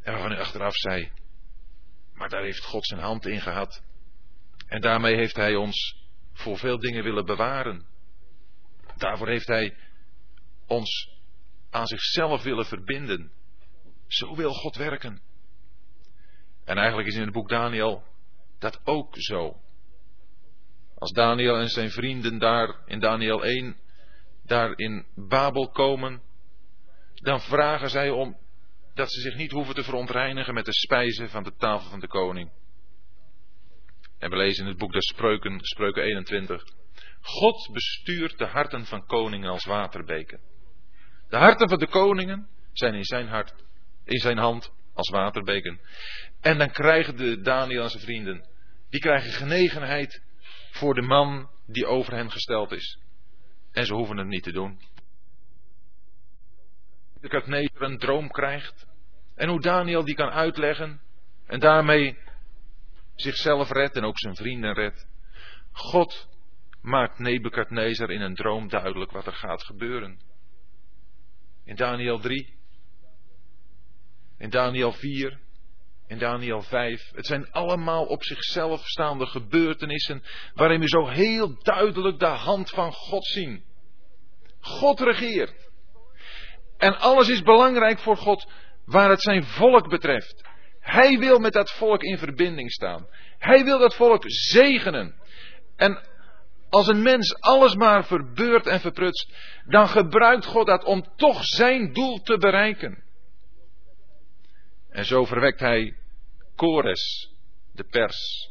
En 0.03 0.13
waarvan 0.13 0.33
u 0.33 0.37
achteraf 0.37 0.75
zei. 0.75 1.13
Maar 2.15 2.29
daar 2.29 2.43
heeft 2.43 2.65
God 2.65 2.87
zijn 2.87 3.01
hand 3.01 3.27
in 3.27 3.41
gehad. 3.41 3.83
En 4.67 4.81
daarmee 4.81 5.17
heeft 5.17 5.37
hij 5.37 5.55
ons 5.55 6.07
voor 6.33 6.59
veel 6.59 6.79
dingen 6.79 7.05
willen 7.05 7.25
bewaren. 7.25 7.87
Daarvoor 8.97 9.29
heeft 9.29 9.47
hij 9.47 9.77
ons 10.67 11.11
aan 11.71 11.87
zichzelf 11.87 12.43
willen 12.43 12.67
verbinden. 12.67 13.33
Zo 14.07 14.37
wil 14.37 14.53
God 14.53 14.77
werken. 14.77 15.23
En 16.65 16.77
eigenlijk 16.77 17.09
is 17.09 17.15
in 17.15 17.23
het 17.23 17.33
boek 17.33 17.49
Daniel 17.49 18.05
dat 18.59 18.81
ook 18.85 19.15
zo. 19.19 19.61
Als 20.95 21.13
Daniel 21.13 21.57
en 21.57 21.69
zijn 21.69 21.91
vrienden 21.91 22.39
daar 22.39 22.77
in 22.87 23.01
Daniel 23.01 23.45
1, 23.45 23.89
daar 24.51 24.79
in 24.79 25.07
Babel 25.15 25.71
komen, 25.71 26.23
dan 27.15 27.41
vragen 27.41 27.91
zij 27.91 28.11
om 28.11 28.37
dat 28.95 29.13
ze 29.13 29.21
zich 29.21 29.37
niet 29.37 29.51
hoeven 29.51 29.75
te 29.75 29.83
verontreinigen 29.83 30.55
met 30.55 30.65
de 30.65 30.73
spijzen 30.73 31.29
van 31.31 31.43
de 31.43 31.55
tafel 31.57 31.91
van 31.91 32.01
de 32.01 32.09
koning. 32.09 32.51
En 34.19 34.31
we 34.31 34.37
lezen 34.37 34.63
in 34.65 34.71
het 34.71 34.79
boek 34.79 34.93
der 34.93 35.03
Spreuken, 35.03 35.59
Spreuken 35.61 36.03
21. 36.03 36.65
God 37.21 37.71
bestuurt 37.73 38.39
de 38.39 38.47
harten 38.47 38.87
van 38.87 39.07
koningen 39.07 39.51
als 39.51 39.65
waterbeken. 39.65 40.41
De 41.29 41.37
harten 41.37 41.69
van 41.69 41.79
de 41.79 41.89
koningen 41.89 42.49
zijn 42.73 42.95
in 42.95 43.05
zijn 43.05 43.29
hart, 43.29 43.65
in 44.05 44.19
zijn 44.19 44.39
hand 44.39 44.73
als 44.95 45.09
waterbeken. 45.09 45.81
En 46.41 46.59
dan 46.59 46.71
krijgen 46.71 47.17
de 47.17 47.41
Daniel 47.41 47.83
en 47.83 47.91
zijn 47.91 48.03
vrienden, 48.03 48.49
die 48.89 49.01
krijgen 49.01 49.31
genegenheid 49.31 50.23
voor 50.71 50.95
de 50.95 51.03
man 51.03 51.51
die 51.67 51.87
over 51.87 52.13
hen 52.13 52.31
gesteld 52.31 52.73
is. 52.73 52.99
En 53.73 53.87
ze 53.87 53.95
hoeven 53.95 54.17
het 54.17 54.27
niet 54.27 54.43
te 54.43 54.53
doen. 54.53 54.81
Dat 57.21 57.47
Nezer 57.47 57.83
een 57.83 57.99
droom 57.99 58.31
krijgt. 58.31 58.87
En 59.35 59.49
hoe 59.49 59.61
Daniel 59.61 60.05
die 60.05 60.15
kan 60.15 60.31
uitleggen. 60.31 61.01
En 61.47 61.61
daarmee 61.61 62.19
zichzelf 63.15 63.71
redt 63.71 63.97
en 63.97 64.05
ook 64.05 64.19
zijn 64.19 64.37
vrienden 64.37 64.75
redt. 64.75 65.09
God 65.73 66.29
maakt 66.81 67.19
Nebukadnezar 67.19 68.11
in 68.11 68.21
een 68.21 68.35
droom 68.35 68.69
duidelijk 68.69 69.11
wat 69.11 69.27
er 69.27 69.33
gaat 69.33 69.63
gebeuren. 69.63 70.21
In 71.65 71.77
Daniel 71.77 72.19
3, 72.19 72.59
in 74.39 74.51
Daniel 74.51 74.93
4, 74.93 75.41
in 76.11 76.19
Daniel 76.19 76.63
5. 76.63 77.11
Het 77.15 77.27
zijn 77.27 77.51
allemaal 77.51 78.05
op 78.05 78.25
zichzelf 78.25 78.87
staande 78.87 79.27
gebeurtenissen 79.27 80.23
waarin 80.55 80.81
we 80.81 80.89
zo 80.89 81.09
heel 81.09 81.63
duidelijk 81.63 82.19
de 82.19 82.27
hand 82.27 82.71
van 82.71 82.93
God 82.93 83.27
zien. 83.27 83.65
God 84.61 85.01
regeert. 85.01 85.71
En 86.79 86.99
alles 86.99 87.29
is 87.29 87.43
belangrijk 87.43 87.99
voor 87.99 88.17
God 88.17 88.51
waar 88.85 89.11
het 89.11 89.23
zijn 89.23 89.45
volk 89.45 89.89
betreft. 89.89 90.45
Hij 90.81 91.19
wil 91.19 91.39
met 91.39 91.53
dat 91.53 91.71
volk 91.71 92.03
in 92.03 92.19
verbinding 92.19 92.73
staan. 92.73 93.07
Hij 93.39 93.65
wil 93.65 93.79
dat 93.79 93.95
volk 93.95 94.23
zegenen. 94.27 95.15
En 95.77 96.03
als 96.69 96.89
een 96.89 97.03
mens 97.03 97.41
alles 97.41 97.75
maar 97.75 98.05
verbeurt 98.05 98.67
en 98.67 98.81
verprutst, 98.81 99.35
dan 99.67 99.89
gebruikt 99.89 100.45
God 100.47 100.67
dat 100.67 100.85
om 100.85 101.05
toch 101.17 101.45
zijn 101.45 101.93
doel 101.93 102.19
te 102.23 102.39
bereiken. 102.39 103.03
En 104.89 105.05
zo 105.05 105.25
verwekt 105.25 105.61
hij 105.61 106.00
Kores, 106.61 107.31
de 107.73 107.85
pers. 107.85 108.51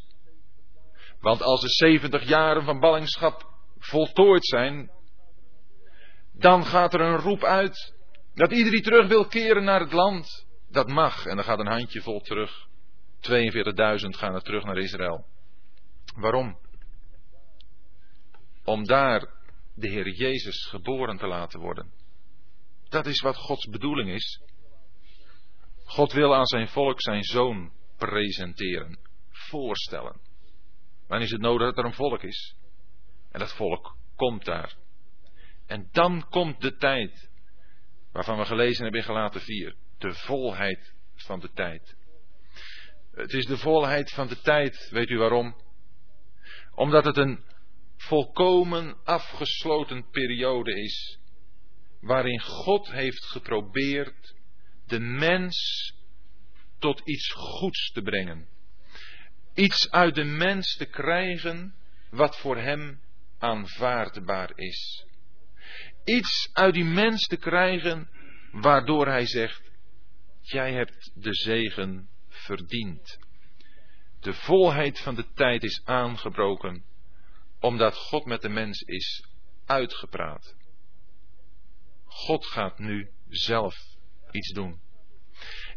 Want 1.20 1.42
als 1.42 1.60
de 1.60 1.68
70 1.68 2.28
jaren 2.28 2.64
van 2.64 2.80
ballingschap 2.80 3.48
voltooid 3.78 4.46
zijn, 4.46 4.90
dan 6.32 6.64
gaat 6.64 6.94
er 6.94 7.00
een 7.00 7.16
roep 7.16 7.44
uit 7.44 7.94
dat 8.34 8.52
iedereen 8.52 8.82
terug 8.82 9.08
wil 9.08 9.26
keren 9.26 9.64
naar 9.64 9.80
het 9.80 9.92
land. 9.92 10.46
Dat 10.70 10.88
mag. 10.88 11.26
En 11.26 11.36
dan 11.36 11.44
gaat 11.44 11.58
een 11.58 11.66
handje 11.66 12.02
vol 12.02 12.20
terug. 12.20 12.66
42.000 13.16 14.08
gaan 14.08 14.34
er 14.34 14.42
terug 14.42 14.64
naar 14.64 14.78
Israël. 14.78 15.24
Waarom? 16.14 16.58
Om 18.64 18.84
daar 18.84 19.20
de 19.74 19.88
Heer 19.88 20.08
Jezus 20.08 20.66
geboren 20.66 21.16
te 21.16 21.26
laten 21.26 21.60
worden. 21.60 21.92
Dat 22.88 23.06
is 23.06 23.20
wat 23.20 23.36
Gods 23.36 23.66
bedoeling 23.66 24.10
is. 24.10 24.40
God 25.84 26.12
wil 26.12 26.34
aan 26.34 26.46
zijn 26.46 26.68
volk 26.68 27.02
zijn 27.02 27.22
zoon 27.22 27.78
presenteren, 28.08 28.98
voorstellen. 29.30 30.20
Dan 31.08 31.20
is 31.20 31.30
het 31.30 31.40
nodig 31.40 31.66
dat 31.66 31.78
er 31.78 31.84
een 31.84 31.94
volk 31.94 32.22
is. 32.22 32.56
En 33.30 33.38
dat 33.38 33.54
volk 33.54 33.96
komt 34.16 34.44
daar. 34.44 34.76
En 35.66 35.88
dan 35.92 36.28
komt 36.28 36.60
de 36.60 36.76
tijd 36.76 37.30
waarvan 38.12 38.38
we 38.38 38.44
gelezen 38.44 38.82
hebben 38.82 39.00
in 39.00 39.06
Galaten 39.06 39.40
4. 39.40 39.74
De 39.98 40.14
volheid 40.14 40.94
van 41.14 41.40
de 41.40 41.50
tijd. 41.52 41.96
Het 43.12 43.32
is 43.32 43.46
de 43.46 43.56
volheid 43.56 44.12
van 44.12 44.28
de 44.28 44.40
tijd, 44.40 44.88
weet 44.90 45.10
u 45.10 45.18
waarom? 45.18 45.56
Omdat 46.74 47.04
het 47.04 47.16
een 47.16 47.44
volkomen 47.96 49.04
afgesloten 49.04 50.10
periode 50.10 50.82
is, 50.82 51.18
waarin 52.00 52.40
God 52.40 52.90
heeft 52.90 53.24
geprobeerd 53.24 54.34
de 54.86 55.00
mens 55.00 55.92
tot 56.80 57.00
iets 57.04 57.32
goeds 57.32 57.90
te 57.92 58.02
brengen. 58.02 58.48
Iets 59.54 59.90
uit 59.90 60.14
de 60.14 60.24
mens 60.24 60.76
te 60.76 60.86
krijgen 60.86 61.74
wat 62.10 62.38
voor 62.38 62.56
hem 62.56 63.00
aanvaardbaar 63.38 64.52
is. 64.54 65.06
Iets 66.04 66.50
uit 66.52 66.74
die 66.74 66.84
mens 66.84 67.26
te 67.26 67.36
krijgen 67.36 68.08
waardoor 68.52 69.06
hij 69.06 69.26
zegt, 69.26 69.70
jij 70.40 70.72
hebt 70.72 71.10
de 71.14 71.34
zegen 71.34 72.08
verdiend. 72.28 73.18
De 74.20 74.32
volheid 74.32 75.00
van 75.00 75.14
de 75.14 75.32
tijd 75.34 75.62
is 75.62 75.80
aangebroken, 75.84 76.84
omdat 77.60 77.96
God 77.96 78.24
met 78.24 78.42
de 78.42 78.48
mens 78.48 78.80
is 78.80 79.24
uitgepraat. 79.66 80.54
God 82.04 82.46
gaat 82.46 82.78
nu 82.78 83.10
zelf 83.28 83.76
iets 84.30 84.52
doen. 84.52 84.80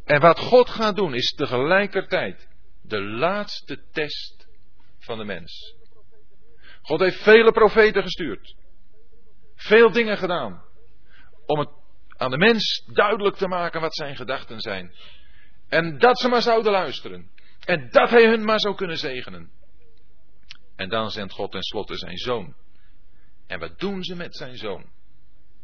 En 0.06 0.20
wat 0.20 0.40
God 0.40 0.70
gaat 0.70 0.96
doen 0.96 1.14
is 1.14 1.34
tegelijkertijd 1.34 2.48
de 2.82 3.02
laatste 3.02 3.84
test 3.92 4.48
van 5.00 5.18
de 5.18 5.24
mens. 5.24 5.76
God 6.82 7.00
heeft 7.00 7.24
vele 7.24 7.52
profeten 7.52 8.02
gestuurd. 8.02 8.56
Veel 9.56 9.92
dingen 9.92 10.18
gedaan. 10.18 10.64
Om 11.46 11.60
het 11.60 11.70
aan 12.18 12.32
de 12.32 12.38
mens 12.38 12.86
duidelijk 12.94 13.36
te 13.36 13.48
maken 13.48 13.82
wat 13.82 13.96
zijn 13.96 14.16
gedachten 14.16 14.60
zijn. 14.60 14.94
En 15.70 15.98
dat 15.98 16.20
ze 16.20 16.28
maar 16.28 16.42
zouden 16.42 16.72
luisteren. 16.72 17.32
En 17.66 17.90
dat 17.90 18.10
hij 18.10 18.28
hun 18.28 18.44
maar 18.44 18.60
zou 18.60 18.76
kunnen 18.76 18.98
zegenen. 18.98 19.52
En 20.76 20.90
dan 20.90 21.10
zendt 21.10 21.34
God 21.34 21.52
tenslotte 21.52 21.98
zijn 21.98 22.18
zoon. 22.18 22.56
En 23.48 23.60
wat 23.60 23.80
doen 23.80 24.04
ze 24.04 24.16
met 24.16 24.36
zijn 24.36 24.58
zoon? 24.58 24.92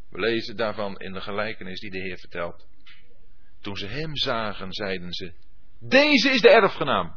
We 0.10 0.20
lezen 0.20 0.56
daarvan 0.56 1.00
in 1.00 1.14
de 1.14 1.22
gelijkenis 1.22 1.80
die 1.80 1.92
de 1.92 2.00
Heer 2.00 2.18
vertelt. 2.18 2.68
Toen 3.62 3.76
ze 3.76 3.88
hem 3.88 4.16
zagen, 4.16 4.74
zeiden 4.74 5.14
ze: 5.14 5.34
Deze 5.80 6.30
is 6.30 6.42
de 6.42 6.50
erfgenaam. 6.50 7.16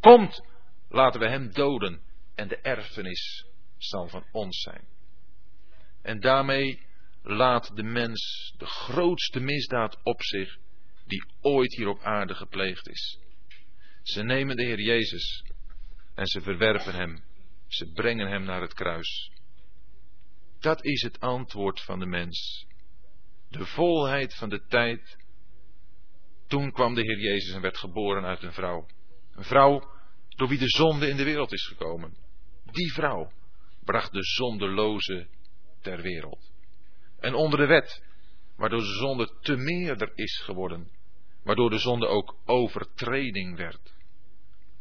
Komt, 0.00 0.42
laten 0.88 1.20
we 1.20 1.28
hem 1.28 1.52
doden 1.52 2.00
en 2.34 2.48
de 2.48 2.56
erfenis 2.56 3.46
zal 3.78 4.08
van 4.08 4.24
ons 4.32 4.60
zijn. 4.60 4.84
En 6.02 6.20
daarmee 6.20 6.86
laat 7.22 7.76
de 7.76 7.82
mens 7.82 8.52
de 8.58 8.66
grootste 8.66 9.40
misdaad 9.40 10.02
op 10.02 10.22
zich 10.22 10.58
die 11.06 11.24
ooit 11.40 11.74
hier 11.74 11.88
op 11.88 12.00
aarde 12.00 12.34
gepleegd 12.34 12.88
is. 12.88 13.18
Ze 14.02 14.22
nemen 14.22 14.56
de 14.56 14.64
Heer 14.64 14.80
Jezus 14.80 15.44
en 16.14 16.26
ze 16.26 16.40
verwerpen 16.40 16.94
hem. 16.94 17.24
Ze 17.66 17.92
brengen 17.92 18.28
hem 18.28 18.44
naar 18.44 18.60
het 18.60 18.74
kruis. 18.74 19.30
Dat 20.60 20.84
is 20.84 21.02
het 21.02 21.20
antwoord 21.20 21.80
van 21.80 21.98
de 21.98 22.06
mens. 22.06 22.66
De 23.48 23.66
volheid 23.66 24.34
van 24.34 24.48
de 24.48 24.66
tijd. 24.66 25.16
Toen 26.52 26.72
kwam 26.72 26.94
de 26.94 27.00
Heer 27.00 27.18
Jezus 27.18 27.54
en 27.54 27.60
werd 27.60 27.78
geboren 27.78 28.24
uit 28.24 28.42
een 28.42 28.52
vrouw. 28.52 28.86
Een 29.32 29.44
vrouw 29.44 29.90
door 30.28 30.48
wie 30.48 30.58
de 30.58 30.68
zonde 30.68 31.08
in 31.08 31.16
de 31.16 31.24
wereld 31.24 31.52
is 31.52 31.66
gekomen. 31.66 32.16
Die 32.64 32.92
vrouw 32.92 33.32
bracht 33.84 34.12
de 34.12 34.22
zondeloze 34.22 35.28
ter 35.80 36.02
wereld. 36.02 36.52
En 37.20 37.34
onder 37.34 37.58
de 37.58 37.66
wet, 37.66 38.02
waardoor 38.56 38.78
de 38.78 38.94
zonde 38.94 39.38
te 39.40 39.56
meerder 39.56 40.12
is 40.14 40.40
geworden, 40.44 40.90
waardoor 41.44 41.70
de 41.70 41.78
zonde 41.78 42.06
ook 42.06 42.36
overtreding 42.44 43.56
werd. 43.56 43.94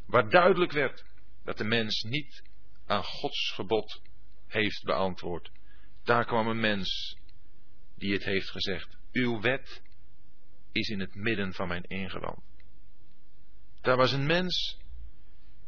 Waar 0.06 0.30
duidelijk 0.30 0.72
werd 0.72 1.06
dat 1.44 1.58
de 1.58 1.64
mens 1.64 2.04
niet 2.04 2.44
aan 2.86 3.04
Gods 3.04 3.52
gebod 3.52 4.02
heeft 4.48 4.84
beantwoord. 4.84 5.52
Daar 6.04 6.26
kwam 6.26 6.48
een 6.48 6.60
mens 6.60 7.18
die 7.96 8.14
het 8.14 8.24
heeft 8.24 8.50
gezegd. 8.50 8.98
Uw 9.12 9.42
wet 9.42 9.90
is 10.72 10.88
in 10.88 11.00
het 11.00 11.16
midden 11.16 11.54
van 11.54 11.68
mijn 11.68 11.84
ingewand. 11.84 12.40
Daar 13.82 13.98
was 13.98 14.12
een 14.12 14.26
mens 14.26 14.80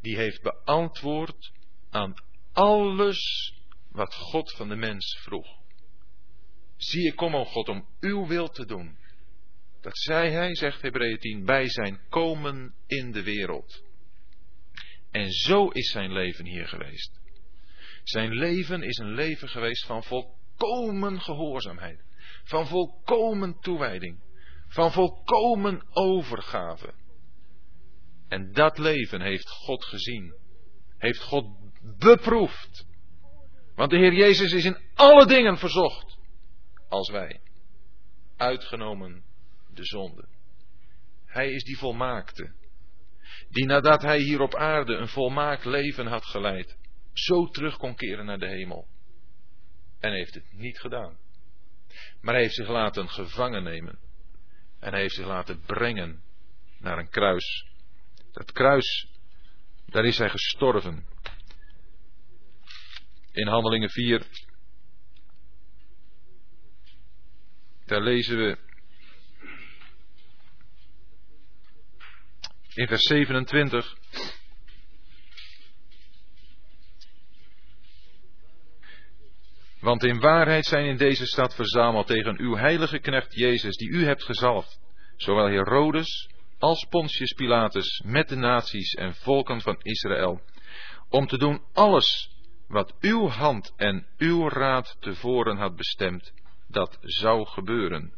die 0.02 0.16
heeft 0.16 0.42
beantwoord 0.42 1.52
aan 1.90 2.14
alles 2.52 3.54
wat 3.92 4.16
God 4.16 4.52
van 4.52 4.70
de 4.70 4.76
mens 4.76 5.18
vroeg. 5.22 5.48
Zie, 6.78 7.08
ik 7.08 7.16
kom, 7.16 7.36
o 7.36 7.46
God, 7.46 7.70
om 7.70 7.88
uw 8.00 8.28
wil 8.28 8.48
te 8.48 8.66
doen. 8.66 8.98
Dat 9.82 9.98
zei 9.98 10.32
hij, 10.32 10.56
zegt 10.56 10.82
Hebreeën 10.82 11.20
10, 11.20 11.46
bij 11.46 11.70
zijn 11.70 12.00
komen 12.10 12.74
in 12.88 13.12
de 13.12 13.24
wereld. 13.24 13.84
En 15.12 15.32
zo 15.32 15.68
is 15.68 15.92
zijn 15.92 16.12
leven 16.12 16.46
hier 16.46 16.68
geweest. 16.68 17.22
Zijn 18.04 18.32
leven 18.32 18.84
is 18.84 18.98
een 18.98 19.14
leven 19.14 19.50
geweest 19.50 19.86
van 19.86 20.04
volkomen 20.04 21.22
gehoorzaamheid, 21.22 22.04
van 22.44 22.68
volkomen 22.68 23.60
toewijding, 23.60 24.20
van 24.74 24.92
volkomen 24.92 25.86
overgave. 25.90 26.94
En 28.28 28.52
dat 28.52 28.78
leven 28.78 29.22
heeft 29.22 29.50
God 29.50 29.86
gezien, 29.86 30.36
heeft 30.98 31.22
God 31.22 31.46
beproefd. 31.98 32.86
Want 33.76 33.90
de 33.90 33.98
Heer 33.98 34.14
Jezus 34.14 34.54
is 34.54 34.66
in 34.66 34.78
alle 34.94 35.26
dingen 35.26 35.58
verzocht 35.58 36.18
als 36.90 37.10
wij, 37.10 37.42
uitgenomen 38.38 39.24
de 39.74 39.86
zonde. 39.86 40.28
Hij 41.26 41.52
is 41.52 41.64
die 41.64 41.78
volmaakte, 41.78 42.54
die 43.50 43.66
nadat 43.66 44.02
hij 44.02 44.20
hier 44.20 44.42
op 44.42 44.56
aarde 44.56 44.94
een 44.94 45.08
volmaakt 45.08 45.66
leven 45.66 46.06
had 46.06 46.26
geleid, 46.26 46.78
zo 47.14 47.48
terug 47.48 47.78
kon 47.78 47.96
keren 47.96 48.26
naar 48.26 48.40
de 48.40 48.48
hemel. 48.48 48.88
En 50.00 50.14
heeft 50.14 50.34
het 50.34 50.54
niet 50.54 50.80
gedaan. 50.80 51.18
Maar 52.22 52.34
hij 52.34 52.44
heeft 52.44 52.56
zich 52.56 52.68
laten 52.68 53.10
gevangen 53.10 53.64
nemen. 53.64 54.00
En 54.84 54.92
hij 54.92 55.02
heeft 55.02 55.16
zich 55.16 55.26
laten 55.26 55.62
brengen 55.62 56.24
naar 56.78 56.98
een 56.98 57.10
kruis. 57.10 57.66
Dat 58.32 58.52
kruis, 58.52 59.08
daar 59.86 60.06
is 60.06 60.18
hij 60.18 60.30
gestorven. 60.30 61.06
In 63.32 63.48
Handelingen 63.48 63.90
4, 63.90 64.28
daar 67.86 68.02
lezen 68.02 68.38
we 68.38 68.58
in 72.74 72.88
vers 72.88 73.04
27. 73.04 74.03
Want 79.84 80.04
in 80.04 80.20
waarheid 80.20 80.66
zijn 80.66 80.86
in 80.86 80.98
deze 80.98 81.26
stad 81.26 81.56
verzameld 81.56 82.08
tegen 82.08 82.40
uw 82.40 82.56
heilige 82.56 83.00
knecht 83.00 83.36
Jezus, 83.36 83.76
die 83.76 83.90
u 83.90 84.06
hebt 84.06 84.24
gezalfd, 84.24 84.80
zowel 85.18 85.46
Herodes 85.46 86.30
als 86.60 86.86
Pontius 86.90 87.34
Pilatus 87.34 88.02
met 88.06 88.30
de 88.30 88.36
naties 88.36 88.94
en 88.94 89.16
volken 89.16 89.62
van 89.62 89.80
Israël, 89.82 90.42
om 91.10 91.28
te 91.28 91.38
doen 91.38 91.62
alles 91.74 92.32
wat 92.68 92.94
uw 93.00 93.28
hand 93.28 93.74
en 93.76 94.08
uw 94.18 94.50
raad 94.50 94.98
tevoren 95.00 95.58
had 95.58 95.76
bestemd, 95.76 96.34
dat 96.68 96.98
zou 97.02 97.46
gebeuren. 97.46 98.14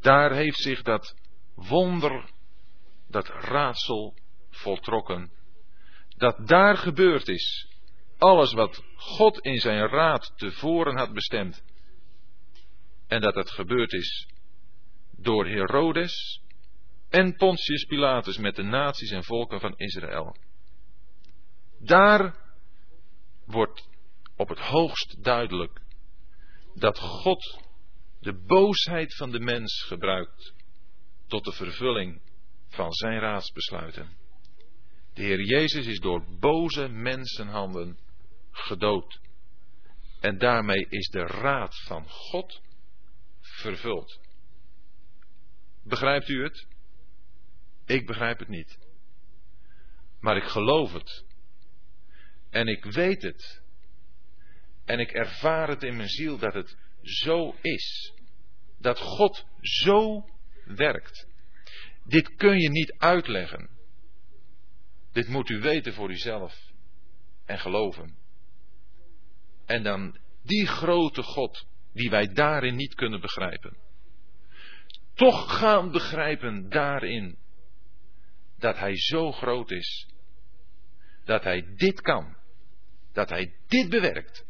Daar 0.00 0.32
heeft 0.32 0.58
zich 0.58 0.82
dat 0.82 1.14
wonder 1.54 2.30
dat 3.08 3.28
raadsel 3.28 4.14
voltrokken. 4.50 5.30
Dat 6.16 6.48
daar 6.48 6.76
gebeurd 6.76 7.28
is. 7.28 7.67
Alles 8.18 8.52
wat 8.52 8.82
God 8.96 9.38
in 9.38 9.58
zijn 9.58 9.86
raad 9.88 10.32
tevoren 10.36 10.96
had 10.96 11.12
bestemd. 11.12 11.62
En 13.06 13.20
dat 13.20 13.34
het 13.34 13.50
gebeurd 13.50 13.92
is 13.92 14.28
door 15.10 15.46
Herodes 15.46 16.42
en 17.08 17.36
Pontius 17.36 17.84
Pilatus 17.84 18.38
met 18.38 18.56
de 18.56 18.62
naties 18.62 19.10
en 19.10 19.24
volken 19.24 19.60
van 19.60 19.74
Israël. 19.76 20.36
Daar 21.78 22.36
wordt 23.44 23.88
op 24.36 24.48
het 24.48 24.58
hoogst 24.58 25.24
duidelijk 25.24 25.80
dat 26.74 26.98
God 26.98 27.60
de 28.20 28.44
boosheid 28.46 29.14
van 29.14 29.30
de 29.30 29.40
mens 29.40 29.82
gebruikt 29.82 30.54
tot 31.26 31.44
de 31.44 31.52
vervulling 31.52 32.20
van 32.68 32.92
zijn 32.92 33.20
raadsbesluiten. 33.20 34.16
De 35.14 35.22
Heer 35.22 35.40
Jezus 35.40 35.86
is 35.86 35.98
door 35.98 36.24
boze 36.40 36.88
mensenhanden 36.88 37.98
gedood. 38.58 39.20
En 40.20 40.38
daarmee 40.38 40.86
is 40.88 41.08
de 41.08 41.26
raad 41.26 41.76
van 41.76 42.08
God 42.08 42.60
vervuld. 43.40 44.20
Begrijpt 45.82 46.28
u 46.28 46.42
het? 46.42 46.66
Ik 47.86 48.06
begrijp 48.06 48.38
het 48.38 48.48
niet. 48.48 48.78
Maar 50.20 50.36
ik 50.36 50.44
geloof 50.44 50.92
het. 50.92 51.24
En 52.50 52.66
ik 52.66 52.84
weet 52.84 53.22
het. 53.22 53.62
En 54.84 54.98
ik 54.98 55.10
ervaar 55.10 55.68
het 55.68 55.82
in 55.82 55.96
mijn 55.96 56.08
ziel 56.08 56.38
dat 56.38 56.54
het 56.54 56.76
zo 57.02 57.54
is. 57.60 58.12
Dat 58.78 58.98
God 58.98 59.46
zo 59.60 60.28
werkt. 60.64 61.26
Dit 62.04 62.34
kun 62.34 62.58
je 62.58 62.70
niet 62.70 62.94
uitleggen. 62.98 63.68
Dit 65.12 65.28
moet 65.28 65.48
u 65.48 65.60
weten 65.60 65.94
voor 65.94 66.10
uzelf 66.10 66.72
en 67.44 67.58
geloven. 67.58 68.16
En 69.68 69.82
dan 69.82 70.18
die 70.42 70.66
grote 70.66 71.22
God 71.22 71.66
die 71.92 72.10
wij 72.10 72.26
daarin 72.32 72.76
niet 72.76 72.94
kunnen 72.94 73.20
begrijpen. 73.20 73.76
Toch 75.14 75.58
gaan 75.58 75.90
begrijpen 75.90 76.68
daarin 76.68 77.38
dat 78.58 78.78
Hij 78.78 78.96
zo 78.96 79.32
groot 79.32 79.70
is. 79.70 80.08
Dat 81.24 81.42
Hij 81.42 81.74
dit 81.76 82.00
kan. 82.00 82.36
Dat 83.12 83.28
Hij 83.28 83.54
dit 83.66 83.88
bewerkt. 83.88 84.46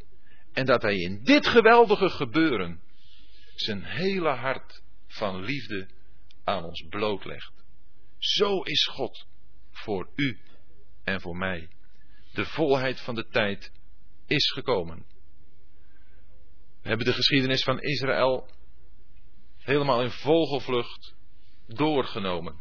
En 0.52 0.66
dat 0.66 0.82
Hij 0.82 0.96
in 0.96 1.24
dit 1.24 1.46
geweldige 1.46 2.08
gebeuren 2.08 2.80
zijn 3.54 3.84
hele 3.84 4.30
hart 4.30 4.82
van 5.06 5.44
liefde 5.44 5.88
aan 6.44 6.64
ons 6.64 6.86
blootlegt. 6.88 7.64
Zo 8.18 8.62
is 8.62 8.86
God 8.86 9.26
voor 9.70 10.10
u 10.14 10.38
en 11.04 11.20
voor 11.20 11.36
mij. 11.36 11.68
De 12.32 12.44
volheid 12.44 13.00
van 13.00 13.14
de 13.14 13.28
tijd 13.28 13.72
is 14.28 14.50
gekomen. 14.50 15.06
We 16.82 16.88
hebben 16.88 17.06
de 17.06 17.12
geschiedenis 17.12 17.62
van 17.62 17.80
Israël 17.80 18.50
helemaal 19.58 20.02
in 20.02 20.10
vogelvlucht 20.10 21.14
doorgenomen. 21.66 22.56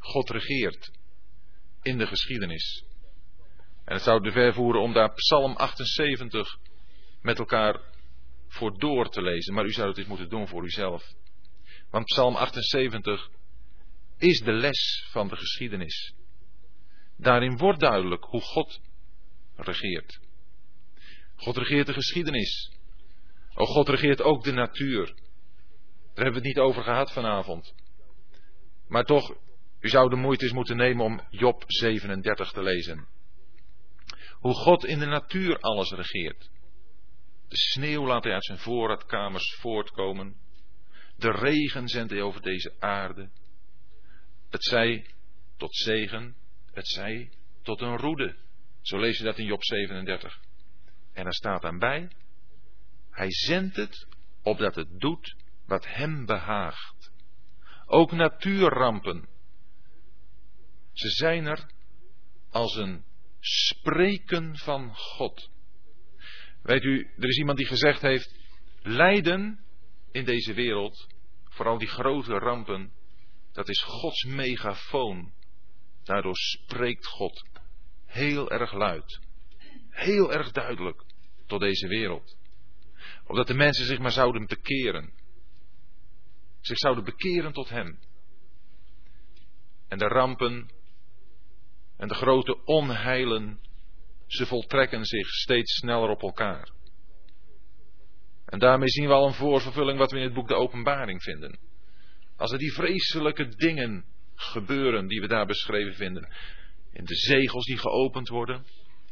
God 0.00 0.30
regeert 0.30 0.90
in 1.82 1.98
de 1.98 2.06
geschiedenis. 2.06 2.84
En 3.84 3.94
het 3.94 4.02
zou 4.02 4.22
te 4.22 4.32
ver 4.32 4.54
voeren 4.54 4.80
om 4.80 4.92
daar 4.92 5.14
Psalm 5.14 5.56
78 5.56 6.58
met 7.22 7.38
elkaar 7.38 7.80
voor 8.48 8.78
door 8.78 9.08
te 9.08 9.22
lezen, 9.22 9.54
maar 9.54 9.64
u 9.64 9.72
zou 9.72 9.88
het 9.88 9.98
eens 9.98 10.06
moeten 10.06 10.28
doen 10.28 10.48
voor 10.48 10.64
uzelf. 10.64 11.14
Want 11.90 12.04
Psalm 12.04 12.36
78 12.36 13.30
is 14.16 14.40
de 14.40 14.52
les 14.52 15.06
van 15.10 15.28
de 15.28 15.36
geschiedenis. 15.36 16.14
Daarin 17.16 17.56
wordt 17.56 17.80
duidelijk 17.80 18.24
hoe 18.24 18.40
God 18.40 18.80
regeert. 19.56 20.19
God 21.40 21.56
regeert 21.56 21.86
de 21.86 21.92
geschiedenis. 21.92 22.72
O 23.54 23.64
God 23.64 23.88
regeert 23.88 24.22
ook 24.22 24.44
de 24.44 24.52
natuur. 24.52 25.06
Daar 26.14 26.24
hebben 26.24 26.42
we 26.42 26.48
het 26.48 26.56
niet 26.56 26.58
over 26.58 26.82
gehad 26.82 27.12
vanavond. 27.12 27.74
Maar 28.88 29.04
toch, 29.04 29.36
u 29.80 29.88
zou 29.88 30.10
de 30.10 30.16
moeite 30.16 30.44
eens 30.44 30.52
moeten 30.52 30.76
nemen 30.76 31.04
om 31.04 31.20
Job 31.30 31.64
37 31.66 32.50
te 32.50 32.62
lezen. 32.62 33.08
Hoe 34.32 34.54
God 34.54 34.84
in 34.84 34.98
de 34.98 35.06
natuur 35.06 35.58
alles 35.58 35.90
regeert. 35.90 36.50
De 37.48 37.56
sneeuw 37.56 38.06
laat 38.06 38.24
hij 38.24 38.32
uit 38.32 38.44
zijn 38.44 38.58
voorraadkamers 38.58 39.54
voortkomen. 39.54 40.36
De 41.16 41.30
regen 41.30 41.88
zendt 41.88 42.10
hij 42.10 42.22
over 42.22 42.42
deze 42.42 42.74
aarde. 42.78 43.30
Het 44.50 44.64
zij 44.64 45.06
tot 45.56 45.76
zegen, 45.76 46.36
het 46.72 46.88
zij 46.88 47.30
tot 47.62 47.80
een 47.80 47.96
roede. 47.96 48.36
Zo 48.82 48.98
lees 48.98 49.18
je 49.18 49.24
dat 49.24 49.38
in 49.38 49.46
Job 49.46 49.64
37. 49.64 50.40
En 51.20 51.26
er 51.26 51.34
staat 51.34 51.62
dan 51.62 51.78
bij, 51.78 52.10
hij 53.10 53.30
zendt 53.30 53.76
het 53.76 54.06
opdat 54.42 54.74
het 54.74 55.00
doet 55.00 55.36
wat 55.66 55.86
hem 55.86 56.26
behaagt. 56.26 57.12
Ook 57.86 58.12
natuurrampen. 58.12 59.28
Ze 60.92 61.08
zijn 61.08 61.46
er 61.46 61.70
als 62.50 62.76
een 62.76 63.04
spreken 63.40 64.56
van 64.56 64.94
God. 64.94 65.50
Weet 66.62 66.84
u, 66.84 67.10
er 67.16 67.28
is 67.28 67.38
iemand 67.38 67.58
die 67.58 67.66
gezegd 67.66 68.00
heeft, 68.00 68.34
lijden 68.82 69.64
in 70.10 70.24
deze 70.24 70.52
wereld, 70.52 71.06
vooral 71.44 71.78
die 71.78 71.88
grote 71.88 72.32
rampen, 72.32 72.92
dat 73.52 73.68
is 73.68 73.82
Gods 73.82 74.24
megafoon. 74.24 75.32
Daardoor 76.02 76.36
spreekt 76.36 77.06
God 77.06 77.44
heel 78.06 78.50
erg 78.50 78.72
luid, 78.72 79.20
heel 79.90 80.32
erg 80.32 80.52
duidelijk 80.52 81.08
tot 81.50 81.60
deze 81.60 81.88
wereld. 81.88 82.36
Opdat 83.26 83.46
de 83.46 83.54
mensen 83.54 83.84
zich 83.84 83.98
maar 83.98 84.10
zouden 84.10 84.46
bekeren. 84.46 85.12
Zich 86.60 86.78
zouden 86.78 87.04
bekeren 87.04 87.52
tot 87.52 87.68
Hem. 87.68 87.98
En 89.88 89.98
de 89.98 90.08
rampen 90.08 90.70
en 91.96 92.08
de 92.08 92.14
grote 92.14 92.64
onheilen, 92.64 93.60
ze 94.26 94.46
voltrekken 94.46 95.04
zich 95.04 95.28
steeds 95.28 95.74
sneller 95.74 96.08
op 96.08 96.22
elkaar. 96.22 96.70
En 98.46 98.58
daarmee 98.58 98.88
zien 98.88 99.06
we 99.06 99.12
al 99.12 99.26
een 99.26 99.34
voorvervulling 99.34 99.98
wat 99.98 100.10
we 100.10 100.16
in 100.16 100.24
het 100.24 100.34
boek 100.34 100.48
de 100.48 100.54
Openbaring 100.54 101.22
vinden. 101.22 101.58
Als 102.36 102.52
er 102.52 102.58
die 102.58 102.72
vreselijke 102.72 103.48
dingen 103.48 104.04
gebeuren 104.34 105.06
die 105.06 105.20
we 105.20 105.26
daar 105.26 105.46
beschreven 105.46 105.94
vinden. 105.94 106.28
In 106.92 107.04
de 107.04 107.14
zegels 107.14 107.64
die 107.64 107.78
geopend 107.78 108.28
worden. 108.28 108.64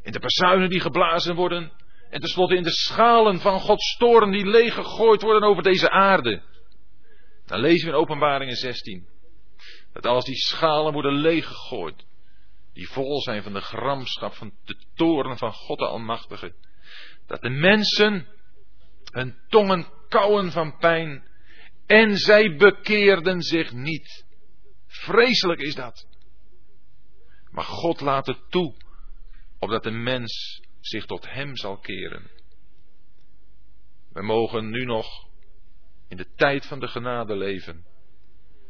In 0.03 0.13
de 0.13 0.21
bazuinen 0.21 0.71
die 0.71 0.81
geblazen 0.81 1.35
worden. 1.35 1.73
En 2.11 2.21
tenslotte 2.21 2.57
in 2.57 2.63
de 2.63 2.71
schalen 2.71 3.41
van 3.41 3.61
Gods 3.61 3.97
toren 3.97 4.31
die 4.31 4.47
leeggegooid 4.47 5.23
worden 5.23 5.49
over 5.49 5.63
deze 5.63 5.91
aarde. 5.91 6.43
Dan 7.47 7.61
lezen 7.61 7.87
we 7.87 7.93
in 7.93 8.01
Openbaringen 8.01 8.57
16. 8.57 9.07
Dat 9.93 10.07
als 10.07 10.25
die 10.25 10.37
schalen 10.37 10.93
worden 10.93 11.15
leeggegooid. 11.15 12.07
Die 12.73 12.89
vol 12.89 13.21
zijn 13.21 13.43
van 13.43 13.53
de 13.53 13.61
gramschap 13.61 14.35
van 14.35 14.53
de 14.65 14.77
toren 14.95 15.39
van 15.39 15.53
God 15.53 15.79
de 15.79 15.87
Almachtige. 15.87 16.55
Dat 17.27 17.41
de 17.41 17.51
mensen 17.51 18.27
hun 19.13 19.37
tongen 19.49 19.87
kauwen 20.09 20.53
van 20.53 20.79
pijn. 20.79 21.27
En 21.87 22.17
zij 22.17 22.57
bekeerden 22.57 23.43
zich 23.43 23.73
niet. 23.73 24.27
Vreselijk 24.87 25.61
is 25.61 25.75
dat. 25.75 26.07
Maar 27.51 27.65
God 27.65 28.01
laat 28.01 28.27
het 28.27 28.51
toe, 28.51 28.75
opdat 29.59 29.83
de 29.83 29.91
mens 29.91 30.63
zich 30.81 31.07
tot 31.07 31.31
Hem 31.31 31.57
zal 31.57 31.79
keren. 31.79 32.31
We 34.13 34.23
mogen 34.23 34.71
nu 34.71 34.85
nog 34.85 35.29
in 36.09 36.17
de 36.17 36.35
tijd 36.35 36.67
van 36.67 36.81
de 36.81 36.89
genade 36.89 37.37
leven. 37.37 37.87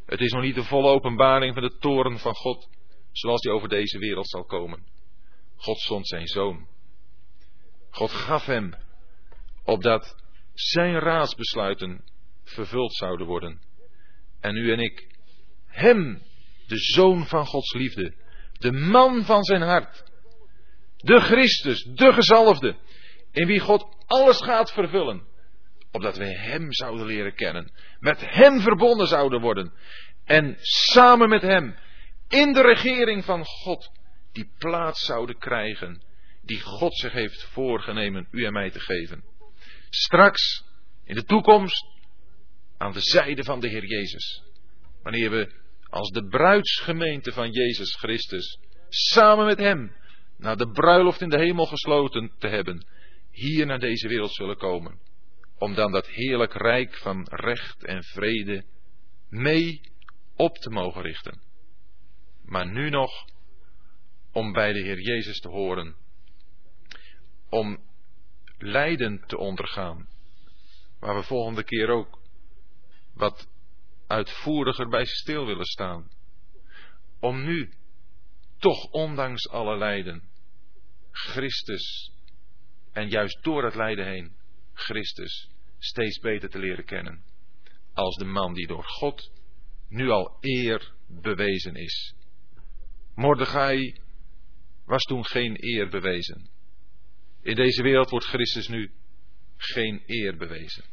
Het 0.06 0.20
is 0.20 0.32
nog 0.32 0.42
niet 0.42 0.54
de 0.54 0.64
volle 0.64 0.88
openbaring 0.88 1.54
van 1.54 1.62
de 1.62 1.76
toren 1.78 2.18
van 2.18 2.34
God, 2.34 2.68
zoals 3.12 3.40
die 3.40 3.52
over 3.52 3.68
deze 3.68 3.98
wereld 3.98 4.28
zal 4.28 4.44
komen. 4.44 4.86
God 5.56 5.80
zond 5.80 6.08
zijn 6.08 6.26
zoon. 6.26 6.68
God 7.90 8.10
gaf 8.10 8.46
hem, 8.46 8.74
opdat 9.64 10.16
zijn 10.54 10.98
raadsbesluiten 10.98 12.04
vervuld 12.44 12.94
zouden 12.94 13.26
worden. 13.26 13.60
En 14.40 14.56
u 14.56 14.72
en 14.72 14.78
ik, 14.78 15.16
hem, 15.66 16.22
de 16.66 16.76
zoon 16.76 17.26
van 17.26 17.46
Gods 17.46 17.72
liefde, 17.72 18.14
de 18.52 18.72
man 18.72 19.24
van 19.24 19.44
zijn 19.44 19.62
hart, 19.62 20.07
de 20.98 21.20
Christus, 21.20 21.82
de 21.82 22.12
gezalfde, 22.12 22.76
in 23.32 23.46
wie 23.46 23.60
God 23.60 23.86
alles 24.06 24.40
gaat 24.40 24.72
vervullen, 24.72 25.26
opdat 25.92 26.16
wij 26.16 26.32
Hem 26.32 26.72
zouden 26.72 27.06
leren 27.06 27.34
kennen, 27.34 27.72
met 27.98 28.20
Hem 28.20 28.60
verbonden 28.60 29.06
zouden 29.06 29.40
worden 29.40 29.72
en 30.24 30.56
samen 30.60 31.28
met 31.28 31.42
Hem 31.42 31.76
in 32.28 32.52
de 32.52 32.62
regering 32.62 33.24
van 33.24 33.44
God 33.44 33.90
die 34.32 34.50
plaats 34.58 35.04
zouden 35.04 35.38
krijgen 35.38 36.02
die 36.42 36.60
God 36.60 36.96
zich 36.96 37.12
heeft 37.12 37.42
voorgenemen 37.42 38.28
u 38.30 38.44
en 38.44 38.52
mij 38.52 38.70
te 38.70 38.80
geven. 38.80 39.24
Straks, 39.90 40.64
in 41.04 41.14
de 41.14 41.24
toekomst, 41.24 41.86
aan 42.76 42.92
de 42.92 43.00
zijde 43.00 43.44
van 43.44 43.60
de 43.60 43.68
Heer 43.68 43.84
Jezus. 43.84 44.42
Wanneer 45.02 45.30
we 45.30 45.52
als 45.88 46.10
de 46.10 46.26
bruidsgemeente 46.26 47.32
van 47.32 47.50
Jezus 47.50 47.94
Christus 47.94 48.58
samen 48.88 49.46
met 49.46 49.58
Hem 49.58 49.96
na 50.38 50.54
de 50.54 50.70
bruiloft 50.70 51.20
in 51.20 51.28
de 51.28 51.38
hemel 51.38 51.66
gesloten 51.66 52.32
te 52.38 52.48
hebben, 52.48 52.86
hier 53.30 53.66
naar 53.66 53.78
deze 53.78 54.08
wereld 54.08 54.34
zullen 54.34 54.56
komen. 54.56 54.98
Om 55.58 55.74
dan 55.74 55.92
dat 55.92 56.06
heerlijk 56.06 56.52
rijk 56.52 56.96
van 56.96 57.26
recht 57.30 57.84
en 57.84 58.02
vrede 58.02 58.64
mee 59.28 59.80
op 60.36 60.56
te 60.56 60.70
mogen 60.70 61.02
richten. 61.02 61.40
Maar 62.44 62.66
nu 62.66 62.90
nog 62.90 63.10
om 64.32 64.52
bij 64.52 64.72
de 64.72 64.80
Heer 64.80 65.00
Jezus 65.00 65.40
te 65.40 65.48
horen. 65.48 65.96
Om 67.48 67.78
lijden 68.58 69.24
te 69.26 69.38
ondergaan. 69.38 70.08
Waar 71.00 71.14
we 71.14 71.22
volgende 71.22 71.64
keer 71.64 71.88
ook 71.88 72.20
wat 73.14 73.48
uitvoeriger 74.06 74.88
bij 74.88 75.04
stil 75.04 75.46
willen 75.46 75.66
staan. 75.66 76.10
Om 77.20 77.44
nu 77.44 77.72
toch 78.58 78.90
ondanks 78.90 79.48
alle 79.48 79.76
lijden 79.76 80.27
Christus 81.18 82.12
en 82.92 83.08
juist 83.08 83.42
door 83.42 83.64
het 83.64 83.74
lijden 83.74 84.06
heen 84.06 84.36
Christus 84.72 85.50
steeds 85.78 86.18
beter 86.18 86.48
te 86.48 86.58
leren 86.58 86.84
kennen 86.84 87.24
als 87.92 88.16
de 88.16 88.24
man 88.24 88.54
die 88.54 88.66
door 88.66 88.84
God 88.84 89.30
nu 89.88 90.10
al 90.10 90.36
eer 90.40 90.92
bewezen 91.06 91.74
is. 91.74 92.14
Mordechai 93.14 94.00
was 94.84 95.02
toen 95.02 95.24
geen 95.24 95.56
eer 95.64 95.88
bewezen. 95.88 96.50
In 97.42 97.54
deze 97.54 97.82
wereld 97.82 98.10
wordt 98.10 98.26
Christus 98.26 98.68
nu 98.68 98.92
geen 99.56 100.02
eer 100.06 100.36
bewezen. 100.36 100.84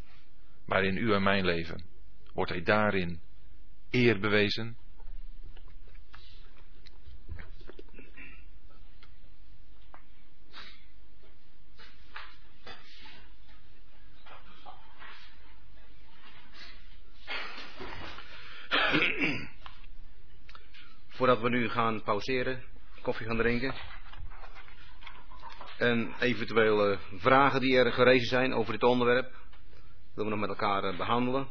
Maar 0.66 0.84
in 0.84 0.98
u 0.98 1.14
en 1.14 1.24
mijn 1.24 1.46
leven 1.46 1.86
wordt 2.34 2.52
hij 2.52 2.62
daarin 2.62 3.22
eer 3.90 4.20
bewezen 4.20 4.78
Voordat 21.16 21.42
we 21.42 21.50
nu 21.50 21.70
gaan 21.70 22.04
pauzeren, 22.04 22.64
koffie 23.02 23.28
gaan 23.28 23.38
drinken. 23.38 23.74
En 25.78 26.14
eventuele 26.20 26.98
vragen 27.16 27.60
die 27.60 27.78
er 27.78 27.92
gerezen 27.92 28.28
zijn 28.28 28.54
over 28.54 28.74
dit 28.74 28.84
onderwerp, 28.84 29.32
willen 30.14 30.32
we 30.32 30.38
nog 30.38 30.48
met 30.48 30.50
elkaar 30.50 30.84
eh, 30.84 30.98
behandelen. 30.98 31.48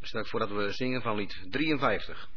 Stel 0.00 0.24
voordat 0.24 0.50
we 0.50 0.72
zingen 0.72 1.02
van 1.02 1.16
lied 1.16 1.46
53. 1.50 2.28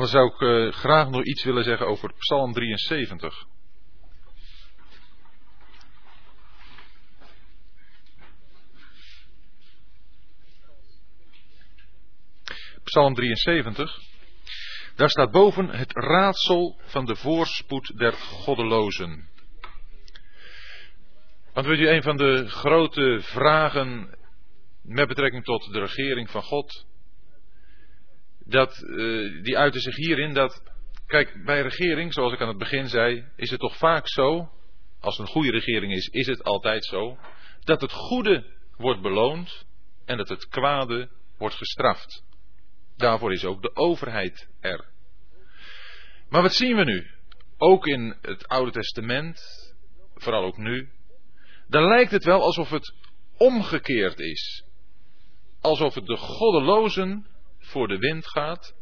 Dan 0.00 0.08
zou 0.08 0.32
ik 0.34 0.40
uh, 0.40 0.72
graag 0.72 1.08
nog 1.08 1.24
iets 1.24 1.44
willen 1.44 1.64
zeggen 1.64 1.86
over 1.86 2.12
Psalm 2.18 2.52
73. 2.52 3.46
Psalm 12.84 13.14
73. 13.14 14.00
Daar 14.96 15.10
staat 15.10 15.30
boven 15.30 15.68
het 15.68 15.92
raadsel 15.92 16.80
van 16.84 17.04
de 17.04 17.16
voorspoed 17.16 17.98
der 17.98 18.12
goddelozen. 18.12 19.28
Want 21.52 21.66
weet 21.66 21.78
u, 21.78 21.88
een 21.88 22.02
van 22.02 22.16
de 22.16 22.48
grote 22.48 23.20
vragen 23.22 24.18
met 24.82 25.08
betrekking 25.08 25.44
tot 25.44 25.72
de 25.72 25.80
regering 25.80 26.30
van 26.30 26.42
God, 26.42 26.86
dat, 28.44 28.82
uh, 28.86 29.42
die 29.42 29.58
uitte 29.58 29.80
zich 29.80 29.96
hierin 29.96 30.34
dat, 30.34 30.62
kijk, 31.06 31.44
bij 31.44 31.62
regering, 31.62 32.12
zoals 32.12 32.32
ik 32.32 32.40
aan 32.40 32.48
het 32.48 32.58
begin 32.58 32.88
zei, 32.88 33.24
is 33.36 33.50
het 33.50 33.60
toch 33.60 33.76
vaak 33.76 34.08
zo, 34.08 34.50
als 35.00 35.18
een 35.18 35.26
goede 35.26 35.50
regering 35.50 35.92
is, 35.92 36.06
is 36.06 36.26
het 36.26 36.42
altijd 36.42 36.84
zo, 36.84 37.18
dat 37.60 37.80
het 37.80 37.92
goede 37.92 38.44
wordt 38.76 39.02
beloond 39.02 39.66
en 40.04 40.16
dat 40.16 40.28
het 40.28 40.48
kwade 40.48 41.08
wordt 41.38 41.54
gestraft. 41.54 42.24
Daarvoor 42.96 43.32
is 43.32 43.44
ook 43.44 43.62
de 43.62 43.76
overheid 43.76 44.48
er. 44.60 44.92
Maar 46.28 46.42
wat 46.42 46.54
zien 46.54 46.76
we 46.76 46.84
nu? 46.84 47.10
Ook 47.58 47.86
in 47.86 48.16
het 48.20 48.48
Oude 48.48 48.70
Testament, 48.70 49.40
vooral 50.14 50.44
ook 50.44 50.56
nu, 50.58 50.90
dan 51.68 51.84
lijkt 51.84 52.10
het 52.10 52.24
wel 52.24 52.40
alsof 52.40 52.70
het 52.70 52.94
omgekeerd 53.36 54.18
is. 54.18 54.64
Alsof 55.60 55.94
het 55.94 56.06
de 56.06 56.16
goddelozen 56.16 57.26
voor 57.64 57.88
de 57.88 57.98
wind 57.98 58.26
gaat 58.26 58.74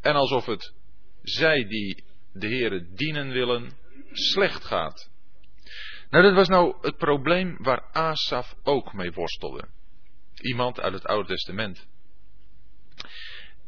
en 0.00 0.14
alsof 0.14 0.46
het 0.46 0.74
zij 1.22 1.64
die 1.64 2.04
de 2.32 2.46
Heere 2.46 2.86
dienen 2.94 3.28
willen 3.28 3.72
slecht 4.12 4.64
gaat. 4.64 5.10
Nou, 6.10 6.24
dat 6.24 6.34
was 6.34 6.48
nou 6.48 6.76
het 6.80 6.96
probleem 6.96 7.56
waar 7.58 7.82
Asaf 7.92 8.54
ook 8.62 8.92
mee 8.92 9.12
worstelde. 9.12 9.68
Iemand 10.34 10.80
uit 10.80 10.92
het 10.92 11.06
Oude 11.06 11.28
Testament. 11.28 11.88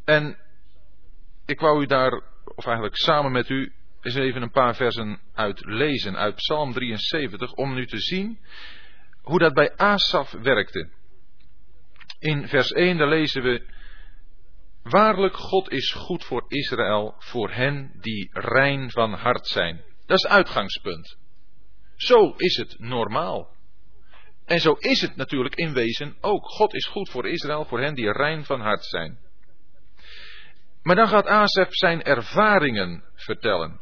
En 0.04 0.38
ik 1.46 1.60
wou 1.60 1.82
u 1.82 1.86
daar, 1.86 2.22
of 2.44 2.64
eigenlijk 2.64 2.96
samen 2.96 3.32
met 3.32 3.48
u, 3.48 3.72
eens 4.00 4.14
even 4.14 4.42
een 4.42 4.50
paar 4.50 4.74
versen 4.74 5.20
uit 5.32 5.64
lezen 5.64 6.16
uit 6.16 6.34
Psalm 6.34 6.72
73, 6.72 7.52
om 7.52 7.74
nu 7.74 7.86
te 7.86 7.98
zien 7.98 8.38
hoe 9.22 9.38
dat 9.38 9.54
bij 9.54 9.76
Asaf 9.76 10.30
werkte. 10.30 10.90
In 12.18 12.48
vers 12.48 12.70
1 12.70 12.96
daar 12.96 13.08
lezen 13.08 13.42
we, 13.42 13.66
Waarlijk 14.88 15.36
God 15.36 15.70
is 15.70 15.92
goed 15.92 16.24
voor 16.24 16.44
Israël, 16.48 17.14
voor 17.18 17.50
hen 17.50 17.90
die 18.00 18.28
rein 18.32 18.90
van 18.90 19.12
hart 19.12 19.46
zijn. 19.46 19.84
Dat 20.06 20.18
is 20.18 20.26
uitgangspunt. 20.26 21.18
Zo 21.96 22.34
is 22.36 22.56
het 22.56 22.78
normaal. 22.78 23.54
En 24.44 24.58
zo 24.58 24.72
is 24.72 25.00
het 25.00 25.16
natuurlijk 25.16 25.54
in 25.54 25.72
wezen 25.72 26.16
ook. 26.20 26.46
God 26.48 26.74
is 26.74 26.86
goed 26.86 27.10
voor 27.10 27.28
Israël, 27.28 27.64
voor 27.64 27.80
hen 27.80 27.94
die 27.94 28.12
rein 28.12 28.44
van 28.44 28.60
hart 28.60 28.84
zijn. 28.84 29.18
Maar 30.82 30.96
dan 30.96 31.08
gaat 31.08 31.26
Asef 31.26 31.68
zijn 31.70 32.02
ervaringen 32.02 33.04
vertellen. 33.14 33.80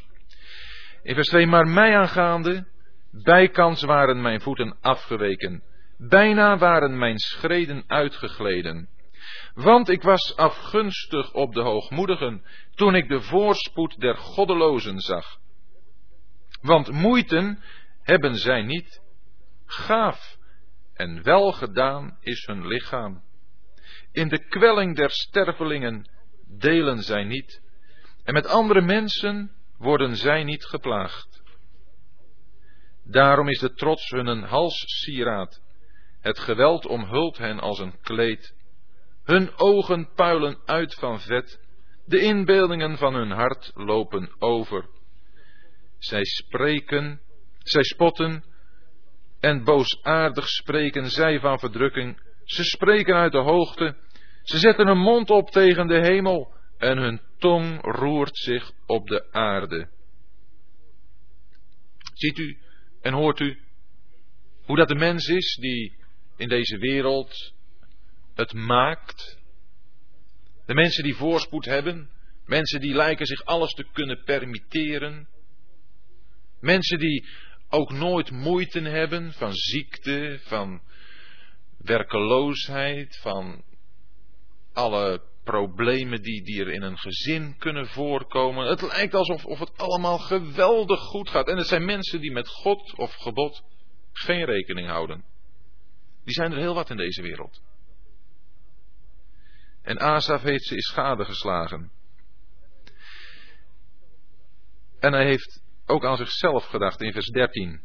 In 1.02 1.14
vers 1.14 1.28
2, 1.28 1.46
maar 1.46 1.66
mij 1.66 1.96
aangaande, 1.96 2.66
bijkans 3.10 3.82
waren 3.82 4.22
mijn 4.22 4.40
voeten 4.40 4.76
afgeweken, 4.80 5.62
bijna 5.98 6.58
waren 6.58 6.98
mijn 6.98 7.18
schreden 7.18 7.84
uitgegleden. 7.86 8.88
Want 9.54 9.88
ik 9.88 10.02
was 10.02 10.36
afgunstig 10.36 11.32
op 11.32 11.54
de 11.54 11.60
hoogmoedigen, 11.60 12.44
toen 12.74 12.94
ik 12.94 13.08
de 13.08 13.20
voorspoed 13.20 14.00
der 14.00 14.16
goddelozen 14.16 15.00
zag. 15.00 15.38
Want 16.60 16.90
moeiten 16.90 17.62
hebben 18.02 18.36
zij 18.36 18.62
niet, 18.62 19.02
gaaf 19.66 20.36
en 20.94 21.22
welgedaan 21.22 22.18
is 22.20 22.46
hun 22.46 22.66
lichaam. 22.66 23.22
In 24.12 24.28
de 24.28 24.38
kwelling 24.38 24.96
der 24.96 25.10
stervelingen 25.10 26.08
delen 26.46 27.02
zij 27.02 27.24
niet, 27.24 27.62
en 28.24 28.32
met 28.32 28.46
andere 28.46 28.80
mensen 28.80 29.52
worden 29.78 30.16
zij 30.16 30.44
niet 30.44 30.64
geplaagd. 30.64 31.42
Daarom 33.04 33.48
is 33.48 33.58
de 33.58 33.74
trots 33.74 34.10
hun 34.10 34.26
een 34.26 34.42
halssieraad, 34.42 35.62
het 36.20 36.38
geweld 36.38 36.86
omhult 36.86 37.38
hen 37.38 37.60
als 37.60 37.78
een 37.78 38.00
kleed. 38.00 38.54
Hun 39.24 39.58
ogen 39.58 40.08
puilen 40.14 40.58
uit 40.64 40.94
van 40.94 41.20
vet, 41.20 41.60
de 42.06 42.20
inbeeldingen 42.20 42.98
van 42.98 43.14
hun 43.14 43.30
hart 43.30 43.70
lopen 43.74 44.34
over. 44.38 44.88
Zij 45.98 46.24
spreken, 46.24 47.20
zij 47.58 47.82
spotten, 47.82 48.44
en 49.40 49.64
boosaardig 49.64 50.48
spreken 50.48 51.10
zij 51.10 51.40
van 51.40 51.58
verdrukking. 51.58 52.22
Ze 52.44 52.64
spreken 52.64 53.14
uit 53.14 53.32
de 53.32 53.38
hoogte, 53.38 53.96
ze 54.42 54.58
zetten 54.58 54.86
hun 54.86 54.98
mond 54.98 55.30
op 55.30 55.50
tegen 55.50 55.86
de 55.86 56.00
hemel 56.00 56.52
en 56.78 56.98
hun 56.98 57.20
tong 57.38 57.78
roert 57.82 58.36
zich 58.36 58.72
op 58.86 59.06
de 59.06 59.32
aarde. 59.32 59.88
Ziet 62.14 62.38
u 62.38 62.58
en 63.00 63.12
hoort 63.12 63.40
u 63.40 63.58
hoe 64.64 64.76
dat 64.76 64.88
de 64.88 64.94
mens 64.94 65.26
is 65.26 65.56
die 65.60 65.96
in 66.36 66.48
deze 66.48 66.78
wereld 66.78 67.53
het 68.34 68.52
maakt? 68.52 69.38
De 70.66 70.74
mensen 70.74 71.02
die 71.02 71.14
voorspoed 71.14 71.64
hebben, 71.64 72.10
mensen 72.46 72.80
die 72.80 72.94
lijken 72.94 73.26
zich 73.26 73.44
alles 73.44 73.72
te 73.72 73.86
kunnen 73.92 74.22
permitteren, 74.24 75.28
mensen 76.60 76.98
die 76.98 77.28
ook 77.68 77.92
nooit 77.92 78.30
moeite 78.30 78.80
hebben 78.80 79.32
van 79.32 79.52
ziekte, 79.52 80.38
van 80.42 80.82
werkeloosheid, 81.78 83.18
van 83.20 83.64
alle 84.72 85.22
problemen 85.44 86.22
die, 86.22 86.42
die 86.42 86.60
er 86.60 86.72
in 86.72 86.82
een 86.82 86.98
gezin 86.98 87.56
kunnen 87.58 87.86
voorkomen. 87.86 88.66
Het 88.66 88.82
lijkt 88.82 89.14
alsof 89.14 89.44
of 89.44 89.58
het 89.58 89.76
allemaal 89.76 90.18
geweldig 90.18 91.00
goed 91.00 91.30
gaat. 91.30 91.48
En 91.48 91.56
het 91.56 91.66
zijn 91.66 91.84
mensen 91.84 92.20
die 92.20 92.32
met 92.32 92.48
God 92.48 92.94
of 92.96 93.14
gebod 93.14 93.62
geen 94.12 94.44
rekening 94.44 94.88
houden. 94.88 95.24
Die 96.24 96.34
zijn 96.34 96.52
er 96.52 96.58
heel 96.58 96.74
wat 96.74 96.90
in 96.90 96.96
deze 96.96 97.22
wereld. 97.22 97.62
En 99.84 99.98
Asaf 99.98 100.42
heeft 100.42 100.64
ze 100.64 100.74
in 100.74 100.80
schade 100.80 101.24
geslagen. 101.24 101.92
En 104.98 105.12
hij 105.12 105.24
heeft 105.24 105.62
ook 105.86 106.04
aan 106.04 106.16
zichzelf 106.16 106.64
gedacht 106.66 107.00
in 107.00 107.12
vers 107.12 107.26
13. 107.26 107.82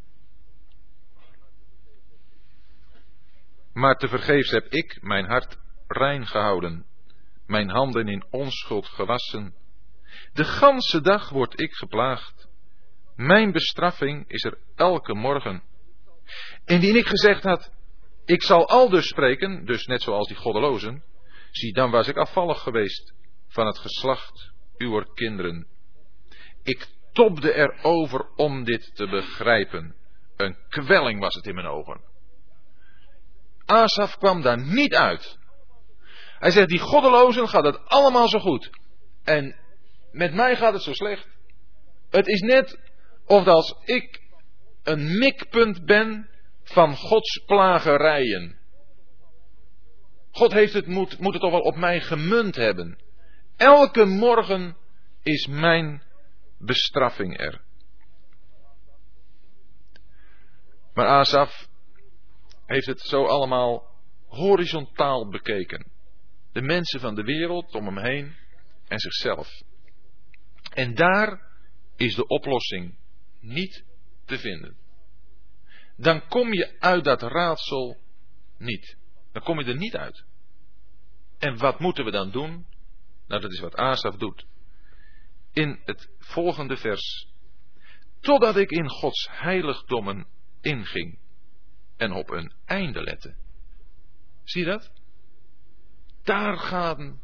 Maar 3.73 3.95
tevergeefs 3.95 4.51
heb 4.51 4.65
ik 4.65 5.01
mijn 5.01 5.25
hart 5.25 5.57
rein 5.87 6.27
gehouden, 6.27 6.85
mijn 7.45 7.69
handen 7.69 8.07
in 8.07 8.25
onschuld 8.29 8.85
gewassen. 8.85 9.55
De 10.33 10.43
ganse 10.43 11.01
dag 11.01 11.29
word 11.29 11.59
ik 11.59 11.73
geplaagd. 11.73 12.47
Mijn 13.15 13.51
bestraffing 13.51 14.29
is 14.29 14.43
er 14.43 14.57
elke 14.75 15.13
morgen. 15.13 15.63
Indien 16.65 16.95
ik 16.95 17.07
gezegd 17.07 17.43
had, 17.43 17.71
ik 18.25 18.43
zal 18.43 18.67
al 18.67 18.89
dus 18.89 19.07
spreken, 19.07 19.65
dus 19.65 19.85
net 19.85 20.01
zoals 20.01 20.27
die 20.27 20.37
goddelozen, 20.37 21.03
zie 21.51 21.73
dan 21.73 21.91
was 21.91 22.07
ik 22.07 22.17
afvallig 22.17 22.61
geweest 22.61 23.13
van 23.47 23.65
het 23.65 23.77
geslacht 23.77 24.51
uw 24.77 25.03
kinderen. 25.13 25.67
Ik 26.63 26.87
tobde 27.11 27.53
erover 27.53 28.29
om 28.35 28.63
dit 28.63 28.95
te 28.95 29.07
begrijpen. 29.07 29.95
Een 30.35 30.57
kwelling 30.69 31.19
was 31.19 31.35
het 31.35 31.45
in 31.45 31.55
mijn 31.55 31.67
ogen. 31.67 32.01
Asaf 33.65 34.17
kwam 34.17 34.41
daar 34.41 34.63
niet 34.63 34.95
uit. 34.95 35.37
Hij 36.39 36.51
zegt, 36.51 36.69
die 36.69 36.79
goddelozen 36.79 37.47
gaat 37.47 37.65
het 37.65 37.85
allemaal 37.85 38.27
zo 38.27 38.39
goed. 38.39 38.69
En 39.23 39.55
met 40.11 40.33
mij 40.33 40.55
gaat 40.55 40.73
het 40.73 40.81
zo 40.81 40.93
slecht. 40.93 41.27
Het 42.09 42.27
is 42.27 42.41
net 42.41 42.79
of 43.25 43.47
als 43.47 43.75
ik 43.85 44.21
een 44.83 45.17
mikpunt 45.17 45.85
ben 45.85 46.29
van 46.63 46.95
Gods 46.95 47.43
plagerijen. 47.45 48.58
God 50.39 50.51
heeft 50.51 50.73
het, 50.73 50.87
moet, 50.87 51.19
moet 51.19 51.33
het 51.33 51.41
toch 51.41 51.51
wel 51.51 51.61
op 51.61 51.75
mij 51.75 52.01
gemunt 52.01 52.55
hebben. 52.55 52.97
Elke 53.55 54.05
morgen 54.05 54.77
is 55.23 55.47
mijn 55.47 56.03
bestraffing 56.57 57.39
er. 57.39 57.61
Maar 60.93 61.07
Asaf 61.07 61.67
heeft 62.65 62.85
het 62.85 62.99
zo 62.99 63.25
allemaal 63.25 63.87
horizontaal 64.27 65.29
bekeken 65.29 65.91
de 66.51 66.61
mensen 66.61 66.99
van 66.99 67.15
de 67.15 67.23
wereld 67.23 67.75
om 67.75 67.85
hem 67.85 67.97
heen 67.97 68.35
en 68.87 68.99
zichzelf. 68.99 69.61
En 70.73 70.95
daar 70.95 71.41
is 71.95 72.15
de 72.15 72.27
oplossing 72.27 72.97
niet 73.39 73.83
te 74.25 74.37
vinden. 74.37 74.77
Dan 75.97 76.27
kom 76.27 76.53
je 76.53 76.79
uit 76.79 77.03
dat 77.03 77.21
raadsel 77.21 77.97
niet. 78.57 78.97
Dan 79.31 79.43
kom 79.43 79.59
je 79.59 79.65
er 79.65 79.77
niet 79.77 79.95
uit. 79.95 80.27
En 81.39 81.57
wat 81.57 81.79
moeten 81.79 82.05
we 82.05 82.11
dan 82.11 82.31
doen? 82.31 82.65
Nou, 83.27 83.41
dat 83.41 83.51
is 83.51 83.59
wat 83.59 83.75
Asaf 83.75 84.15
doet. 84.15 84.45
in 85.53 85.79
het 85.85 86.09
volgende 86.17 86.77
vers. 86.77 87.27
Totdat 88.19 88.57
ik 88.57 88.69
in 88.69 88.89
Gods 88.89 89.27
heiligdommen 89.31 90.27
inging 90.61 91.19
en 91.97 92.11
op 92.11 92.29
een 92.29 92.53
einde 92.65 93.01
lette. 93.01 93.35
Zie 94.43 94.65
je 94.65 94.71
dat? 94.71 94.91
Daar 96.23 96.57
gaan 96.57 97.21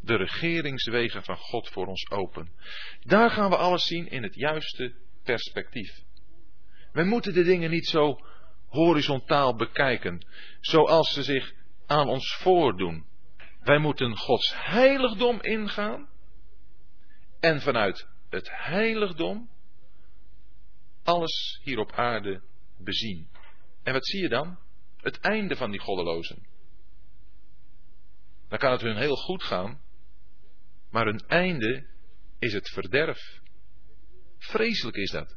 de 0.00 0.16
regeringswegen 0.16 1.24
van 1.24 1.36
God 1.36 1.68
voor 1.68 1.86
ons 1.86 2.10
open. 2.10 2.52
Daar 3.00 3.30
gaan 3.30 3.50
we 3.50 3.56
alles 3.56 3.86
zien 3.86 4.08
in 4.10 4.22
het 4.22 4.34
juiste 4.34 4.94
perspectief. 5.22 6.02
We 6.92 7.04
moeten 7.04 7.34
de 7.34 7.44
dingen 7.44 7.70
niet 7.70 7.86
zo 7.86 8.18
horizontaal 8.68 9.56
bekijken, 9.56 10.26
zoals 10.60 11.12
ze 11.12 11.22
zich 11.22 11.52
aan 11.86 12.08
ons 12.08 12.36
voordoen. 12.36 13.06
Wij 13.60 13.78
moeten 13.78 14.16
Gods 14.16 14.52
heiligdom 14.56 15.40
ingaan 15.40 16.08
en 17.40 17.60
vanuit 17.60 18.08
het 18.28 18.48
heiligdom 18.52 19.50
alles 21.02 21.60
hier 21.62 21.78
op 21.78 21.92
aarde 21.92 22.42
bezien. 22.78 23.28
En 23.82 23.92
wat 23.92 24.06
zie 24.06 24.20
je 24.20 24.28
dan? 24.28 24.58
Het 24.96 25.20
einde 25.20 25.56
van 25.56 25.70
die 25.70 25.80
goddelozen. 25.80 26.46
Dan 28.48 28.58
kan 28.58 28.72
het 28.72 28.80
hun 28.80 28.96
heel 28.96 29.16
goed 29.16 29.42
gaan, 29.42 29.80
maar 30.90 31.04
hun 31.04 31.26
einde 31.26 31.86
is 32.38 32.52
het 32.52 32.68
verderf. 32.68 33.40
Vreselijk 34.38 34.96
is 34.96 35.10
dat. 35.10 35.36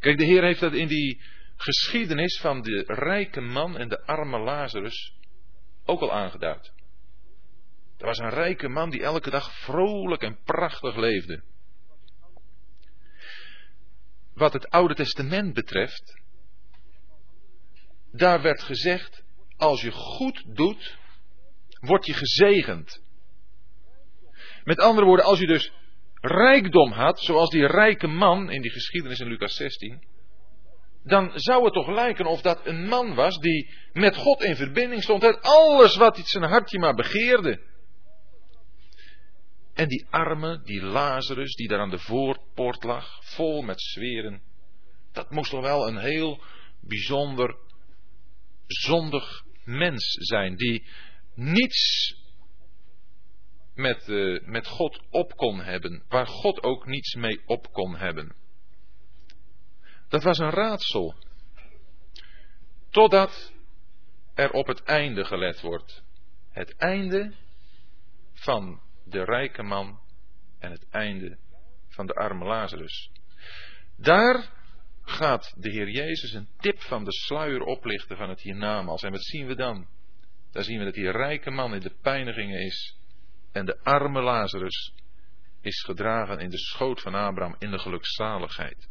Kijk, 0.00 0.18
de 0.18 0.24
Heer 0.24 0.42
heeft 0.42 0.60
dat 0.60 0.72
in 0.72 0.88
die 0.88 1.22
geschiedenis 1.56 2.40
van 2.40 2.62
de 2.62 2.84
rijke 2.86 3.40
man 3.40 3.78
en 3.78 3.88
de 3.88 4.04
arme 4.06 4.38
Lazarus 4.38 5.14
ook 5.84 6.00
al 6.00 6.12
aangeduid. 6.12 6.72
Er 8.04 8.10
was 8.10 8.18
een 8.18 8.40
rijke 8.42 8.68
man 8.68 8.90
die 8.90 9.02
elke 9.02 9.30
dag 9.30 9.52
vrolijk 9.52 10.22
en 10.22 10.38
prachtig 10.44 10.96
leefde. 10.96 11.42
Wat 14.34 14.52
het 14.52 14.70
Oude 14.70 14.94
Testament 14.94 15.54
betreft, 15.54 16.20
daar 18.12 18.42
werd 18.42 18.62
gezegd, 18.62 19.24
als 19.56 19.80
je 19.80 19.90
goed 19.90 20.56
doet, 20.56 20.98
word 21.80 22.06
je 22.06 22.12
gezegend. 22.12 23.02
Met 24.64 24.80
andere 24.80 25.06
woorden, 25.06 25.24
als 25.24 25.38
je 25.38 25.46
dus 25.46 25.72
rijkdom 26.20 26.92
had, 26.92 27.20
zoals 27.20 27.50
die 27.50 27.66
rijke 27.66 28.06
man 28.06 28.50
in 28.50 28.62
die 28.62 28.70
geschiedenis 28.70 29.18
in 29.18 29.28
Lucas 29.28 29.56
16, 29.56 30.04
dan 31.02 31.30
zou 31.34 31.64
het 31.64 31.72
toch 31.72 31.88
lijken 31.88 32.26
of 32.26 32.40
dat 32.40 32.66
een 32.66 32.86
man 32.86 33.14
was 33.14 33.38
die 33.38 33.74
met 33.92 34.16
God 34.16 34.42
in 34.42 34.56
verbinding 34.56 35.02
stond. 35.02 35.22
Het 35.22 35.42
alles 35.42 35.96
wat 35.96 36.18
zijn 36.24 36.44
hartje 36.44 36.78
maar 36.78 36.94
begeerde. 36.94 37.72
En 39.74 39.88
die 39.88 40.06
arme, 40.10 40.62
die 40.62 40.82
Lazarus, 40.82 41.54
die 41.54 41.68
daar 41.68 41.80
aan 41.80 41.90
de 41.90 41.98
voorpoort 41.98 42.84
lag, 42.84 43.18
vol 43.34 43.62
met 43.62 43.82
zweren. 43.82 44.42
Dat 45.12 45.30
moest 45.30 45.50
toch 45.50 45.60
wel 45.60 45.88
een 45.88 45.98
heel 45.98 46.42
bijzonder 46.80 47.56
zondig 48.66 49.44
mens 49.64 50.16
zijn, 50.20 50.56
die 50.56 50.86
niets 51.34 52.14
met, 53.74 54.08
uh, 54.08 54.46
met 54.46 54.66
God 54.66 55.00
op 55.10 55.36
kon 55.36 55.60
hebben, 55.60 56.02
waar 56.08 56.26
God 56.26 56.62
ook 56.62 56.86
niets 56.86 57.14
mee 57.14 57.42
op 57.46 57.72
kon 57.72 57.96
hebben. 57.96 58.34
Dat 60.08 60.22
was 60.22 60.38
een 60.38 60.50
raadsel. 60.50 61.14
Totdat 62.90 63.52
er 64.34 64.50
op 64.50 64.66
het 64.66 64.82
einde 64.82 65.24
gelet 65.24 65.60
wordt. 65.60 66.02
Het 66.50 66.76
einde 66.76 67.34
van 68.32 68.80
de 69.04 69.24
rijke 69.24 69.62
man 69.62 70.00
en 70.58 70.70
het 70.70 70.88
einde 70.90 71.38
van 71.88 72.06
de 72.06 72.14
arme 72.14 72.44
Lazarus. 72.44 73.10
Daar 73.96 74.50
gaat 75.02 75.54
de 75.56 75.70
Heer 75.70 75.90
Jezus 75.90 76.32
een 76.32 76.48
tip 76.58 76.80
van 76.80 77.04
de 77.04 77.12
sluier 77.12 77.60
oplichten 77.60 78.16
van 78.16 78.28
het 78.28 78.40
hiernamaals. 78.40 79.02
En 79.02 79.10
wat 79.10 79.24
zien 79.24 79.46
we 79.46 79.54
dan? 79.54 79.86
Daar 80.52 80.64
zien 80.64 80.78
we 80.78 80.84
dat 80.84 80.94
die 80.94 81.10
rijke 81.10 81.50
man 81.50 81.74
in 81.74 81.80
de 81.80 81.94
pijnigingen 82.02 82.60
is 82.60 82.96
en 83.52 83.64
de 83.64 83.78
arme 83.82 84.22
Lazarus 84.22 84.94
is 85.60 85.82
gedragen 85.82 86.38
in 86.38 86.50
de 86.50 86.58
schoot 86.58 87.00
van 87.00 87.14
Abraham 87.14 87.56
in 87.58 87.70
de 87.70 87.78
gelukzaligheid. 87.78 88.88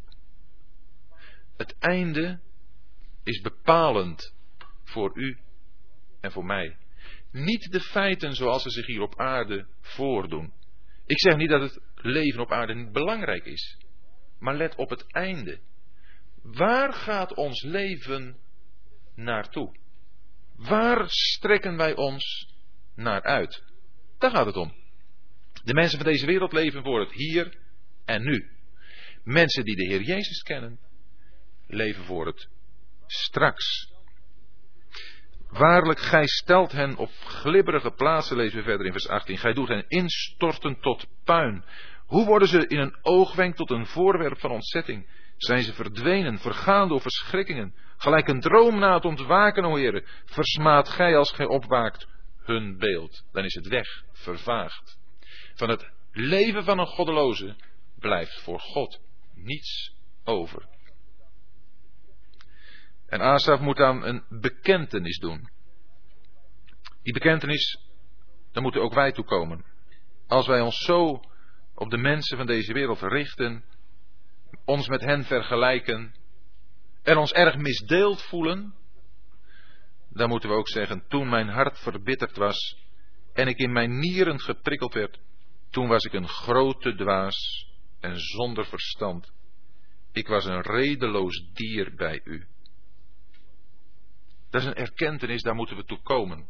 Het 1.56 1.78
einde 1.78 2.40
is 3.22 3.40
bepalend 3.40 4.34
voor 4.84 5.10
u 5.14 5.38
en 6.20 6.32
voor 6.32 6.44
mij. 6.44 6.76
Niet 7.34 7.72
de 7.72 7.80
feiten 7.80 8.34
zoals 8.34 8.62
ze 8.62 8.70
zich 8.70 8.86
hier 8.86 9.00
op 9.00 9.20
aarde 9.20 9.66
voordoen. 9.80 10.52
Ik 11.06 11.20
zeg 11.20 11.36
niet 11.36 11.48
dat 11.48 11.60
het 11.60 11.80
leven 11.94 12.40
op 12.40 12.52
aarde 12.52 12.74
niet 12.74 12.92
belangrijk 12.92 13.44
is. 13.44 13.78
Maar 14.38 14.56
let 14.56 14.74
op 14.74 14.90
het 14.90 15.12
einde. 15.12 15.60
Waar 16.42 16.92
gaat 16.92 17.34
ons 17.34 17.62
leven 17.62 18.36
naartoe? 19.14 19.76
Waar 20.56 21.04
strekken 21.08 21.76
wij 21.76 21.94
ons 21.94 22.54
naar 22.94 23.22
uit? 23.22 23.62
Daar 24.18 24.30
gaat 24.30 24.46
het 24.46 24.56
om. 24.56 24.74
De 25.64 25.74
mensen 25.74 25.98
van 25.98 26.12
deze 26.12 26.26
wereld 26.26 26.52
leven 26.52 26.82
voor 26.82 27.00
het 27.00 27.12
hier 27.12 27.58
en 28.04 28.22
nu. 28.22 28.50
Mensen 29.24 29.64
die 29.64 29.76
de 29.76 29.86
Heer 29.86 30.02
Jezus 30.02 30.42
kennen, 30.42 30.78
leven 31.66 32.04
voor 32.04 32.26
het 32.26 32.48
straks. 33.06 33.93
Waarlijk, 35.58 36.00
gij 36.00 36.26
stelt 36.26 36.72
hen 36.72 36.96
op 36.96 37.10
glibberige 37.24 37.90
plaatsen, 37.90 38.36
lezen 38.36 38.58
we 38.58 38.64
verder 38.64 38.86
in 38.86 38.92
vers 38.92 39.08
18. 39.08 39.38
Gij 39.38 39.52
doet 39.52 39.68
hen 39.68 39.84
instorten 39.88 40.80
tot 40.80 41.06
puin. 41.24 41.64
Hoe 42.06 42.26
worden 42.26 42.48
ze 42.48 42.66
in 42.66 42.78
een 42.78 42.96
oogwenk 43.02 43.56
tot 43.56 43.70
een 43.70 43.86
voorwerp 43.86 44.40
van 44.40 44.50
ontzetting? 44.50 45.10
Zijn 45.36 45.62
ze 45.62 45.74
verdwenen, 45.74 46.38
vergaan 46.38 46.88
door 46.88 47.00
verschrikkingen, 47.00 47.74
gelijk 47.96 48.28
een 48.28 48.40
droom 48.40 48.78
na 48.78 48.94
het 48.94 49.04
ontwaken, 49.04 49.64
o 49.64 49.76
Heere. 49.76 50.04
Versmaat 50.24 50.88
gij 50.88 51.16
als 51.16 51.32
gij 51.32 51.46
opwaakt 51.46 52.06
hun 52.38 52.78
beeld. 52.78 53.24
Dan 53.32 53.44
is 53.44 53.54
het 53.54 53.66
weg, 53.66 54.02
vervaagd. 54.12 54.98
Van 55.54 55.68
het 55.68 55.90
leven 56.12 56.64
van 56.64 56.78
een 56.78 56.86
goddeloze 56.86 57.56
blijft 57.98 58.40
voor 58.40 58.60
God 58.60 59.00
niets 59.34 59.94
over. 60.24 60.73
En 63.14 63.20
Asaf 63.20 63.60
moet 63.60 63.76
dan 63.76 64.04
een 64.04 64.24
bekentenis 64.28 65.18
doen. 65.18 65.50
Die 67.02 67.12
bekentenis, 67.12 67.78
daar 68.52 68.62
moeten 68.62 68.82
ook 68.82 68.94
wij 68.94 69.12
toe 69.12 69.24
komen. 69.24 69.64
Als 70.26 70.46
wij 70.46 70.60
ons 70.60 70.84
zo 70.84 71.22
op 71.74 71.90
de 71.90 71.96
mensen 71.96 72.36
van 72.36 72.46
deze 72.46 72.72
wereld 72.72 73.00
richten, 73.00 73.64
ons 74.64 74.88
met 74.88 75.00
hen 75.00 75.24
vergelijken 75.24 76.14
en 77.02 77.16
ons 77.16 77.32
erg 77.32 77.56
misdeeld 77.56 78.22
voelen, 78.22 78.74
dan 80.08 80.28
moeten 80.28 80.48
we 80.48 80.54
ook 80.54 80.68
zeggen, 80.68 81.04
toen 81.08 81.28
mijn 81.28 81.48
hart 81.48 81.78
verbitterd 81.78 82.36
was 82.36 82.76
en 83.32 83.48
ik 83.48 83.58
in 83.58 83.72
mijn 83.72 83.98
nieren 83.98 84.40
geprikkeld 84.40 84.94
werd, 84.94 85.18
toen 85.70 85.88
was 85.88 86.04
ik 86.04 86.12
een 86.12 86.28
grote 86.28 86.94
dwaas 86.94 87.68
en 88.00 88.18
zonder 88.18 88.66
verstand. 88.66 89.32
Ik 90.12 90.26
was 90.26 90.44
een 90.44 90.60
redeloos 90.60 91.50
dier 91.52 91.94
bij 91.94 92.20
u. 92.24 92.46
Dat 94.54 94.62
is 94.62 94.68
een 94.68 94.74
erkentenis, 94.74 95.42
daar 95.42 95.54
moeten 95.54 95.76
we 95.76 95.84
toe 95.84 96.02
komen. 96.02 96.46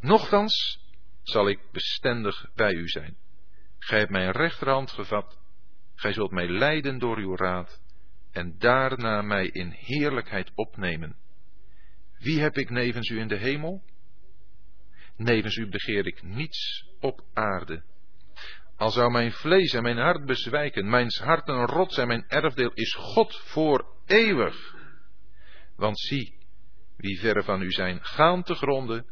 Nochtans 0.00 0.80
zal 1.22 1.48
ik 1.48 1.58
bestendig 1.72 2.46
bij 2.54 2.72
u 2.72 2.88
zijn. 2.88 3.16
Gij 3.78 3.98
hebt 3.98 4.10
mijn 4.10 4.30
rechterhand 4.30 4.90
gevat, 4.90 5.38
gij 5.94 6.12
zult 6.12 6.30
mij 6.30 6.48
leiden 6.48 6.98
door 6.98 7.16
uw 7.16 7.36
raad, 7.36 7.80
en 8.32 8.58
daarna 8.58 9.22
mij 9.22 9.46
in 9.46 9.70
heerlijkheid 9.70 10.50
opnemen. 10.54 11.16
Wie 12.18 12.40
heb 12.40 12.56
ik 12.56 12.70
nevens 12.70 13.08
u 13.08 13.18
in 13.18 13.28
de 13.28 13.38
hemel? 13.38 13.82
Nevens 15.16 15.56
u 15.56 15.68
begeer 15.68 16.06
ik 16.06 16.22
niets 16.22 16.88
op 17.00 17.24
aarde. 17.32 17.82
Al 18.76 18.90
zou 18.90 19.10
mijn 19.10 19.32
vlees 19.32 19.72
en 19.72 19.82
mijn 19.82 19.98
hart 19.98 20.24
bezwijken, 20.24 20.90
mijn 20.90 21.10
hart 21.22 21.48
een 21.48 21.66
rots 21.66 21.98
en 21.98 22.06
mijn 22.06 22.24
erfdeel 22.28 22.70
is 22.74 22.94
God 22.94 23.36
voor 23.36 23.86
eeuwig. 24.06 24.73
Want 25.76 26.00
zie, 26.00 26.34
wie 26.96 27.18
verre 27.18 27.42
van 27.42 27.62
u 27.62 27.70
zijn, 27.70 28.04
gaan 28.04 28.42
te 28.42 28.54
gronden, 28.54 29.06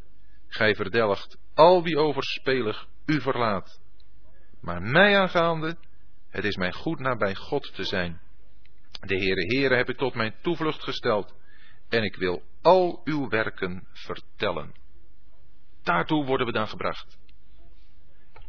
gij 0.48 0.74
verdelgt 0.74 1.38
al 1.54 1.82
wie 1.82 1.98
overspelig 1.98 2.86
u 3.06 3.20
verlaat. 3.20 3.80
Maar 4.60 4.82
mij 4.82 5.18
aangaande, 5.18 5.76
het 6.28 6.44
is 6.44 6.56
mij 6.56 6.72
goed 6.72 6.98
nabij 6.98 7.34
God 7.34 7.74
te 7.74 7.84
zijn. 7.84 8.20
De 9.00 9.16
Heere 9.16 9.46
Heere 9.46 9.76
heb 9.76 9.88
ik 9.88 9.96
tot 9.96 10.14
mijn 10.14 10.34
toevlucht 10.42 10.82
gesteld, 10.82 11.34
en 11.88 12.02
ik 12.02 12.16
wil 12.16 12.42
al 12.62 13.00
uw 13.04 13.28
werken 13.28 13.86
vertellen. 13.92 14.74
Daartoe 15.82 16.24
worden 16.24 16.46
we 16.46 16.52
dan 16.52 16.68
gebracht. 16.68 17.18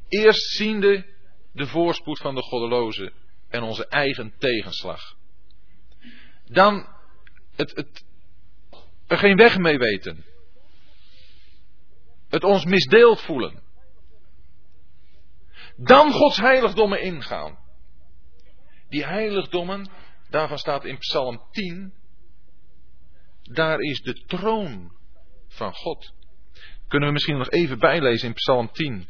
Eerst 0.08 0.42
ziende 0.42 1.06
de 1.52 1.68
voorspoed 1.68 2.20
van 2.20 2.36
de 2.36 2.42
goddeloze 2.42 3.12
en 3.50 3.62
onze 3.62 3.88
eigen 3.88 4.34
tegenslag. 4.38 5.16
Dan 6.46 6.88
het, 7.56 7.76
het, 7.76 8.06
er 9.08 9.18
geen 9.18 9.38
weg 9.38 9.58
mee 9.58 9.78
weten. 9.78 10.26
Het 12.30 12.44
ons 12.44 12.66
misdeeld 12.66 13.22
voelen. 13.22 13.62
Dan 15.76 16.12
Gods 16.12 16.38
heiligdommen 16.38 17.02
ingaan. 17.02 17.58
Die 18.90 19.06
heiligdommen, 19.06 19.90
daarvan 20.30 20.58
staat 20.58 20.86
in 20.86 20.98
Psalm 20.98 21.42
10, 21.52 21.94
daar 23.42 23.80
is 23.80 24.02
de 24.02 24.14
troon 24.14 24.92
van 25.48 25.74
God. 25.74 26.14
Kunnen 26.88 27.08
we 27.08 27.14
misschien 27.14 27.38
nog 27.38 27.50
even 27.50 27.80
bijlezen 27.80 28.28
in 28.28 28.34
Psalm 28.34 28.72
10. 28.72 29.10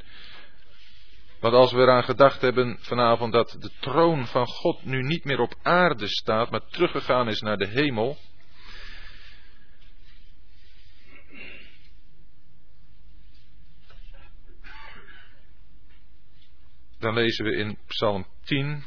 Want 1.39 1.55
als 1.55 1.71
we 1.71 1.81
eraan 1.81 2.03
gedacht 2.03 2.41
hebben 2.41 2.77
vanavond 2.79 3.33
dat 3.33 3.55
de 3.59 3.71
troon 3.79 4.27
van 4.27 4.47
God 4.47 4.85
nu 4.85 5.01
niet 5.01 5.23
meer 5.23 5.39
op 5.39 5.55
aarde 5.61 6.07
staat, 6.07 6.49
maar 6.49 6.65
teruggegaan 6.65 7.27
is 7.27 7.41
naar 7.41 7.57
de 7.57 7.67
hemel. 7.67 8.17
Dan 17.03 17.13
lezen 17.13 17.45
we 17.45 17.55
in 17.55 17.77
Psalm 17.88 18.25
10. 18.43 18.84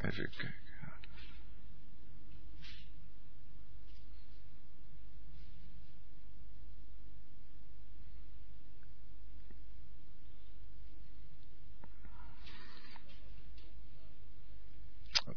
Even 0.00 0.30
kijken. 0.30 0.54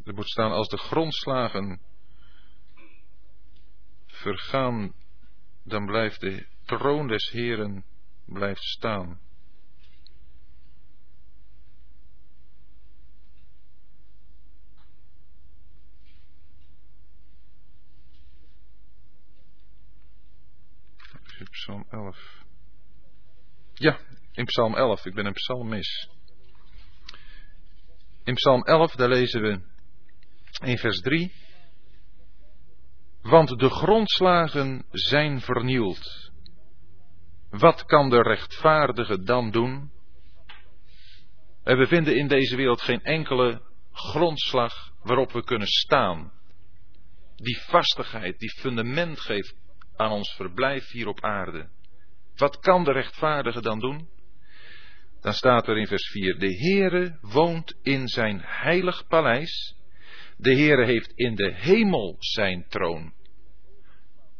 Er 0.03 0.13
moet 0.13 0.29
staan 0.29 0.51
als 0.51 0.67
de 0.67 0.77
grondslagen 0.77 1.81
vergaan, 4.05 4.93
dan 5.63 5.85
blijft 5.85 6.19
de 6.19 6.47
troon 6.65 7.07
des 7.07 7.29
Heren 7.29 7.85
blijft 8.25 8.63
staan. 8.63 9.28
Psalm 21.49 21.85
11. 21.89 22.17
Ja, 23.73 23.99
in 24.31 24.45
Psalm 24.45 24.75
11. 24.75 25.05
Ik 25.05 25.13
ben 25.13 25.25
een 25.25 25.33
psalmist. 25.33 26.09
In 28.23 28.33
Psalm 28.33 28.63
11, 28.63 28.95
daar 28.95 29.09
lezen 29.09 29.41
we 29.41 29.61
in 30.65 30.77
vers 30.77 30.99
3. 30.99 31.33
Want 33.21 33.59
de 33.59 33.69
grondslagen 33.69 34.85
zijn 34.91 35.41
vernield. 35.41 36.31
Wat 37.49 37.85
kan 37.85 38.09
de 38.09 38.21
rechtvaardige 38.21 39.23
dan 39.23 39.51
doen? 39.51 39.91
En 41.63 41.77
we 41.77 41.87
vinden 41.87 42.17
in 42.17 42.27
deze 42.27 42.55
wereld 42.55 42.81
geen 42.81 43.01
enkele 43.03 43.61
grondslag 43.91 44.91
waarop 45.03 45.31
we 45.31 45.43
kunnen 45.43 45.67
staan. 45.67 46.31
Die 47.35 47.57
vastigheid, 47.57 48.39
die 48.39 48.49
fundament 48.49 49.19
geeft 49.19 49.55
aan 49.99 50.11
ons 50.11 50.33
verblijf 50.35 50.91
hier 50.91 51.07
op 51.07 51.23
aarde. 51.23 51.69
Wat 52.35 52.59
kan 52.59 52.83
de 52.83 52.91
rechtvaardige 52.91 53.61
dan 53.61 53.79
doen? 53.79 54.07
Dan 55.21 55.33
staat 55.33 55.67
er 55.67 55.77
in 55.77 55.87
vers 55.87 56.09
4: 56.11 56.39
De 56.39 56.55
Heere 56.55 57.17
woont 57.21 57.77
in 57.81 58.07
zijn 58.07 58.41
heilig 58.43 59.07
paleis. 59.07 59.75
De 60.37 60.55
Heere 60.55 60.85
heeft 60.85 61.11
in 61.15 61.35
de 61.35 61.53
hemel 61.53 62.15
zijn 62.19 62.65
troon. 62.67 63.13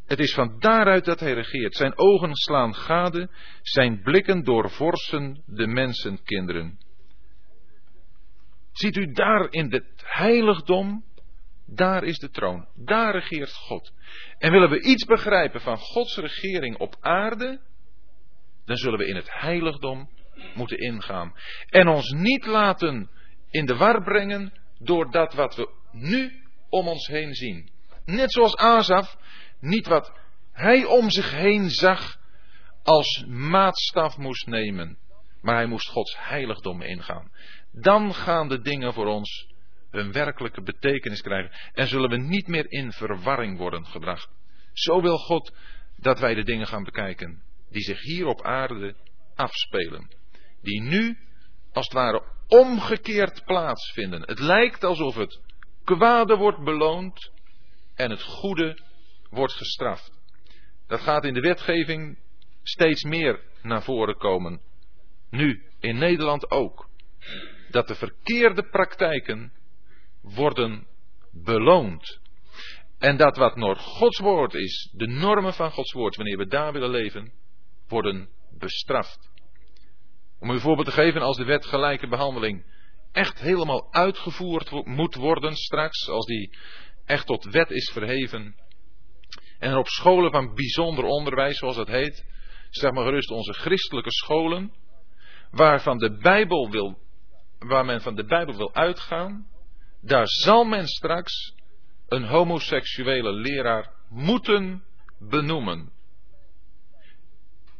Het 0.06 0.18
is 0.18 0.34
van 0.34 0.58
daaruit 0.58 1.04
dat 1.04 1.20
hij 1.20 1.32
regeert. 1.32 1.74
Zijn 1.74 1.98
ogen 1.98 2.34
slaan 2.34 2.74
gade, 2.74 3.30
zijn 3.62 4.02
blikken 4.02 4.44
doorvorsen 4.44 5.42
de 5.46 5.66
mensenkinderen. 5.66 6.78
Ziet 8.72 8.96
u 8.96 9.12
daar 9.12 9.46
in 9.50 9.72
het 9.72 9.92
heiligdom, 9.96 11.04
daar 11.74 12.04
is 12.04 12.18
de 12.18 12.30
troon, 12.30 12.68
daar 12.74 13.12
regeert 13.12 13.52
God. 13.52 13.92
En 14.38 14.52
willen 14.52 14.70
we 14.70 14.82
iets 14.82 15.04
begrijpen 15.04 15.60
van 15.60 15.76
Gods 15.76 16.16
regering 16.16 16.76
op 16.76 16.96
aarde, 17.00 17.60
dan 18.64 18.76
zullen 18.76 18.98
we 18.98 19.06
in 19.06 19.16
het 19.16 19.28
heiligdom 19.32 20.10
moeten 20.54 20.78
ingaan. 20.78 21.34
En 21.68 21.88
ons 21.88 22.10
niet 22.10 22.46
laten 22.46 23.10
in 23.50 23.66
de 23.66 23.76
war 23.76 24.02
brengen 24.02 24.52
door 24.78 25.10
dat 25.10 25.34
wat 25.34 25.56
we 25.56 25.70
nu 25.92 26.42
om 26.68 26.88
ons 26.88 27.06
heen 27.06 27.34
zien. 27.34 27.70
Net 28.04 28.32
zoals 28.32 28.56
Azaf 28.56 29.16
niet 29.60 29.86
wat 29.86 30.12
hij 30.52 30.84
om 30.84 31.10
zich 31.10 31.30
heen 31.30 31.70
zag 31.70 32.18
als 32.82 33.24
maatstaf 33.28 34.16
moest 34.16 34.46
nemen. 34.46 34.98
Maar 35.40 35.54
hij 35.54 35.66
moest 35.66 35.88
Gods 35.88 36.16
heiligdom 36.18 36.82
ingaan. 36.82 37.30
Dan 37.72 38.14
gaan 38.14 38.48
de 38.48 38.60
dingen 38.60 38.92
voor 38.92 39.06
ons 39.06 39.49
hun 39.90 40.12
werkelijke 40.12 40.62
betekenis 40.62 41.20
krijgen. 41.20 41.50
En 41.72 41.86
zullen 41.86 42.10
we 42.10 42.16
niet 42.16 42.46
meer 42.46 42.72
in 42.72 42.92
verwarring 42.92 43.58
worden 43.58 43.86
gebracht. 43.86 44.28
Zo 44.72 45.00
wil 45.00 45.18
God 45.18 45.54
dat 45.96 46.18
wij 46.18 46.34
de 46.34 46.44
dingen 46.44 46.66
gaan 46.66 46.84
bekijken. 46.84 47.42
Die 47.70 47.82
zich 47.82 48.00
hier 48.00 48.26
op 48.26 48.42
aarde 48.42 48.94
afspelen. 49.34 50.10
Die 50.62 50.82
nu, 50.82 51.18
als 51.72 51.84
het 51.84 51.94
ware, 51.94 52.22
omgekeerd 52.46 53.44
plaatsvinden. 53.44 54.20
Het 54.20 54.38
lijkt 54.38 54.84
alsof 54.84 55.14
het 55.14 55.40
kwade 55.84 56.36
wordt 56.36 56.64
beloond 56.64 57.30
en 57.94 58.10
het 58.10 58.22
goede 58.22 58.78
wordt 59.30 59.52
gestraft. 59.52 60.12
Dat 60.86 61.00
gaat 61.00 61.24
in 61.24 61.34
de 61.34 61.40
wetgeving 61.40 62.18
steeds 62.62 63.02
meer 63.02 63.40
naar 63.62 63.82
voren 63.82 64.16
komen. 64.16 64.60
Nu, 65.30 65.62
in 65.80 65.98
Nederland 65.98 66.50
ook. 66.50 66.88
Dat 67.70 67.88
de 67.88 67.94
verkeerde 67.94 68.68
praktijken 68.68 69.52
worden 70.22 70.86
beloond. 71.32 72.20
En 72.98 73.16
dat 73.16 73.36
wat 73.36 73.56
nog 73.56 73.82
Gods 73.82 74.18
woord 74.18 74.54
is, 74.54 74.90
de 74.92 75.06
normen 75.06 75.54
van 75.54 75.70
Gods 75.70 75.92
woord, 75.92 76.16
wanneer 76.16 76.36
we 76.36 76.46
daar 76.46 76.72
willen 76.72 76.90
leven, 76.90 77.32
worden 77.88 78.28
bestraft. 78.58 79.30
Om 80.38 80.50
u 80.50 80.52
een 80.52 80.60
voorbeeld 80.60 80.86
te 80.86 80.92
geven, 80.92 81.22
als 81.22 81.36
de 81.36 81.44
wet 81.44 81.66
gelijke 81.66 82.08
behandeling 82.08 82.64
echt 83.12 83.40
helemaal 83.40 83.92
uitgevoerd 83.92 84.70
moet 84.86 85.14
worden 85.14 85.56
straks, 85.56 86.08
als 86.08 86.26
die 86.26 86.56
echt 87.04 87.26
tot 87.26 87.44
wet 87.44 87.70
is 87.70 87.90
verheven, 87.92 88.54
en 89.58 89.76
op 89.76 89.88
scholen 89.88 90.30
van 90.30 90.54
bijzonder 90.54 91.04
onderwijs, 91.04 91.58
zoals 91.58 91.76
dat 91.76 91.88
heet, 91.88 92.26
zeg 92.70 92.92
maar 92.92 93.04
gerust 93.04 93.30
onze 93.30 93.52
christelijke 93.52 94.12
scholen, 94.12 94.72
waarvan 95.50 95.98
de 95.98 96.16
Bijbel 96.16 96.70
wil, 96.70 96.98
waar 97.58 97.84
men 97.84 98.00
van 98.00 98.14
de 98.14 98.24
Bijbel 98.24 98.56
wil 98.56 98.74
uitgaan, 98.74 99.46
daar 100.00 100.26
zal 100.26 100.64
men 100.64 100.86
straks 100.86 101.54
een 102.08 102.24
homoseksuele 102.24 103.32
leraar 103.32 103.92
moeten 104.08 104.84
benoemen. 105.18 105.92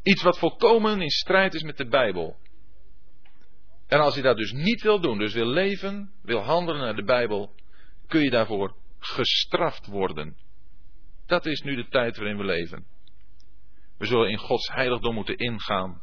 Iets 0.03 0.23
wat 0.23 0.39
volkomen 0.39 1.01
in 1.01 1.11
strijd 1.11 1.55
is 1.55 1.63
met 1.63 1.77
de 1.77 1.89
Bijbel. 1.89 2.37
En 3.87 4.01
als 4.01 4.15
je 4.15 4.23
dat 4.23 4.37
dus 4.37 4.53
niet 4.53 4.83
wil 4.83 5.01
doen, 5.01 5.19
dus 5.19 5.33
wil 5.33 5.47
leven, 5.47 6.13
wil 6.23 6.41
handelen 6.41 6.81
naar 6.81 6.97
de 6.97 7.05
Bijbel, 7.05 7.55
kun 8.07 8.21
je 8.23 8.31
daarvoor 8.31 8.77
gestraft 8.99 9.87
worden. 9.87 10.37
Dat 11.27 11.47
is 11.47 11.61
nu 11.61 11.75
de 11.75 11.89
tijd 11.89 12.17
waarin 12.17 12.37
we 12.37 12.45
leven. 12.45 12.87
We 13.99 14.07
zullen 14.07 14.31
in 14.31 14.39
Gods 14.39 14.69
heiligdom 14.69 15.15
moeten 15.15 15.37
ingaan 15.37 16.03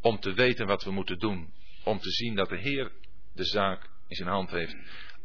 om 0.00 0.20
te 0.20 0.32
weten 0.32 0.66
wat 0.66 0.84
we 0.84 0.90
moeten 0.90 1.18
doen. 1.18 1.52
Om 1.84 1.98
te 1.98 2.10
zien 2.10 2.34
dat 2.34 2.48
de 2.48 2.58
Heer 2.58 2.92
de 3.34 3.44
zaak 3.44 3.90
in 4.08 4.16
zijn 4.16 4.28
hand 4.28 4.50
heeft. 4.50 4.76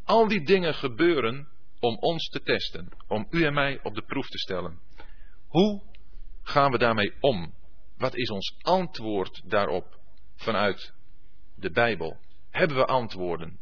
Al 0.06 0.28
die 0.28 0.44
dingen 0.44 0.74
gebeuren 0.74 1.48
om 1.80 1.98
ons 1.98 2.30
te 2.30 2.42
testen, 2.42 2.90
om 3.08 3.28
u 3.30 3.44
en 3.44 3.54
mij 3.54 3.80
op 3.84 3.96
de 3.96 4.02
proef 4.02 4.28
te 4.28 4.38
stellen. 4.38 4.80
Hoe 5.48 5.82
gaan 6.44 6.72
we 6.72 6.78
daarmee 6.78 7.14
om? 7.20 7.54
Wat 7.98 8.16
is 8.16 8.30
ons 8.30 8.56
antwoord 8.62 9.50
daarop 9.50 10.00
vanuit 10.36 10.94
de 11.56 11.72
Bijbel? 11.72 12.18
Hebben 12.50 12.78
we 12.78 12.86
antwoorden? 12.86 13.60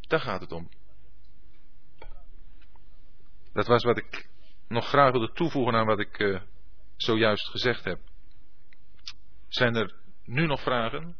Daar 0.00 0.20
gaat 0.20 0.40
het 0.40 0.52
om. 0.52 0.68
Dat 3.52 3.66
was 3.66 3.84
wat 3.84 3.98
ik 3.98 4.28
nog 4.68 4.88
graag 4.88 5.10
wilde 5.10 5.32
toevoegen 5.32 5.74
aan 5.74 5.86
wat 5.86 5.98
ik 5.98 6.18
uh, 6.18 6.40
zojuist 6.96 7.48
gezegd 7.48 7.84
heb. 7.84 8.00
Zijn 9.48 9.74
er 9.74 9.94
nu 10.24 10.46
nog 10.46 10.60
vragen? 10.60 11.16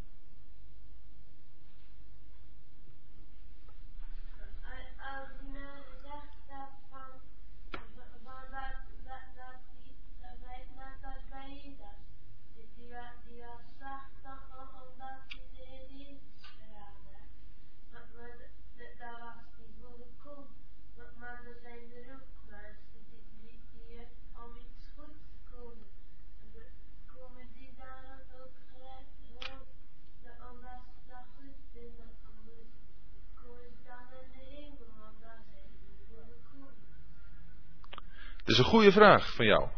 Is 38.59 38.65
een 38.65 38.71
goede 38.71 38.93
vraag 38.93 39.35
van 39.35 39.47
jou. 39.47 39.69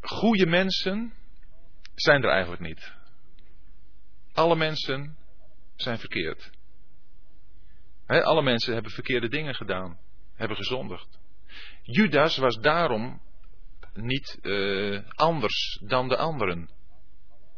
Goede 0.00 0.46
mensen 0.46 1.14
zijn 1.94 2.22
er 2.22 2.30
eigenlijk 2.30 2.62
niet. 2.62 2.92
Alle 4.32 4.56
mensen 4.56 5.16
zijn 5.76 5.98
verkeerd. 5.98 6.50
alle 8.06 8.42
mensen 8.42 8.72
hebben 8.72 8.92
verkeerde 8.92 9.28
dingen 9.28 9.54
gedaan, 9.54 9.98
hebben 10.34 10.56
gezondigd. 10.56 11.18
Judas 11.82 12.36
was 12.36 12.56
daarom 12.56 13.20
niet 13.92 14.38
uh, 14.42 15.02
anders 15.08 15.80
dan 15.86 16.08
de 16.08 16.16
anderen. 16.16 16.70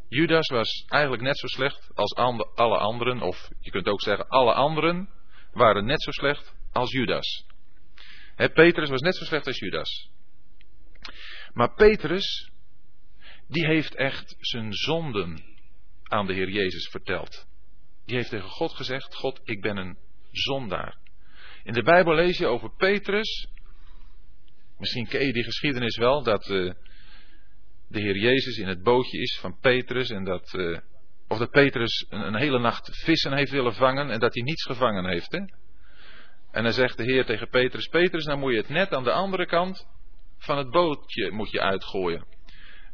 Judas 0.08 0.48
was 0.48 0.84
eigenlijk 0.88 1.22
net 1.22 1.38
zo 1.38 1.46
slecht 1.46 1.90
als 1.94 2.14
alle 2.54 2.78
anderen, 2.78 3.22
of 3.22 3.50
je 3.60 3.70
kunt 3.70 3.86
ook 3.86 4.02
zeggen, 4.02 4.28
alle 4.28 4.52
anderen 4.52 5.08
waren 5.52 5.84
net 5.84 6.02
zo 6.02 6.10
slecht 6.10 6.58
als 6.72 6.90
Judas. 6.90 7.44
Petrus 8.36 8.88
was 8.88 9.00
net 9.00 9.16
zo 9.16 9.24
slecht 9.24 9.46
als 9.46 9.58
Judas. 9.58 10.10
Maar 11.52 11.74
Petrus, 11.74 12.50
die 13.48 13.66
heeft 13.66 13.94
echt 13.94 14.36
zijn 14.38 14.72
zonden 14.72 15.42
aan 16.02 16.26
de 16.26 16.32
Heer 16.32 16.50
Jezus 16.50 16.88
verteld. 16.88 17.46
Die 18.06 18.16
heeft 18.16 18.30
tegen 18.30 18.48
God 18.48 18.72
gezegd: 18.72 19.14
God, 19.14 19.40
ik 19.44 19.60
ben 19.60 19.76
een 19.76 19.98
zondaar. 20.30 20.98
In 21.64 21.72
de 21.72 21.82
Bijbel 21.82 22.14
lees 22.14 22.38
je 22.38 22.46
over 22.46 22.74
Petrus. 22.76 23.48
Misschien 24.78 25.06
ken 25.06 25.26
je 25.26 25.32
die 25.32 25.44
geschiedenis 25.44 25.96
wel, 25.96 26.22
dat 26.22 26.48
uh, 26.48 26.72
de 27.88 28.00
Heer 28.00 28.16
Jezus 28.16 28.56
in 28.56 28.68
het 28.68 28.82
bootje 28.82 29.18
is 29.18 29.38
van 29.40 29.58
Petrus 29.58 30.10
en 30.10 30.24
dat, 30.24 30.52
uh, 30.54 30.78
of 31.28 31.38
dat 31.38 31.50
Petrus 31.50 32.06
een, 32.08 32.20
een, 32.20 32.34
hele 32.34 32.58
nacht 32.58 33.02
vissen 33.04 33.32
heeft 33.32 33.50
willen 33.50 33.74
vangen 33.74 34.10
en 34.10 34.20
dat 34.20 34.34
hij 34.34 34.42
niets 34.42 34.64
gevangen 34.64 35.06
heeft. 35.06 35.32
Hè? 35.32 35.40
En 36.50 36.62
dan 36.62 36.72
zegt 36.72 36.96
de 36.96 37.02
Heer 37.02 37.24
tegen 37.24 37.48
Petrus, 37.48 37.86
Petrus, 37.86 38.24
nou 38.24 38.38
moet 38.38 38.52
je 38.52 38.58
het 38.58 38.68
net 38.68 38.92
aan 38.94 39.04
de 39.04 39.12
andere 39.12 39.46
kant 39.46 39.88
van 40.38 40.58
het 40.58 40.70
bootje 40.70 41.30
moet 41.30 41.50
je 41.50 41.60
uitgooien. 41.60 42.26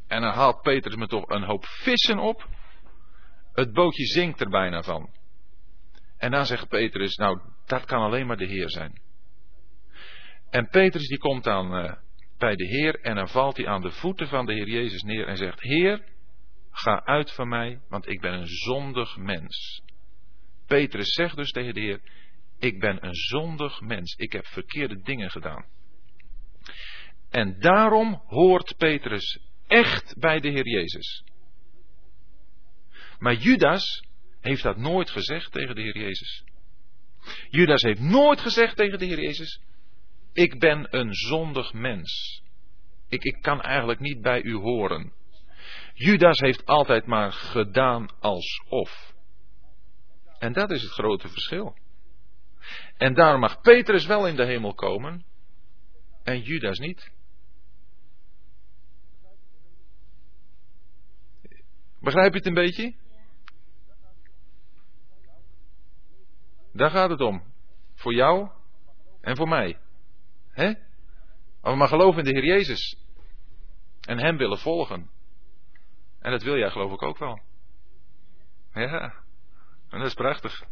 En 0.08 0.20
dan 0.20 0.32
haalt 0.32 0.62
Petrus 0.62 0.96
me 0.96 1.06
toch 1.06 1.28
een 1.28 1.44
hoop 1.44 1.64
vissen 1.66 2.18
op. 2.18 2.48
Het 3.52 3.72
bootje 3.72 4.04
zinkt 4.04 4.40
er 4.40 4.48
bijna 4.48 4.82
van. 4.82 5.10
En 6.18 6.30
dan 6.30 6.46
zegt 6.46 6.68
Petrus, 6.68 7.16
nou, 7.16 7.40
dat 7.66 7.84
kan 7.84 8.02
alleen 8.02 8.26
maar 8.26 8.36
de 8.36 8.46
Heer 8.46 8.70
zijn. 8.70 9.00
En 10.50 10.68
Petrus 10.68 11.08
die 11.08 11.18
komt 11.18 11.44
dan 11.44 11.84
uh, 11.84 11.92
bij 12.38 12.56
de 12.56 12.66
Heer 12.66 13.00
en 13.00 13.14
dan 13.14 13.28
valt 13.28 13.56
hij 13.56 13.66
aan 13.66 13.82
de 13.82 13.90
voeten 13.90 14.28
van 14.28 14.46
de 14.46 14.52
Heer 14.52 14.68
Jezus 14.68 15.02
neer 15.02 15.26
en 15.26 15.36
zegt, 15.36 15.60
Heer, 15.60 16.04
ga 16.70 17.04
uit 17.04 17.32
van 17.32 17.48
mij, 17.48 17.80
want 17.88 18.08
ik 18.08 18.20
ben 18.20 18.32
een 18.32 18.46
zondig 18.46 19.16
mens. 19.16 19.82
Petrus 20.66 21.12
zegt 21.12 21.36
dus 21.36 21.50
tegen 21.50 21.74
de 21.74 21.80
Heer, 21.80 22.00
ik 22.58 22.80
ben 22.80 23.06
een 23.06 23.14
zondig 23.14 23.80
mens, 23.80 24.14
ik 24.14 24.32
heb 24.32 24.46
verkeerde 24.46 25.00
dingen 25.00 25.30
gedaan. 25.30 25.64
En 27.30 27.60
daarom 27.60 28.22
hoort 28.26 28.74
Petrus 28.76 29.38
echt 29.66 30.14
bij 30.18 30.40
de 30.40 30.48
Heer 30.48 30.68
Jezus. 30.68 31.24
Maar 33.18 33.34
Judas 33.34 34.04
heeft 34.40 34.62
dat 34.62 34.76
nooit 34.76 35.10
gezegd 35.10 35.52
tegen 35.52 35.74
de 35.74 35.80
Heer 35.80 35.98
Jezus. 35.98 36.44
Judas 37.50 37.82
heeft 37.82 38.00
nooit 38.00 38.40
gezegd 38.40 38.76
tegen 38.76 38.98
de 38.98 39.04
Heer 39.04 39.20
Jezus: 39.20 39.60
Ik 40.32 40.58
ben 40.58 40.96
een 40.96 41.14
zondig 41.14 41.72
mens. 41.72 42.42
Ik, 43.08 43.24
ik 43.24 43.42
kan 43.42 43.60
eigenlijk 43.60 44.00
niet 44.00 44.20
bij 44.20 44.42
u 44.42 44.54
horen. 44.54 45.12
Judas 45.94 46.38
heeft 46.38 46.66
altijd 46.66 47.06
maar 47.06 47.32
gedaan 47.32 48.08
alsof. 48.20 49.14
En 50.38 50.52
dat 50.52 50.70
is 50.70 50.82
het 50.82 50.92
grote 50.92 51.28
verschil. 51.28 51.76
En 52.96 53.14
daarom 53.14 53.40
mag 53.40 53.60
Petrus 53.60 54.06
wel 54.06 54.26
in 54.26 54.36
de 54.36 54.44
hemel 54.44 54.74
komen 54.74 55.24
en 56.22 56.40
Judas 56.40 56.78
niet. 56.78 57.10
Begrijp 62.00 62.32
je 62.32 62.38
het 62.38 62.46
een 62.46 62.54
beetje? 62.54 62.94
Daar 66.72 66.90
gaat 66.90 67.10
het 67.10 67.20
om. 67.20 67.42
Voor 67.94 68.14
jou 68.14 68.50
en 69.20 69.36
voor 69.36 69.48
mij. 69.48 69.78
Hè? 70.50 70.66
Maar 71.60 71.72
we 71.72 71.78
maar 71.78 71.88
geloven 71.88 72.18
in 72.18 72.24
de 72.24 72.40
Heer 72.40 72.56
Jezus. 72.56 72.96
En 74.00 74.18
Hem 74.18 74.36
willen 74.36 74.58
volgen. 74.58 75.10
En 76.18 76.30
dat 76.30 76.42
wil 76.42 76.56
jij 76.56 76.70
geloof 76.70 76.92
ik 76.92 77.02
ook 77.02 77.18
wel. 77.18 77.40
Ja. 78.72 79.14
En 79.88 79.98
dat 79.98 80.06
is 80.06 80.14
prachtig. 80.14 80.64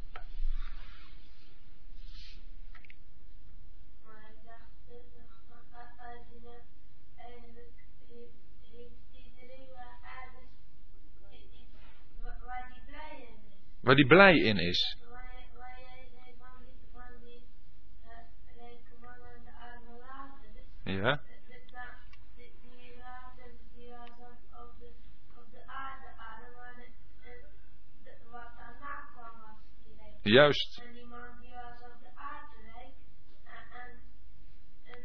Waar 13.85 13.95
die 13.95 14.07
blij 14.07 14.39
in 14.39 14.59
is. 14.59 14.97
Ja. 20.85 21.21
Juist. 30.25 30.79
En 30.79 30.93
die 30.93 31.05
man 31.05 31.41
die 31.41 31.53
was 31.53 31.81
op 31.89 32.01
de 32.01 32.11
aardrijk 32.15 32.97
en, 33.45 33.65
en, 33.83 33.91
en, 34.85 35.03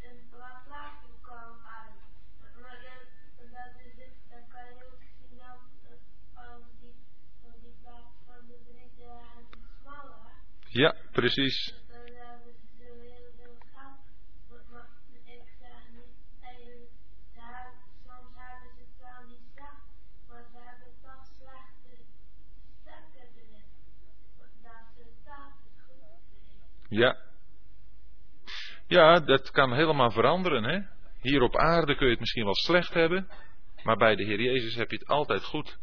en 0.00 0.16
wat 0.30 0.64
later 0.68 1.14
kwam 1.20 1.56
uit. 1.80 2.00
Maar 2.62 2.78
dat, 2.86 3.04
dat 3.52 3.74
is 3.86 3.94
het, 4.02 4.14
dan 4.30 4.48
kan 4.48 4.64
je 4.64 4.84
ook 4.92 5.02
zien 5.18 5.36
dat, 5.36 5.60
dat 5.88 6.00
als 6.34 6.64
die, 6.80 6.96
als 7.44 7.60
die 7.62 7.74
plaats 7.82 8.14
van 8.26 8.46
de 8.46 8.58
drie 8.64 9.06
waren 9.06 9.46
smaller. 9.80 10.32
Ja, 10.74 10.94
precies. 11.12 11.74
Ja. 26.88 27.16
Ja, 28.86 29.20
dat 29.20 29.50
kan 29.50 29.72
helemaal 29.72 30.10
veranderen. 30.10 30.64
Hè? 30.64 30.80
Hier 31.20 31.42
op 31.42 31.56
aarde 31.56 31.94
kun 31.94 32.04
je 32.04 32.10
het 32.10 32.20
misschien 32.20 32.44
wel 32.44 32.54
slecht 32.54 32.94
hebben, 32.94 33.28
maar 33.82 33.96
bij 33.96 34.16
de 34.16 34.24
Heer 34.24 34.40
Jezus 34.40 34.74
heb 34.74 34.90
je 34.90 34.96
het 34.96 35.06
altijd 35.06 35.44
goed. 35.44 35.78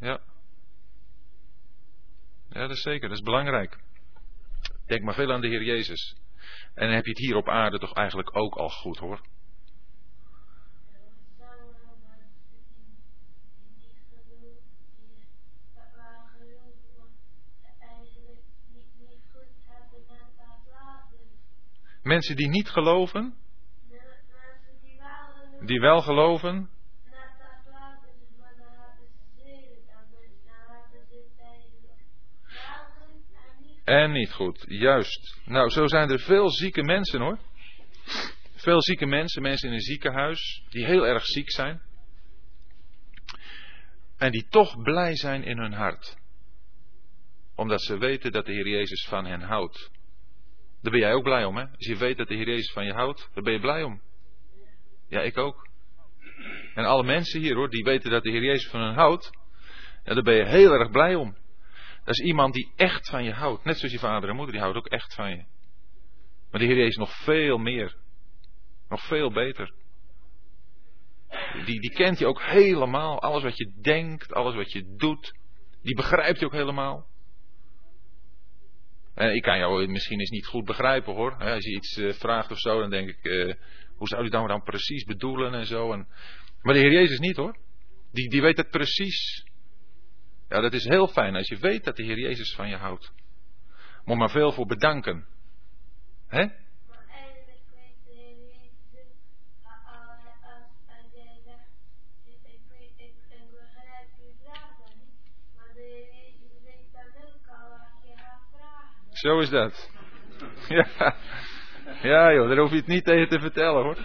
Ja. 0.00 0.20
Ja, 2.56 2.62
dat 2.62 2.76
is 2.76 2.82
zeker, 2.82 3.08
dat 3.08 3.18
is 3.18 3.24
belangrijk. 3.24 3.78
Denk 4.86 5.02
maar 5.02 5.14
veel 5.14 5.32
aan 5.32 5.40
de 5.40 5.48
Heer 5.48 5.62
Jezus. 5.62 6.16
En 6.74 6.86
dan 6.86 6.94
heb 6.94 7.04
je 7.04 7.10
het 7.10 7.18
hier 7.18 7.36
op 7.36 7.48
aarde 7.48 7.78
toch 7.78 7.94
eigenlijk 7.94 8.36
ook 8.36 8.54
al 8.54 8.68
goed 8.68 8.98
hoor. 8.98 9.20
Mensen 22.02 22.36
die 22.36 22.48
niet 22.48 22.68
geloven, 22.68 23.34
die 25.60 25.80
wel 25.80 26.02
geloven. 26.02 26.75
En 33.86 34.12
niet 34.12 34.32
goed, 34.32 34.64
juist. 34.68 35.40
Nou, 35.44 35.70
zo 35.70 35.86
zijn 35.86 36.10
er 36.10 36.18
veel 36.18 36.50
zieke 36.50 36.82
mensen 36.82 37.20
hoor. 37.20 37.38
Veel 38.54 38.82
zieke 38.82 39.06
mensen, 39.06 39.42
mensen 39.42 39.68
in 39.68 39.74
een 39.74 39.80
ziekenhuis, 39.80 40.64
die 40.68 40.84
heel 40.84 41.06
erg 41.06 41.24
ziek 41.24 41.50
zijn. 41.50 41.82
En 44.16 44.30
die 44.30 44.46
toch 44.48 44.82
blij 44.82 45.16
zijn 45.16 45.44
in 45.44 45.58
hun 45.58 45.72
hart. 45.72 46.16
Omdat 47.54 47.82
ze 47.82 47.98
weten 47.98 48.32
dat 48.32 48.46
de 48.46 48.52
Heer 48.52 48.68
Jezus 48.68 49.06
van 49.08 49.24
hen 49.24 49.40
houdt. 49.40 49.90
Daar 50.82 50.92
ben 50.92 51.00
jij 51.00 51.12
ook 51.12 51.22
blij 51.22 51.44
om, 51.44 51.56
hè? 51.56 51.62
Als 51.62 51.86
je 51.86 51.96
weet 51.96 52.16
dat 52.16 52.28
de 52.28 52.34
Heer 52.34 52.48
Jezus 52.48 52.72
van 52.72 52.84
je 52.84 52.92
houdt, 52.92 53.30
daar 53.34 53.44
ben 53.44 53.52
je 53.52 53.60
blij 53.60 53.82
om. 53.82 54.00
Ja, 55.08 55.20
ik 55.20 55.38
ook. 55.38 55.68
En 56.74 56.84
alle 56.84 57.04
mensen 57.04 57.40
hier 57.40 57.54
hoor, 57.54 57.70
die 57.70 57.84
weten 57.84 58.10
dat 58.10 58.22
de 58.22 58.30
Heer 58.30 58.44
Jezus 58.44 58.70
van 58.70 58.80
hen 58.80 58.94
houdt, 58.94 59.30
ja, 60.04 60.14
daar 60.14 60.22
ben 60.22 60.34
je 60.34 60.46
heel 60.46 60.72
erg 60.72 60.90
blij 60.90 61.14
om. 61.14 61.36
Dat 62.06 62.18
is 62.18 62.24
iemand 62.24 62.54
die 62.54 62.72
echt 62.76 63.08
van 63.08 63.24
je 63.24 63.32
houdt. 63.32 63.64
Net 63.64 63.78
zoals 63.78 63.92
je 63.92 63.98
vader 63.98 64.28
en 64.28 64.34
moeder, 64.36 64.52
die 64.52 64.62
houdt 64.62 64.76
ook 64.76 64.86
echt 64.86 65.14
van 65.14 65.30
je. 65.30 65.44
Maar 66.50 66.60
de 66.60 66.66
Heer 66.66 66.76
Jezus 66.76 66.96
nog 66.96 67.16
veel 67.16 67.58
meer. 67.58 67.96
Nog 68.88 69.06
veel 69.06 69.32
beter. 69.32 69.72
Die, 71.64 71.80
die 71.80 71.90
kent 71.90 72.18
je 72.18 72.26
ook 72.26 72.42
helemaal. 72.42 73.20
Alles 73.20 73.42
wat 73.42 73.56
je 73.56 73.72
denkt, 73.80 74.32
alles 74.32 74.54
wat 74.54 74.72
je 74.72 74.94
doet. 74.96 75.38
Die 75.82 75.94
begrijpt 75.94 76.40
je 76.40 76.46
ook 76.46 76.52
helemaal. 76.52 77.06
En 79.14 79.34
ik 79.34 79.42
kan 79.42 79.58
jou 79.58 79.86
misschien 79.86 80.20
eens 80.20 80.30
niet 80.30 80.46
goed 80.46 80.64
begrijpen 80.64 81.14
hoor. 81.14 81.34
Als 81.34 81.64
je 81.64 81.74
iets 81.74 81.96
eh, 81.96 82.12
vraagt 82.12 82.50
of 82.50 82.58
zo, 82.58 82.80
dan 82.80 82.90
denk 82.90 83.08
ik, 83.08 83.56
hoe 83.96 84.08
zou 84.08 84.24
u 84.24 84.28
dat 84.28 84.48
dan 84.48 84.62
precies 84.62 85.04
bedoelen 85.04 85.54
en 85.54 85.66
zo. 85.66 85.92
En... 85.92 86.08
Maar 86.62 86.74
de 86.74 86.80
Heer 86.80 86.92
Jezus 86.92 87.18
niet 87.18 87.36
hoor. 87.36 87.58
Die, 88.12 88.30
die 88.30 88.40
weet 88.40 88.56
het 88.56 88.70
precies. 88.70 89.45
Ja, 90.48 90.60
dat 90.60 90.72
is 90.72 90.84
heel 90.84 91.08
fijn 91.08 91.36
als 91.36 91.48
je 91.48 91.56
weet 91.56 91.84
dat 91.84 91.96
de 91.96 92.02
Heer 92.02 92.18
Jezus 92.18 92.54
van 92.54 92.68
je 92.68 92.76
houdt. 92.76 93.12
Moet 94.04 94.16
maar 94.16 94.30
veel 94.30 94.52
voor 94.52 94.66
bedanken. 94.66 95.26
Hè? 96.28 96.46
Zo 109.16 109.38
is 109.38 109.50
dat. 109.50 109.74
Ja. 110.68 111.16
ja 112.02 112.32
joh, 112.32 112.48
daar 112.48 112.58
hoef 112.58 112.70
je 112.70 112.76
het 112.76 112.86
niet 112.86 113.04
tegen 113.04 113.28
te 113.28 113.40
vertellen 113.40 113.82
hoor. 113.82 113.98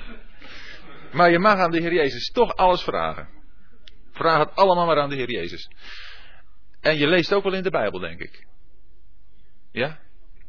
Maar 1.12 1.32
je 1.32 1.40
mag 1.40 1.58
aan 1.58 1.72
de 1.72 1.82
Heer 1.82 1.94
Jezus 1.94 2.32
toch 2.32 2.56
alles 2.56 2.84
vragen. 2.84 3.30
Vraag 4.12 4.40
het 4.40 4.56
allemaal 4.56 4.86
maar 4.86 5.00
aan 5.00 5.10
de 5.10 5.16
Heer 5.16 5.32
Jezus. 5.32 5.70
En 6.82 6.98
je 6.98 7.08
leest 7.08 7.34
ook 7.34 7.44
wel 7.44 7.54
in 7.54 7.64
de 7.64 7.70
Bijbel, 7.70 8.00
denk 8.00 8.20
ik. 8.20 8.48
Ja? 9.72 10.00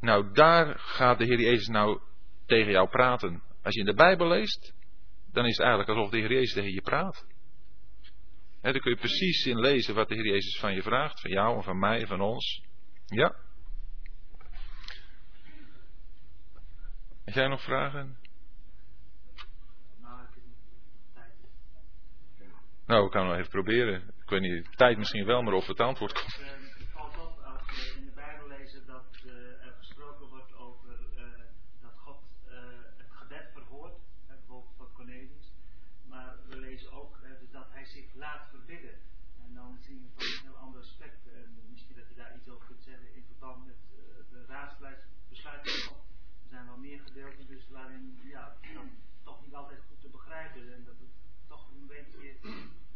Nou, 0.01 0.33
daar 0.33 0.79
gaat 0.79 1.19
de 1.19 1.25
Heer 1.25 1.41
Jezus 1.41 1.67
nou 1.67 2.01
tegen 2.47 2.73
jou 2.73 2.89
praten. 2.89 3.43
Als 3.63 3.75
je 3.75 3.81
in 3.81 3.87
de 3.87 3.95
Bijbel 3.95 4.29
leest, 4.29 4.75
dan 5.33 5.45
is 5.45 5.57
het 5.57 5.67
eigenlijk 5.67 5.89
alsof 5.89 6.11
de 6.11 6.19
Heer 6.19 6.33
Jezus 6.33 6.53
tegen 6.53 6.73
je 6.73 6.83
praat. 6.83 7.27
He, 8.61 8.73
dan 8.73 8.81
kun 8.81 8.91
je 8.91 8.97
precies 8.97 9.47
in 9.47 9.59
lezen 9.59 9.95
wat 9.95 10.09
de 10.09 10.15
Heer 10.15 10.27
Jezus 10.27 10.59
van 10.59 10.75
je 10.75 10.83
vraagt. 10.83 11.21
Van 11.21 11.31
jou 11.31 11.57
en 11.57 11.63
van 11.63 11.79
mij 11.79 12.01
en 12.01 12.07
van 12.07 12.21
ons. 12.21 12.63
Ja? 13.07 13.35
Heb 17.25 17.35
jij 17.35 17.49
nog 17.49 17.63
vragen? 17.63 18.19
Nou, 22.87 23.05
ik 23.05 23.11
kan 23.11 23.27
nog 23.27 23.37
even 23.37 23.51
proberen. 23.51 24.15
Ik 24.33 24.41
weet 24.41 24.51
niet, 24.51 24.77
tijd 24.77 24.99
misschien 24.99 25.25
wel, 25.25 25.43
maar 25.43 25.53
of 25.53 25.67
het 25.67 25.81
antwoord 25.81 26.13
komt. 26.13 26.37
Het 26.37 26.89
valt 26.93 27.17
op 27.19 27.39
als 27.45 27.67
we 27.67 27.95
in 27.99 28.05
de 28.05 28.13
Bijbel 28.15 28.49
lezen 28.49 28.87
dat 28.87 29.05
uh, 29.25 29.33
er 29.67 29.75
gesproken 29.79 30.27
wordt 30.29 30.55
over 30.55 30.95
uh, 31.17 31.23
dat 31.81 31.97
God 31.97 32.21
uh, 32.49 32.53
het 32.97 33.11
gebed 33.11 33.47
verhoort, 33.53 33.97
bijvoorbeeld 34.27 34.75
van 34.77 34.93
Cornelius. 34.93 35.53
Maar 36.09 36.35
we 36.49 36.57
lezen 36.57 36.93
ook 36.93 37.17
dus 37.41 37.51
dat 37.51 37.67
hij 37.71 37.85
zich 37.85 38.15
laat 38.15 38.49
verbidden. 38.51 38.95
En 39.45 39.55
dan 39.55 39.79
zien 39.81 40.03
we 40.03 40.09
van 40.15 40.25
een 40.25 40.53
heel 40.53 40.63
ander 40.65 40.81
aspect. 40.81 41.21
misschien 41.71 41.97
dat 41.97 42.09
je 42.09 42.15
daar 42.15 42.37
iets 42.37 42.49
over 42.49 42.67
kunt 42.67 42.83
zeggen 42.83 43.15
in 43.15 43.25
verband 43.27 43.67
met 43.67 43.77
de 44.31 44.45
raadsbesluit 44.47 45.05
zijn 46.51 46.67
wel 46.67 46.77
meer 46.77 47.01
gedeelten 47.01 47.47
dus 47.47 47.69
waarin 47.69 48.19
ja, 48.23 48.57
dan 48.75 48.91
toch 49.23 49.45
niet 49.45 49.55
altijd 49.55 49.81
goed 49.89 50.01
te 50.01 50.09
begrijpen 50.09 50.75
en 50.75 50.85
dat 50.85 50.99
we 50.99 51.07
toch 51.49 51.69
een 51.71 51.87
beetje 51.87 52.37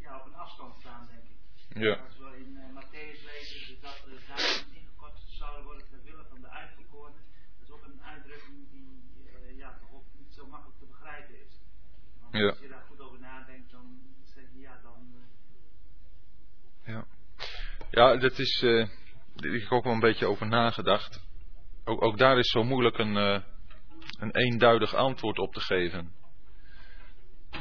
ja, 0.06 0.18
op 0.18 0.26
een 0.26 0.34
afstand 0.34 0.74
staan, 0.80 1.06
denk 1.06 1.24
ik. 1.24 1.36
Ja. 1.78 1.94
Als 1.94 2.18
we 2.18 2.36
in 2.38 2.50
uh, 2.56 2.74
Matthäus 2.74 3.20
lezen 3.24 3.80
dat 3.80 3.98
de 4.04 4.18
dagen 4.28 4.74
ingekort 4.74 5.18
zouden 5.26 5.64
worden 5.64 5.86
ter 5.90 6.02
wille 6.04 6.24
van 6.28 6.40
de 6.40 6.48
uitverkorenen, 6.48 7.22
dat 7.58 7.68
is 7.68 7.74
ook 7.74 7.84
een 7.84 8.02
uitdrukking 8.02 8.70
die 8.70 9.02
uh, 9.24 9.58
ja, 9.58 9.78
toch 9.80 9.92
ook 9.92 10.06
niet 10.18 10.34
zo 10.34 10.46
makkelijk 10.46 10.78
te 10.78 10.86
begrijpen 10.86 11.34
is. 11.46 11.60
Want 12.20 12.34
ja. 12.34 12.48
als 12.48 12.58
je 12.58 12.68
daar 12.68 12.84
goed 12.88 13.00
over 13.00 13.20
nadenkt, 13.20 13.70
dan 13.70 13.98
zeg 14.34 14.44
je 14.52 14.60
ja, 14.60 14.80
dan. 14.82 15.14
Uh... 16.84 16.94
Ja. 16.94 17.06
Ja, 17.90 18.16
dat 18.16 18.38
is. 18.38 18.60
heb 18.60 19.52
ik 19.52 19.72
ook 19.72 19.84
wel 19.84 19.92
een 19.92 20.00
beetje 20.00 20.26
over 20.26 20.46
nagedacht 20.46 21.26
ook, 21.86 22.02
ook 22.02 22.18
daar 22.18 22.38
is 22.38 22.50
zo 22.50 22.64
moeilijk 22.64 22.98
een, 22.98 23.16
uh, 23.16 23.40
een 24.18 24.36
eenduidig 24.36 24.94
antwoord 24.94 25.38
op 25.38 25.52
te 25.52 25.60
geven. 25.60 26.12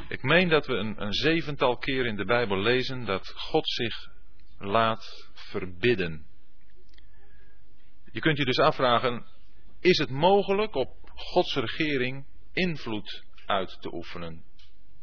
Ik 0.08 0.22
meen 0.22 0.48
dat 0.48 0.66
we 0.66 0.74
een, 0.74 1.02
een 1.02 1.12
zevental 1.12 1.76
keer 1.76 2.06
in 2.06 2.16
de 2.16 2.24
Bijbel 2.24 2.58
lezen 2.58 3.04
dat 3.04 3.28
God 3.28 3.68
zich 3.68 4.10
laat 4.58 5.28
verbidden. 5.32 6.26
Je 8.12 8.20
kunt 8.20 8.38
je 8.38 8.44
dus 8.44 8.58
afvragen, 8.58 9.26
is 9.80 9.98
het 9.98 10.10
mogelijk 10.10 10.74
op 10.74 11.10
Gods 11.14 11.54
regering 11.54 12.26
invloed 12.52 13.24
uit 13.46 13.76
te 13.80 13.94
oefenen? 13.94 14.44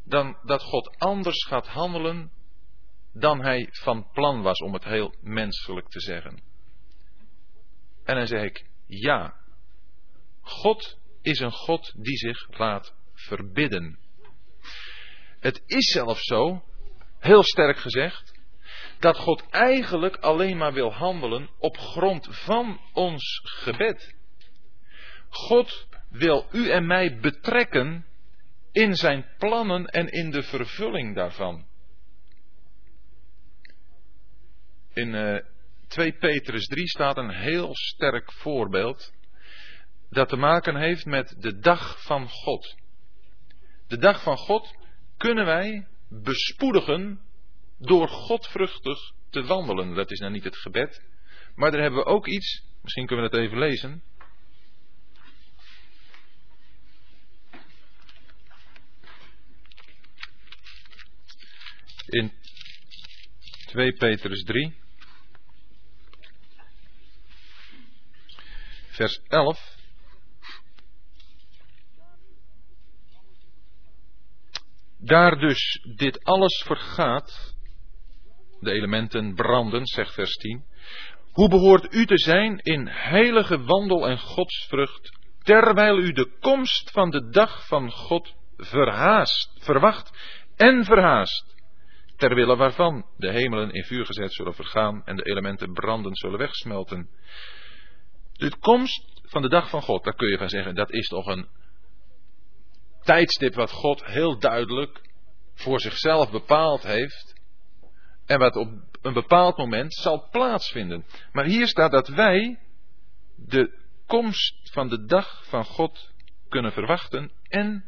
Dan 0.04 0.38
dat 0.42 0.62
God 0.62 0.98
anders 0.98 1.44
gaat 1.44 1.66
handelen 1.66 2.32
dan 3.12 3.40
hij 3.40 3.68
van 3.70 4.10
plan 4.12 4.42
was, 4.42 4.58
om 4.58 4.72
het 4.72 4.84
heel 4.84 5.14
menselijk 5.20 5.88
te 5.88 6.00
zeggen. 6.00 6.42
En 8.04 8.16
dan 8.16 8.26
zeg 8.26 8.42
ik, 8.42 8.66
ja. 8.86 9.34
God 10.40 10.98
is 11.22 11.38
een 11.38 11.52
God 11.52 11.92
die 11.96 12.16
zich 12.16 12.58
laat 12.58 12.94
verbidden. 13.12 13.98
Het 15.44 15.62
is 15.66 15.92
zelfs 15.92 16.24
zo, 16.24 16.64
heel 17.18 17.42
sterk 17.42 17.76
gezegd, 17.76 18.40
dat 18.98 19.16
God 19.16 19.50
eigenlijk 19.50 20.16
alleen 20.16 20.56
maar 20.56 20.72
wil 20.72 20.92
handelen 20.92 21.50
op 21.58 21.76
grond 21.76 22.28
van 22.30 22.80
ons 22.92 23.40
gebed. 23.44 24.14
God 25.28 25.86
wil 26.10 26.46
u 26.52 26.70
en 26.70 26.86
mij 26.86 27.18
betrekken 27.20 28.06
in 28.72 28.94
zijn 28.94 29.26
plannen 29.38 29.86
en 29.86 30.08
in 30.08 30.30
de 30.30 30.42
vervulling 30.42 31.14
daarvan. 31.14 31.66
In 34.92 35.14
uh, 35.14 35.38
2 35.88 36.12
Petrus 36.12 36.66
3 36.66 36.88
staat 36.88 37.16
een 37.16 37.34
heel 37.34 37.74
sterk 37.74 38.32
voorbeeld 38.32 39.12
dat 40.10 40.28
te 40.28 40.36
maken 40.36 40.76
heeft 40.76 41.04
met 41.04 41.34
de 41.38 41.58
dag 41.58 42.02
van 42.02 42.28
God. 42.28 42.76
De 43.86 43.98
dag 43.98 44.22
van 44.22 44.36
God 44.36 44.82
kunnen 45.16 45.44
wij 45.44 45.86
bespoedigen 46.08 47.20
door 47.78 48.08
godvruchtig 48.08 49.12
te 49.30 49.42
wandelen. 49.42 49.94
Dat 49.94 50.10
is 50.10 50.18
nou 50.18 50.32
niet 50.32 50.44
het 50.44 50.56
gebed, 50.56 51.02
maar 51.54 51.70
daar 51.70 51.80
hebben 51.80 51.98
we 51.98 52.06
ook 52.06 52.26
iets, 52.26 52.62
misschien 52.82 53.06
kunnen 53.06 53.24
we 53.24 53.30
dat 53.30 53.40
even 53.40 53.58
lezen. 53.58 54.02
In 62.06 62.32
2 63.66 63.92
Petrus 63.92 64.42
3. 64.42 64.82
vers 68.94 69.20
11. 69.28 69.73
Daar 75.04 75.38
dus 75.38 75.80
dit 75.96 76.24
alles 76.24 76.62
vergaat, 76.66 77.54
de 78.60 78.70
elementen 78.70 79.34
branden, 79.34 79.86
zegt 79.86 80.14
vers 80.14 80.36
10. 80.36 80.64
Hoe 81.32 81.48
behoort 81.48 81.94
u 81.94 82.06
te 82.06 82.18
zijn 82.18 82.58
in 82.58 82.86
heilige 82.88 83.62
wandel 83.62 84.08
en 84.08 84.18
godsvrucht, 84.18 85.18
terwijl 85.42 85.98
u 85.98 86.12
de 86.12 86.36
komst 86.40 86.90
van 86.90 87.10
de 87.10 87.28
dag 87.28 87.66
van 87.66 87.90
God 87.90 88.34
verhaast, 88.56 89.64
verwacht 89.64 90.18
en 90.56 90.84
verhaast, 90.84 91.54
terwille 92.16 92.56
waarvan 92.56 93.06
de 93.16 93.30
hemelen 93.30 93.70
in 93.70 93.84
vuur 93.84 94.06
gezet 94.06 94.32
zullen 94.32 94.54
vergaan 94.54 95.02
en 95.04 95.16
de 95.16 95.24
elementen 95.24 95.72
branden 95.72 96.14
zullen 96.14 96.38
wegsmelten. 96.38 97.08
De 98.32 98.56
komst 98.58 99.20
van 99.22 99.42
de 99.42 99.48
dag 99.48 99.68
van 99.70 99.82
God, 99.82 100.04
daar 100.04 100.14
kun 100.14 100.28
je 100.28 100.38
van 100.38 100.48
zeggen, 100.48 100.74
dat 100.74 100.92
is 100.92 101.08
toch 101.08 101.26
een 101.26 101.48
tijdstip 103.04 103.54
wat 103.54 103.70
God 103.70 104.04
heel 104.04 104.38
duidelijk 104.38 105.00
voor 105.54 105.80
zichzelf 105.80 106.30
bepaald 106.30 106.82
heeft. 106.82 107.34
En 108.26 108.38
wat 108.38 108.56
op 108.56 108.68
een 109.02 109.12
bepaald 109.12 109.56
moment 109.56 109.94
zal 109.94 110.28
plaatsvinden. 110.30 111.04
Maar 111.32 111.44
hier 111.44 111.66
staat 111.66 111.90
dat 111.90 112.08
wij 112.08 112.58
de 113.36 113.82
komst 114.06 114.70
van 114.72 114.88
de 114.88 115.04
dag 115.04 115.44
van 115.46 115.64
God 115.64 116.12
kunnen 116.48 116.72
verwachten 116.72 117.32
en 117.48 117.84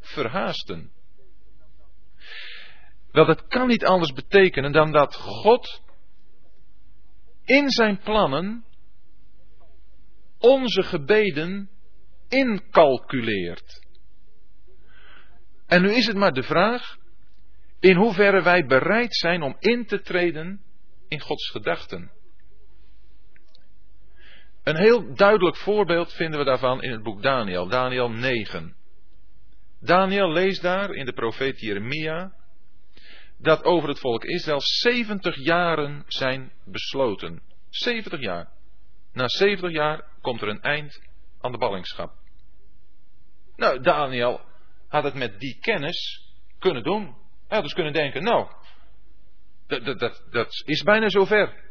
verhaasten. 0.00 0.92
Wel, 3.12 3.26
dat 3.26 3.46
kan 3.46 3.66
niet 3.66 3.84
anders 3.84 4.12
betekenen 4.12 4.72
dan 4.72 4.92
dat 4.92 5.14
God 5.14 5.82
in 7.44 7.70
zijn 7.70 7.98
plannen 7.98 8.64
onze 10.38 10.82
gebeden 10.82 11.70
incalculeert. 12.28 13.79
En 15.70 15.82
nu 15.82 15.90
is 15.90 16.06
het 16.06 16.16
maar 16.16 16.32
de 16.32 16.42
vraag 16.42 16.96
in 17.80 17.96
hoeverre 17.96 18.42
wij 18.42 18.66
bereid 18.66 19.16
zijn 19.16 19.42
om 19.42 19.56
in 19.58 19.86
te 19.86 20.00
treden 20.00 20.60
in 21.08 21.20
Gods 21.20 21.50
gedachten. 21.50 22.10
Een 24.62 24.76
heel 24.76 25.14
duidelijk 25.14 25.56
voorbeeld 25.56 26.12
vinden 26.12 26.38
we 26.38 26.44
daarvan 26.44 26.82
in 26.82 26.90
het 26.90 27.02
boek 27.02 27.22
Daniel, 27.22 27.68
Daniel 27.68 28.10
9. 28.10 28.76
Daniel 29.80 30.32
leest 30.32 30.62
daar 30.62 30.90
in 30.90 31.04
de 31.04 31.12
profeet 31.12 31.60
Jeremia 31.60 32.32
dat 33.38 33.64
over 33.64 33.88
het 33.88 33.98
volk 33.98 34.24
Israël 34.24 34.60
70 34.60 35.36
jaren 35.36 36.04
zijn 36.06 36.52
besloten. 36.64 37.42
70 37.68 38.20
jaar. 38.20 38.48
Na 39.12 39.28
70 39.28 39.70
jaar 39.70 40.04
komt 40.20 40.42
er 40.42 40.48
een 40.48 40.62
eind 40.62 41.00
aan 41.40 41.52
de 41.52 41.58
ballingschap. 41.58 42.12
Nou, 43.56 43.80
Daniel 43.80 44.48
had 44.90 45.04
het 45.04 45.14
met 45.14 45.40
die 45.40 45.58
kennis 45.60 46.28
kunnen 46.58 46.82
doen. 46.82 47.04
Hij 47.48 47.58
had 47.58 47.62
dus 47.62 47.74
kunnen 47.74 47.92
denken, 47.92 48.22
nou, 48.22 48.48
dat, 49.66 49.84
dat, 49.84 49.98
dat, 49.98 50.22
dat 50.30 50.62
is 50.64 50.82
bijna 50.82 51.08
zover. 51.08 51.68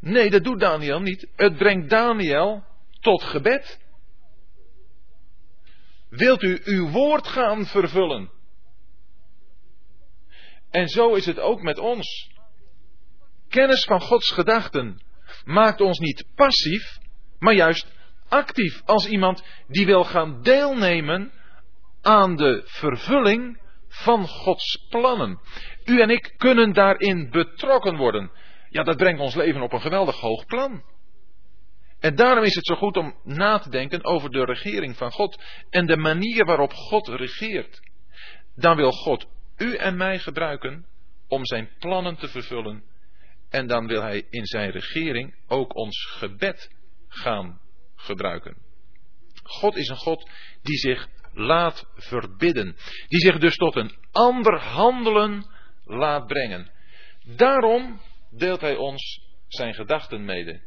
Nee, 0.00 0.30
dat 0.30 0.44
doet 0.44 0.60
Daniel 0.60 1.00
niet. 1.00 1.28
Het 1.36 1.56
brengt 1.56 1.90
Daniel 1.90 2.64
tot 3.00 3.22
gebed. 3.22 3.86
Wilt 6.08 6.42
u 6.42 6.60
uw 6.64 6.90
woord 6.90 7.26
gaan 7.26 7.66
vervullen? 7.66 8.30
En 10.70 10.88
zo 10.88 11.14
is 11.14 11.26
het 11.26 11.38
ook 11.38 11.62
met 11.62 11.78
ons. 11.78 12.30
Kennis 13.48 13.84
van 13.84 14.00
Gods 14.00 14.30
gedachten 14.30 15.02
maakt 15.44 15.80
ons 15.80 15.98
niet 15.98 16.26
passief, 16.34 16.98
maar 17.38 17.54
juist 17.54 17.86
actief 18.28 18.82
als 18.84 19.06
iemand 19.06 19.44
die 19.66 19.86
wil 19.86 20.04
gaan 20.04 20.42
deelnemen 20.42 21.32
aan 22.08 22.36
de 22.36 22.62
vervulling 22.64 23.60
van 23.88 24.28
Gods 24.28 24.86
plannen. 24.88 25.40
U 25.84 26.00
en 26.00 26.10
ik 26.10 26.34
kunnen 26.36 26.72
daarin 26.72 27.30
betrokken 27.30 27.96
worden. 27.96 28.30
Ja, 28.70 28.82
dat 28.82 28.96
brengt 28.96 29.20
ons 29.20 29.34
leven 29.34 29.62
op 29.62 29.72
een 29.72 29.80
geweldig 29.80 30.20
hoog 30.20 30.46
plan. 30.46 30.82
En 32.00 32.14
daarom 32.14 32.44
is 32.44 32.54
het 32.54 32.66
zo 32.66 32.74
goed 32.74 32.96
om 32.96 33.14
na 33.24 33.58
te 33.58 33.70
denken 33.70 34.04
over 34.04 34.30
de 34.30 34.44
regering 34.44 34.96
van 34.96 35.12
God 35.12 35.42
en 35.70 35.86
de 35.86 35.96
manier 35.96 36.44
waarop 36.44 36.72
God 36.72 37.08
regeert. 37.08 37.80
Dan 38.54 38.76
wil 38.76 38.92
God 38.92 39.26
u 39.56 39.74
en 39.74 39.96
mij 39.96 40.18
gebruiken 40.18 40.86
om 41.28 41.46
zijn 41.46 41.70
plannen 41.78 42.16
te 42.16 42.28
vervullen. 42.28 42.84
En 43.50 43.66
dan 43.66 43.86
wil 43.86 44.02
hij 44.02 44.26
in 44.30 44.46
zijn 44.46 44.70
regering 44.70 45.34
ook 45.46 45.76
ons 45.76 46.04
gebed 46.04 46.70
gaan 47.08 47.60
gebruiken. 47.96 48.56
God 49.42 49.76
is 49.76 49.88
een 49.88 49.96
God 49.96 50.30
die 50.62 50.78
zich 50.78 51.08
laat 51.38 51.86
verbidden. 51.94 52.76
Die 53.08 53.20
zich 53.20 53.38
dus 53.38 53.56
tot 53.56 53.76
een 53.76 53.96
ander 54.12 54.60
handelen 54.60 55.46
laat 55.84 56.26
brengen. 56.26 56.70
Daarom 57.36 58.00
deelt 58.30 58.60
hij 58.60 58.76
ons 58.76 59.20
zijn 59.48 59.74
gedachten 59.74 60.24
mede. 60.24 60.60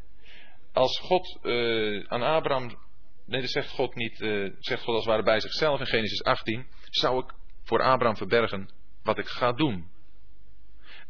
Als 0.73 0.99
God 0.99 1.39
uh, 1.43 2.05
aan 2.07 2.21
Abraham, 2.21 2.77
nee 3.25 3.41
dat 3.41 3.49
zegt 3.49 3.69
God 3.69 3.95
niet, 3.95 4.19
uh, 4.19 4.51
zegt 4.59 4.83
God 4.83 4.95
als 4.95 5.05
het 5.05 5.13
ware 5.13 5.23
bij 5.23 5.39
zichzelf 5.39 5.79
in 5.79 5.85
Genesis 5.85 6.23
18, 6.23 6.67
zou 6.89 7.23
ik 7.23 7.33
voor 7.63 7.83
Abraham 7.83 8.17
verbergen 8.17 8.69
wat 9.03 9.17
ik 9.17 9.27
ga 9.27 9.51
doen. 9.51 9.89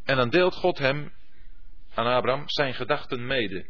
En 0.04 0.16
dan 0.16 0.30
deelt 0.30 0.56
God 0.56 0.78
hem, 0.78 1.14
aan 1.94 2.06
Abraham, 2.06 2.44
zijn 2.46 2.74
gedachten 2.74 3.26
mede. 3.26 3.70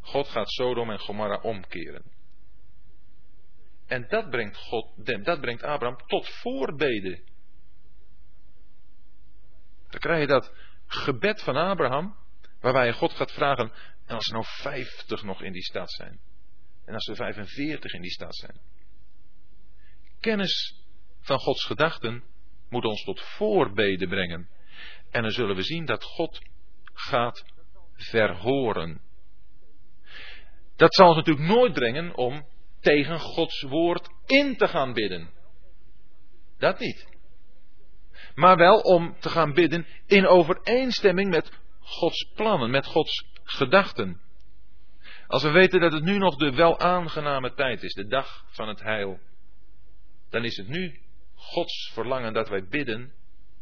God 0.00 0.28
gaat 0.28 0.50
Sodom 0.50 0.90
en 0.90 0.98
Gomorra 0.98 1.40
omkeren. 1.40 2.17
En 3.88 4.08
dat 4.08 4.30
brengt, 4.30 4.56
God, 4.56 5.06
dat 5.24 5.40
brengt 5.40 5.62
Abraham 5.62 6.06
tot 6.06 6.28
voorbeden. 6.28 7.22
Dan 9.88 10.00
krijg 10.00 10.20
je 10.20 10.26
dat 10.26 10.54
gebed 10.86 11.42
van 11.42 11.56
Abraham, 11.56 12.16
waarbij 12.60 12.86
je 12.86 12.92
God 12.92 13.12
gaat 13.12 13.32
vragen, 13.32 13.72
en 14.06 14.14
als 14.14 14.26
er 14.26 14.32
nou 14.32 14.44
50 14.46 15.22
nog 15.22 15.42
in 15.42 15.52
die 15.52 15.62
stad 15.62 15.90
zijn, 15.90 16.20
en 16.84 16.94
als 16.94 17.06
er 17.06 17.16
45 17.16 17.92
in 17.92 18.02
die 18.02 18.10
stad 18.10 18.36
zijn. 18.36 18.60
Kennis 20.20 20.82
van 21.20 21.38
Gods 21.38 21.64
gedachten 21.64 22.24
moet 22.68 22.84
ons 22.84 23.04
tot 23.04 23.20
voorbeden 23.20 24.08
brengen. 24.08 24.48
En 25.10 25.22
dan 25.22 25.30
zullen 25.30 25.56
we 25.56 25.62
zien 25.62 25.84
dat 25.84 26.04
God 26.04 26.40
gaat 26.84 27.44
verhoren. 27.92 29.00
Dat 30.76 30.94
zal 30.94 31.06
ons 31.06 31.16
natuurlijk 31.16 31.46
nooit 31.46 31.72
brengen 31.72 32.16
om 32.16 32.46
tegen 32.80 33.20
Gods 33.20 33.62
woord 33.62 34.08
in 34.26 34.56
te 34.56 34.68
gaan 34.68 34.92
bidden. 34.92 35.30
Dat 36.58 36.78
niet. 36.78 37.06
Maar 38.34 38.56
wel 38.56 38.80
om 38.80 39.16
te 39.20 39.28
gaan 39.28 39.52
bidden 39.52 39.86
in 40.06 40.26
overeenstemming 40.26 41.30
met 41.30 41.52
Gods 41.80 42.32
plannen, 42.34 42.70
met 42.70 42.86
Gods 42.86 43.26
gedachten. 43.44 44.20
Als 45.26 45.42
we 45.42 45.50
weten 45.50 45.80
dat 45.80 45.92
het 45.92 46.02
nu 46.02 46.18
nog 46.18 46.36
de 46.36 46.54
wel 46.54 46.78
aangename 46.78 47.54
tijd 47.54 47.82
is, 47.82 47.94
de 47.94 48.06
dag 48.06 48.44
van 48.48 48.68
het 48.68 48.80
heil, 48.80 49.20
dan 50.30 50.44
is 50.44 50.56
het 50.56 50.68
nu 50.68 51.00
Gods 51.34 51.90
verlangen 51.92 52.32
dat 52.32 52.48
wij 52.48 52.64
bidden 52.64 53.12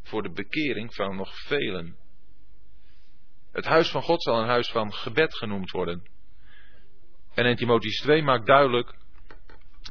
voor 0.03 0.23
de 0.23 0.31
bekering 0.31 0.95
van 0.95 1.17
nog 1.17 1.39
velen. 1.39 1.97
Het 3.53 3.65
huis 3.65 3.91
van 3.91 4.03
God 4.03 4.23
zal 4.23 4.41
een 4.41 4.49
huis 4.49 4.69
van 4.69 4.93
gebed 4.93 5.35
genoemd 5.35 5.71
worden. 5.71 6.09
En 7.35 7.45
in 7.45 7.57
Timotheus 7.57 8.01
2 8.01 8.23
maakt 8.23 8.47
duidelijk 8.47 8.95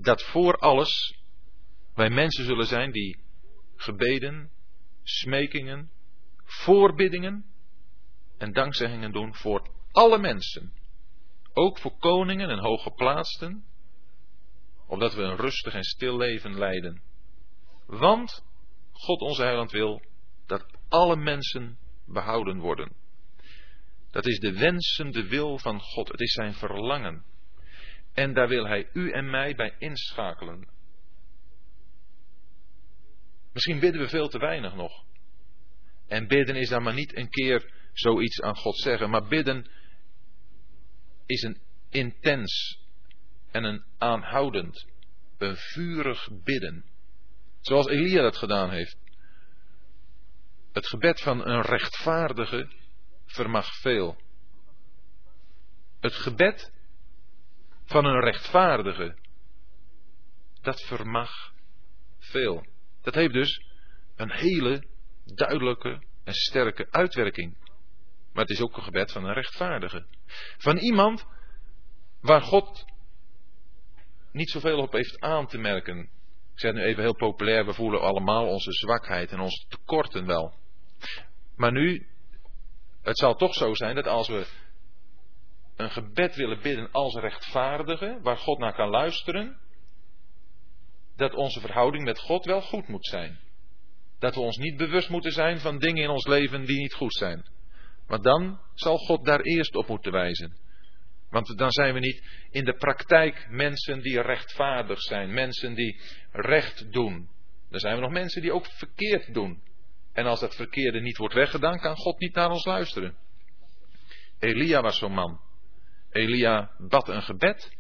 dat 0.02 0.24
voor 0.24 0.58
alles 0.58 1.16
wij 1.94 2.10
mensen 2.10 2.46
zullen 2.46 2.66
zijn 2.66 2.92
die 2.92 3.20
gebeden, 3.76 4.52
smekingen, 5.04 5.92
voorbiddingen 6.44 7.46
en 8.38 8.54
dankzeggingen 8.54 9.12
doen 9.12 9.36
voor 9.36 9.70
alle 9.92 10.18
mensen. 10.18 10.74
Ook 11.54 11.80
voor 11.80 11.98
koningen 11.98 12.50
en 12.50 12.60
hooggeplaatsten, 12.60 13.66
opdat 14.88 15.14
we 15.14 15.22
een 15.22 15.36
rustig 15.36 15.74
en 15.74 15.84
stil 15.84 16.18
leven 16.18 16.58
leiden. 16.58 17.02
Want 17.86 18.44
God 18.92 19.22
onze 19.22 19.44
heiland 19.44 19.72
wil 19.72 20.02
dat 20.46 20.66
alle 20.90 21.16
mensen 21.16 21.78
behouden 22.06 22.60
worden. 22.60 22.96
Dat 24.12 24.26
is 24.26 24.40
de 24.40 24.54
wensende 24.54 25.28
wil 25.28 25.58
van 25.58 25.80
God. 25.82 26.08
Het 26.08 26.22
is 26.22 26.34
zijn 26.34 26.54
verlangen. 26.54 27.24
En 28.16 28.34
daar 28.34 28.48
wil 28.48 28.68
hij 28.68 28.90
u 28.94 29.12
en 29.12 29.30
mij 29.30 29.56
bij 29.56 29.76
inschakelen. 29.78 30.68
Misschien 33.54 33.80
bidden 33.80 34.02
we 34.02 34.10
veel 34.10 34.28
te 34.28 34.40
weinig 34.40 34.76
nog. 34.76 35.06
En 36.08 36.28
bidden 36.28 36.56
is 36.56 36.70
dan 36.70 36.84
maar 36.84 36.94
niet 36.94 37.16
een 37.16 37.30
keer 37.30 37.74
zoiets 37.94 38.42
aan 38.42 38.56
God 38.56 38.78
zeggen, 38.78 39.10
maar 39.10 39.28
bidden 39.28 39.70
is 41.26 41.42
een 41.42 41.62
intens 41.90 42.80
en 43.52 43.64
een 43.64 43.84
aanhoudend, 43.98 44.88
een 45.38 45.56
vurig 45.56 46.30
bidden. 46.44 46.86
Zoals 47.62 47.88
Elia 47.88 48.22
dat 48.22 48.38
gedaan 48.38 48.70
heeft. 48.72 48.98
Het 50.74 50.88
gebed 50.88 51.22
van 51.22 51.48
een 51.48 51.62
rechtvaardige 51.62 52.72
vermag 53.26 53.76
veel. 53.76 54.18
Het 56.00 56.14
gebed 56.14 56.74
van 57.86 58.06
een 58.06 58.20
rechtvaardige, 58.20 59.16
dat 60.62 60.82
vermag 60.82 61.54
veel. 62.20 62.66
Dat 63.02 63.14
heeft 63.14 63.34
dus 63.34 63.62
een 64.16 64.32
hele 64.32 64.84
duidelijke 65.26 66.04
en 66.24 66.34
sterke 66.34 66.88
uitwerking. 66.92 67.58
Maar 68.34 68.44
het 68.44 68.54
is 68.54 68.62
ook 68.62 68.78
een 68.78 68.84
gebed 68.84 69.12
van 69.12 69.26
een 69.26 69.34
rechtvaardige. 69.34 70.06
Van 70.58 70.78
iemand 70.78 71.26
waar 72.22 72.42
God 72.42 72.86
niet 74.32 74.50
zoveel 74.50 74.78
op 74.78 74.92
heeft 74.92 75.20
aan 75.20 75.48
te 75.48 75.58
merken. 75.58 76.00
Ik 76.54 76.60
zeg 76.62 76.74
nu 76.74 76.82
even 76.82 77.04
heel 77.04 77.16
populair, 77.16 77.66
we 77.66 77.74
voelen 77.74 78.02
allemaal 78.02 78.48
onze 78.48 78.72
zwakheid 78.72 79.32
en 79.32 79.40
onze 79.40 79.66
tekorten 79.68 80.26
wel. 80.26 80.54
Maar 81.56 81.72
nu, 81.72 82.08
het 83.02 83.18
zal 83.18 83.36
toch 83.36 83.54
zo 83.54 83.74
zijn 83.74 83.96
dat 83.96 84.08
als 84.08 84.28
we 84.28 84.48
een 85.76 85.92
gebed 85.92 86.36
willen 86.36 86.62
bidden 86.62 86.92
als 86.92 87.16
rechtvaardige, 87.16 88.20
waar 88.22 88.38
God 88.38 88.60
naar 88.60 88.74
kan 88.74 88.90
luisteren, 88.90 89.58
dat 91.16 91.34
onze 91.34 91.60
verhouding 91.60 92.04
met 92.04 92.20
God 92.20 92.46
wel 92.46 92.62
goed 92.62 92.88
moet 92.88 93.06
zijn. 93.06 93.40
Dat 94.20 94.36
we 94.36 94.42
ons 94.42 94.58
niet 94.58 94.78
bewust 94.78 95.10
moeten 95.10 95.32
zijn 95.32 95.60
van 95.60 95.80
dingen 95.80 96.04
in 96.04 96.10
ons 96.10 96.26
leven 96.26 96.66
die 96.66 96.78
niet 96.78 96.94
goed 96.94 97.14
zijn. 97.14 97.46
Maar 98.08 98.22
dan 98.22 98.60
zal 98.74 98.98
God 98.98 99.26
daar 99.26 99.40
eerst 99.40 99.76
op 99.76 99.88
moeten 99.88 100.12
wijzen. 100.12 100.58
Want 101.30 101.58
dan 101.58 101.72
zijn 101.72 101.94
we 101.94 102.00
niet 102.00 102.24
in 102.52 102.66
de 102.66 102.74
praktijk 102.74 103.48
mensen 103.50 104.02
die 104.02 104.22
rechtvaardig 104.22 105.02
zijn, 105.02 105.34
mensen 105.34 105.74
die 105.74 106.02
recht 106.32 106.92
doen. 106.92 107.30
Dan 107.70 107.80
zijn 107.80 107.96
we 107.96 108.02
nog 108.02 108.12
mensen 108.12 108.42
die 108.42 108.54
ook 108.54 108.66
verkeerd 108.66 109.34
doen. 109.34 109.64
En 110.14 110.26
als 110.26 110.40
dat 110.40 110.56
verkeerde 110.56 111.02
niet 111.02 111.18
wordt 111.18 111.34
weggedaan, 111.34 111.80
kan 111.80 111.96
God 111.96 112.20
niet 112.20 112.36
naar 112.36 112.50
ons 112.50 112.66
luisteren. 112.66 113.16
Elia 114.40 114.82
was 114.82 114.98
zo'n 114.98 115.14
man. 115.14 115.40
Elia 116.16 116.72
bad 116.78 117.08
een 117.08 117.22
gebed 117.22 117.78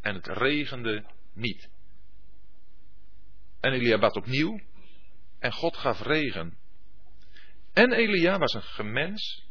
en 0.00 0.14
het 0.14 0.26
regende 0.26 1.04
niet. 1.32 1.70
En 3.60 3.72
Elia 3.72 3.98
bad 3.98 4.16
opnieuw 4.16 4.60
en 5.38 5.52
God 5.52 5.76
gaf 5.76 6.00
regen. 6.00 6.58
En 7.72 7.92
Elia 7.92 8.38
was 8.38 8.54
een 8.54 8.62
gemens 8.62 9.46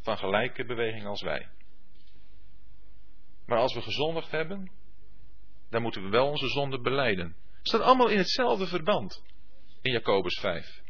van 0.00 0.18
gelijke 0.18 0.64
beweging 0.64 1.06
als 1.06 1.22
wij. 1.22 1.48
Maar 3.46 3.58
als 3.58 3.74
we 3.74 3.82
gezondigd 3.82 4.30
hebben, 4.30 4.70
dan 5.70 5.82
moeten 5.82 6.02
we 6.02 6.08
wel 6.08 6.28
onze 6.28 6.48
zonde 6.48 6.80
beleiden. 6.80 7.36
Het 7.58 7.68
staat 7.68 7.80
allemaal 7.80 8.08
in 8.08 8.18
hetzelfde 8.18 8.66
verband 8.66 9.22
in 9.82 9.92
Jacobus 9.92 10.38
5. 10.40 10.82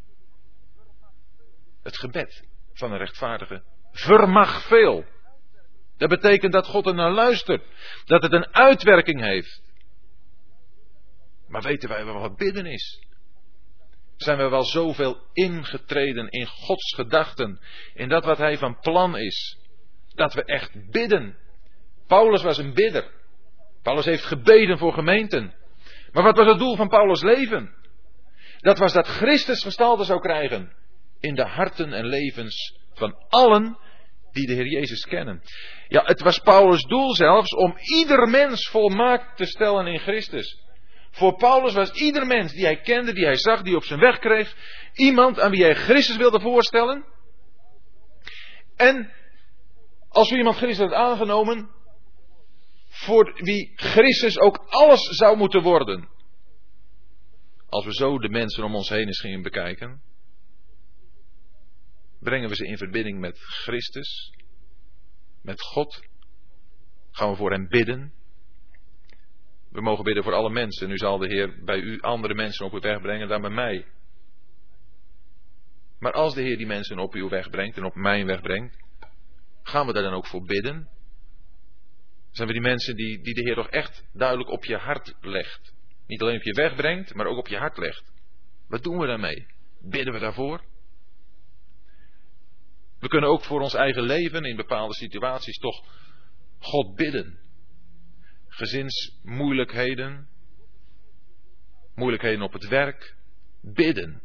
Het 1.82 1.98
gebed 1.98 2.46
van 2.72 2.92
een 2.92 2.98
rechtvaardige 2.98 3.62
vermag 3.90 4.66
veel. 4.66 5.05
Dat 5.96 6.08
betekent 6.08 6.52
dat 6.52 6.66
God 6.66 6.86
er 6.86 6.94
naar 6.94 7.10
luistert. 7.10 7.62
Dat 8.04 8.22
het 8.22 8.32
een 8.32 8.54
uitwerking 8.54 9.20
heeft. 9.20 9.62
Maar 11.48 11.62
weten 11.62 11.88
wij 11.88 12.04
wel 12.04 12.20
wat 12.20 12.36
bidden 12.36 12.66
is? 12.66 13.02
Zijn 14.16 14.38
we 14.38 14.48
wel 14.48 14.64
zoveel 14.64 15.18
ingetreden 15.32 16.28
in 16.28 16.46
Gods 16.46 16.94
gedachten, 16.94 17.60
in 17.94 18.08
dat 18.08 18.24
wat 18.24 18.38
Hij 18.38 18.58
van 18.58 18.78
plan 18.78 19.16
is, 19.16 19.58
dat 20.14 20.34
we 20.34 20.44
echt 20.44 20.90
bidden. 20.90 21.36
Paulus 22.06 22.42
was 22.42 22.58
een 22.58 22.74
bidder. 22.74 23.10
Paulus 23.82 24.04
heeft 24.04 24.24
gebeden 24.24 24.78
voor 24.78 24.92
gemeenten. 24.92 25.54
Maar 26.12 26.22
wat 26.22 26.36
was 26.36 26.46
het 26.46 26.58
doel 26.58 26.76
van 26.76 26.88
Paulus' 26.88 27.22
leven? 27.22 27.74
Dat 28.58 28.78
was 28.78 28.92
dat 28.92 29.06
Christus 29.06 29.62
gestalte 29.62 30.04
zou 30.04 30.20
krijgen 30.20 30.72
in 31.20 31.34
de 31.34 31.44
harten 31.44 31.92
en 31.92 32.06
levens 32.06 32.78
van 32.92 33.16
allen 33.28 33.78
die 34.35 34.47
de 34.47 34.52
Heer 34.52 34.66
Jezus 34.66 35.06
kennen. 35.06 35.43
Ja, 35.89 36.02
het 36.05 36.20
was 36.20 36.39
Paulus' 36.39 36.82
doel 36.82 37.15
zelfs 37.15 37.55
om 37.55 37.77
ieder 37.78 38.28
mens 38.28 38.69
volmaakt 38.69 39.36
te 39.36 39.44
stellen 39.44 39.86
in 39.86 39.98
Christus. 39.98 40.62
Voor 41.11 41.36
Paulus 41.36 41.73
was 41.73 41.90
ieder 41.90 42.27
mens 42.27 42.52
die 42.52 42.65
hij 42.65 42.81
kende, 42.81 43.12
die 43.12 43.24
hij 43.24 43.36
zag, 43.36 43.62
die 43.62 43.77
op 43.77 43.85
zijn 43.85 44.01
weg 44.01 44.19
kreeg, 44.19 44.56
iemand 44.93 45.40
aan 45.40 45.51
wie 45.51 45.62
hij 45.62 45.74
Christus 45.74 46.16
wilde 46.16 46.40
voorstellen. 46.40 47.05
En 48.77 49.12
als 50.09 50.31
we 50.31 50.36
iemand 50.36 50.56
Christus 50.56 50.86
had 50.89 50.93
aangenomen, 50.93 51.70
voor 52.89 53.32
wie 53.35 53.73
Christus 53.74 54.39
ook 54.39 54.56
alles 54.69 55.01
zou 55.01 55.36
moeten 55.36 55.62
worden. 55.62 56.09
Als 57.69 57.85
we 57.85 57.93
zo 57.93 58.19
de 58.19 58.28
mensen 58.28 58.65
om 58.65 58.74
ons 58.74 58.89
heen 58.89 59.06
eens 59.06 59.20
gingen 59.20 59.43
bekijken, 59.43 60.02
brengen 62.24 62.48
we 62.48 62.55
ze 62.55 62.66
in 62.66 62.76
verbinding 62.76 63.20
met 63.20 63.38
Christus, 63.38 64.32
met 65.42 65.60
God, 65.60 66.02
gaan 67.10 67.30
we 67.30 67.36
voor 67.36 67.51
hen 67.51 67.68
bidden. 67.68 68.12
We 69.70 69.80
mogen 69.80 70.05
bidden 70.05 70.22
voor 70.22 70.32
alle 70.32 70.51
mensen. 70.51 70.88
Nu 70.88 70.96
zal 70.96 71.18
de 71.18 71.26
Heer 71.26 71.64
bij 71.64 71.78
u 71.78 72.01
andere 72.01 72.34
mensen 72.34 72.66
op 72.66 72.72
uw 72.72 72.80
weg 72.80 73.01
brengen 73.01 73.28
dan 73.28 73.40
bij 73.40 73.51
mij. 73.51 73.86
Maar 75.98 76.12
als 76.12 76.34
de 76.34 76.42
Heer 76.42 76.56
die 76.56 76.66
mensen 76.66 76.98
op 76.98 77.14
uw 77.14 77.28
weg 77.28 77.51
brengt 77.51 77.76
en 77.76 77.84
op 77.84 77.94
mijn 77.94 78.26
weg 78.26 78.40
brengt, 78.40 78.76
gaan 79.62 79.86
we 79.86 79.92
daar 79.92 80.02
dan 80.02 80.14
ook 80.14 80.26
voor 80.26 80.44
bidden? 80.44 80.88
Zijn 82.30 82.48
we 82.48 82.55
die 82.55 82.62
mensen 82.62 82.96
die, 82.96 83.22
die 83.22 83.34
de 83.34 83.42
Heer 83.42 83.55
toch 83.55 83.68
echt 83.68 84.05
duidelijk 84.12 84.51
op 84.51 84.64
je 84.64 84.76
hart 84.76 85.14
legt? 85.20 85.74
Niet 86.06 86.22
alleen 86.22 86.36
op 86.36 86.42
je 86.42 86.52
weg 86.52 86.74
brengt, 86.74 87.14
maar 87.14 87.26
ook 87.26 87.38
op 87.38 87.48
je 87.48 87.56
hart 87.56 87.76
legt. 87.76 88.12
Wat 88.68 88.82
doen 88.82 88.98
we 88.98 89.06
daarmee? 89.06 89.46
Bidden 89.80 90.12
we 90.12 90.18
daarvoor? 90.18 90.64
We 93.05 93.10
kunnen 93.10 93.31
ook 93.31 93.44
voor 93.44 93.60
ons 93.60 93.74
eigen 93.74 94.02
leven 94.02 94.44
in 94.44 94.56
bepaalde 94.56 94.94
situaties 94.94 95.59
toch 95.59 95.85
God 96.59 96.94
bidden. 96.94 97.39
Gezinsmoeilijkheden, 98.48 100.28
moeilijkheden 101.94 102.43
op 102.43 102.52
het 102.52 102.68
werk, 102.68 103.16
bidden. 103.60 104.22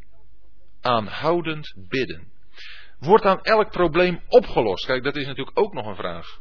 Aanhoudend 0.81 1.73
bidden. 1.89 2.31
Wordt 2.99 3.23
dan 3.23 3.41
elk 3.41 3.71
probleem 3.71 4.21
opgelost? 4.27 4.85
Kijk, 4.85 5.03
dat 5.03 5.15
is 5.15 5.25
natuurlijk 5.25 5.59
ook 5.59 5.73
nog 5.73 5.85
een 5.85 5.95
vraag. 5.95 6.39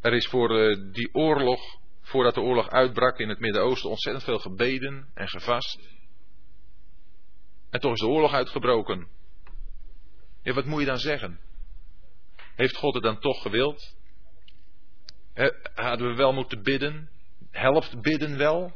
Er 0.00 0.12
is 0.12 0.26
voor 0.26 0.58
eh, 0.58 0.92
die 0.92 1.14
oorlog, 1.14 1.60
voordat 2.00 2.34
de 2.34 2.40
oorlog 2.40 2.70
uitbrak 2.70 3.18
in 3.18 3.28
het 3.28 3.38
Midden-Oosten, 3.38 3.90
ontzettend 3.90 4.24
veel 4.24 4.38
gebeden 4.38 5.10
en 5.14 5.28
gevast. 5.28 5.80
En 7.70 7.80
toch 7.80 7.92
is 7.92 8.00
de 8.00 8.08
oorlog 8.08 8.32
uitgebroken. 8.32 9.20
Ja, 10.42 10.52
wat 10.52 10.64
moet 10.64 10.80
je 10.80 10.86
dan 10.86 10.98
zeggen? 10.98 11.40
Heeft 12.54 12.76
God 12.76 12.94
het 12.94 13.02
dan 13.02 13.18
toch 13.18 13.42
gewild? 13.42 13.96
Hadden 15.74 16.08
we 16.08 16.14
wel 16.14 16.32
moeten 16.32 16.62
bidden? 16.62 17.10
Helpt 17.50 18.00
bidden 18.00 18.36
wel? 18.36 18.72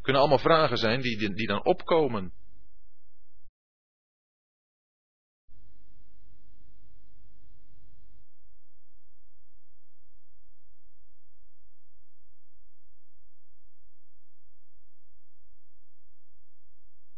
Kunnen 0.00 0.20
allemaal 0.20 0.38
vragen 0.38 0.76
zijn 0.76 1.00
die, 1.00 1.34
die 1.34 1.46
dan 1.46 1.64
opkomen. 1.64 2.32